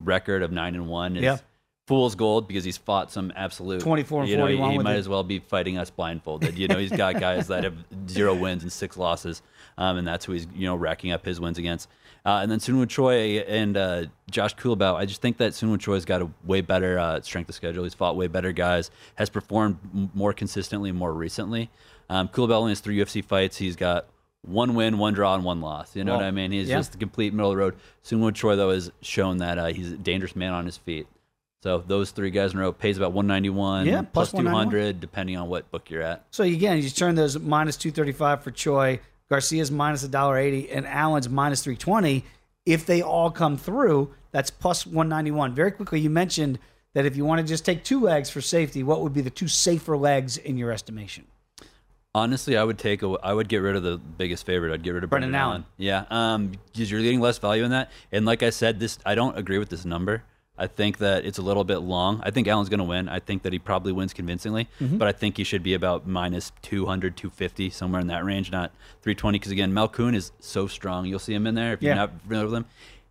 record 0.00 0.42
of 0.42 0.52
9 0.52 0.74
and 0.74 0.86
1 0.88 1.16
is 1.16 1.22
Yeah. 1.22 1.38
fool's 1.86 2.14
gold 2.14 2.46
because 2.48 2.64
he's 2.64 2.76
fought 2.76 3.10
some 3.10 3.32
absolute 3.36 3.80
24 3.80 4.22
and 4.22 4.30
you 4.30 4.36
know, 4.36 4.46
he- 4.46 4.56
41 4.56 4.72
he, 4.72 4.78
might 4.84 4.96
it. 4.96 4.98
as 4.98 5.08
well 5.08 5.22
be 5.22 5.38
fighting 5.40 5.76
us 5.78 5.90
blindfolded. 5.90 6.56
You 6.58 6.68
know, 6.68 6.78
he's 6.78 6.92
got 6.92 7.18
guys 7.20 7.48
that 7.48 7.64
have 7.64 7.74
zero 8.08 8.34
wins 8.34 8.62
and 8.62 8.72
six 8.72 8.96
losses, 8.96 9.42
um, 9.78 9.96
and 9.96 10.06
that's 10.06 10.24
who 10.24 10.32
he's 10.32 10.46
you 10.54 10.66
know 10.66 10.76
racking 10.76 11.10
up 11.12 11.24
his 11.24 11.40
wins 11.40 11.58
against. 11.58 11.88
Uh, 12.26 12.38
and 12.42 12.50
then 12.50 12.58
Seungwoo 12.58 12.88
Choi 12.88 13.40
and 13.40 13.76
uh, 13.76 14.04
Josh 14.30 14.54
Culibao. 14.56 14.94
I 14.94 15.04
just 15.04 15.20
think 15.20 15.36
that 15.38 15.52
Seungwoo 15.52 15.76
Choi's 15.78 16.06
got 16.06 16.22
a 16.22 16.30
way 16.44 16.62
better 16.62 16.98
uh, 16.98 17.20
strength 17.20 17.50
of 17.50 17.54
schedule. 17.54 17.84
He's 17.84 17.92
fought 17.92 18.16
way 18.16 18.28
better 18.28 18.50
guys, 18.52 18.90
has 19.16 19.28
performed 19.28 19.76
m- 19.94 20.10
more 20.14 20.32
consistently 20.32 20.90
more 20.90 21.12
recently. 21.12 21.68
Um, 22.08 22.28
Culibao 22.28 22.52
only 22.54 22.70
has 22.70 22.80
three 22.80 22.96
UFC 22.96 23.22
fights. 23.22 23.58
He's 23.58 23.76
got 23.76 24.06
one 24.46 24.74
win, 24.74 24.98
one 24.98 25.14
draw, 25.14 25.34
and 25.34 25.44
one 25.44 25.60
loss. 25.60 25.94
You 25.96 26.04
know 26.04 26.12
Well, 26.12 26.20
what 26.20 26.26
I 26.26 26.30
mean? 26.30 26.52
He's 26.52 26.68
yeah. 26.68 26.76
just 26.76 26.92
the 26.92 26.98
complete 26.98 27.32
middle 27.32 27.50
of 27.50 27.56
the 27.56 27.62
road. 27.62 27.76
Seungwoo 28.04 28.34
Choi 28.34 28.56
though 28.56 28.70
has 28.70 28.90
shown 29.02 29.38
that 29.38 29.58
uh, 29.58 29.66
he's 29.66 29.92
a 29.92 29.96
dangerous 29.96 30.36
man 30.36 30.52
on 30.52 30.64
his 30.66 30.76
feet. 30.76 31.06
So 31.62 31.78
those 31.86 32.10
three 32.10 32.30
guys 32.30 32.52
in 32.52 32.58
a 32.58 32.62
row 32.62 32.72
pays 32.72 32.98
about 32.98 33.12
191, 33.12 33.86
Yeah, 33.86 34.02
plus 34.02 34.30
plus 34.32 34.42
200, 34.42 35.00
depending 35.00 35.38
on 35.38 35.48
what 35.48 35.70
book 35.70 35.88
you're 35.90 36.02
at. 36.02 36.24
So 36.30 36.44
again, 36.44 36.76
you 36.82 36.90
turn 36.90 37.14
those 37.14 37.38
minus 37.38 37.76
two 37.78 37.90
thirty 37.90 38.12
five 38.12 38.42
for 38.42 38.50
Choi, 38.50 39.00
Garcia's 39.30 39.70
minus 39.70 40.02
a 40.02 40.08
dollar 40.08 40.36
eighty, 40.36 40.70
and 40.70 40.86
Allen's 40.86 41.28
minus 41.28 41.62
three 41.62 41.76
twenty. 41.76 42.24
If 42.66 42.84
they 42.84 43.00
all 43.02 43.30
come 43.30 43.56
through, 43.56 44.12
that's 44.30 44.50
plus 44.50 44.86
one 44.86 45.08
ninety 45.08 45.30
one. 45.30 45.54
Very 45.54 45.70
quickly, 45.70 46.00
you 46.00 46.10
mentioned 46.10 46.58
that 46.92 47.06
if 47.06 47.16
you 47.16 47.24
want 47.24 47.40
to 47.40 47.46
just 47.46 47.64
take 47.64 47.82
two 47.82 48.00
legs 48.00 48.28
for 48.30 48.40
safety, 48.42 48.82
what 48.82 49.00
would 49.00 49.12
be 49.14 49.20
the 49.22 49.30
two 49.30 49.48
safer 49.48 49.96
legs 49.96 50.36
in 50.36 50.56
your 50.58 50.70
estimation? 50.70 51.24
Honestly, 52.14 52.56
I 52.56 52.62
would 52.62 52.78
take 52.78 53.02
a, 53.02 53.08
I 53.22 53.32
would 53.32 53.48
get 53.48 53.58
rid 53.58 53.74
of 53.74 53.82
the 53.82 53.98
biggest 53.98 54.46
favorite. 54.46 54.72
I'd 54.72 54.82
get 54.82 54.90
rid 54.94 55.02
of 55.04 55.10
Brendan 55.10 55.30
Brendan, 55.32 55.40
Allen. 55.40 55.52
Allen. 55.52 55.64
Yeah, 56.10 56.34
um, 56.34 56.52
because 56.72 56.90
you're 56.90 57.02
getting 57.02 57.20
less 57.20 57.38
value 57.38 57.64
in 57.64 57.70
that. 57.72 57.90
And 58.12 58.24
like 58.24 58.42
I 58.42 58.50
said, 58.50 58.78
this 58.78 58.98
I 59.04 59.14
don't 59.14 59.36
agree 59.36 59.58
with 59.58 59.68
this 59.68 59.84
number. 59.84 60.22
I 60.56 60.68
think 60.68 60.98
that 60.98 61.24
it's 61.24 61.38
a 61.38 61.42
little 61.42 61.64
bit 61.64 61.78
long. 61.78 62.20
I 62.22 62.30
think 62.30 62.46
Allen's 62.46 62.68
going 62.68 62.78
to 62.78 62.84
win. 62.84 63.08
I 63.08 63.18
think 63.18 63.42
that 63.42 63.52
he 63.52 63.58
probably 63.58 63.90
wins 63.90 64.12
convincingly, 64.14 64.68
Mm-hmm. 64.80 64.98
but 64.98 65.08
I 65.08 65.12
think 65.12 65.36
he 65.36 65.42
should 65.42 65.64
be 65.64 65.74
about 65.74 66.06
minus 66.06 66.52
200, 66.62 67.16
250, 67.16 67.70
somewhere 67.70 68.00
in 68.00 68.06
that 68.06 68.24
range, 68.24 68.52
not 68.52 68.70
320. 69.02 69.38
Because 69.40 69.50
again, 69.50 69.72
Malkoun 69.72 70.14
is 70.14 70.30
so 70.38 70.68
strong. 70.68 71.06
You'll 71.06 71.18
see 71.18 71.34
him 71.34 71.48
in 71.48 71.56
there 71.56 71.72
if 71.72 71.82
you're 71.82 71.96
not 71.96 72.12
familiar 72.22 72.44
with 72.44 72.54
him. 72.54 72.66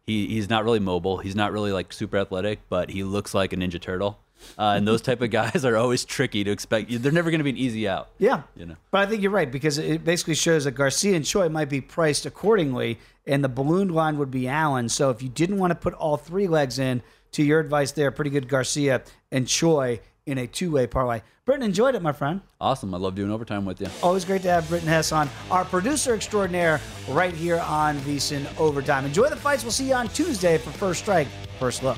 He, 0.06 0.28
he's 0.28 0.50
not 0.50 0.64
really 0.64 0.80
mobile. 0.80 1.18
He's 1.18 1.36
not 1.36 1.52
really 1.52 1.74
like 1.74 1.92
super 1.92 2.18
athletic, 2.18 2.62
but 2.70 2.90
he 2.92 3.04
looks 3.04 3.34
like 3.34 3.52
a 3.52 3.58
Ninja 3.58 3.80
Turtle. 3.82 4.20
Uh, 4.58 4.74
and 4.78 4.88
those 4.88 5.02
type 5.02 5.22
of 5.22 5.30
guys 5.30 5.66
are 5.66 5.76
always 5.78 6.06
tricky 6.06 6.44
to 6.44 6.52
expect. 6.52 6.90
They're 7.02 7.12
never 7.12 7.32
going 7.32 7.40
to 7.40 7.44
be 7.44 7.50
an 7.50 7.58
easy 7.58 7.88
out. 7.88 8.10
Yeah. 8.18 8.44
You 8.56 8.66
know. 8.66 8.76
But 8.92 9.02
I 9.02 9.06
think 9.10 9.22
you're 9.22 9.32
right 9.32 9.52
because 9.52 9.78
it 9.78 10.04
basically 10.04 10.36
shows 10.36 10.66
that 10.66 10.72
Garcia 10.72 11.16
and 11.16 11.26
Choi 11.26 11.50
might 11.50 11.70
be 11.70 11.82
priced 11.82 12.26
accordingly, 12.26 13.00
and 13.26 13.44
the 13.44 13.50
balloon 13.50 13.90
line 13.90 14.18
would 14.18 14.32
be 14.32 14.48
Allen. 14.48 14.90
So 14.90 15.10
if 15.10 15.22
you 15.22 15.30
didn't 15.30 15.58
want 15.58 15.72
to 15.72 15.76
put 15.76 15.94
all 15.94 16.18
three 16.18 16.48
legs 16.48 16.80
in, 16.80 17.02
to 17.34 17.44
your 17.44 17.60
advice 17.60 17.92
there, 17.92 18.12
pretty 18.12 18.30
good 18.30 18.48
Garcia 18.48 19.04
and 19.32 19.48
Choi 19.48 20.00
in 20.26 20.38
a 20.38 20.48
two 20.48 20.72
way 20.72 20.88
parlay. 20.88 21.22
Britton 21.46 21.64
enjoyed 21.64 21.96
it, 21.96 22.02
my 22.02 22.14
friend. 22.14 22.40
Awesome. 22.62 22.94
I 22.94 22.98
love 22.98 23.16
doing 23.16 23.30
overtime 23.30 23.66
with 23.66 23.82
you. 23.82 23.88
Always 24.02 24.24
great 24.24 24.44
to 24.44 24.50
have 24.50 24.68
Britton 24.70 24.88
Hess 24.88 25.12
on, 25.12 25.30
our 25.52 25.66
producer 25.66 26.16
extraordinaire, 26.16 26.80
right 27.10 27.34
here 27.34 27.60
on 27.60 27.98
VSiN 28.00 28.48
Overtime. 28.58 29.06
Enjoy 29.06 29.28
the 29.28 29.36
fights. 29.36 29.64
We'll 29.64 29.74
see 29.74 29.90
you 29.90 29.96
on 29.96 30.08
Tuesday 30.10 30.58
for 30.58 30.70
First 30.72 31.02
Strike, 31.02 31.28
First 31.60 31.84
Look. 31.84 31.98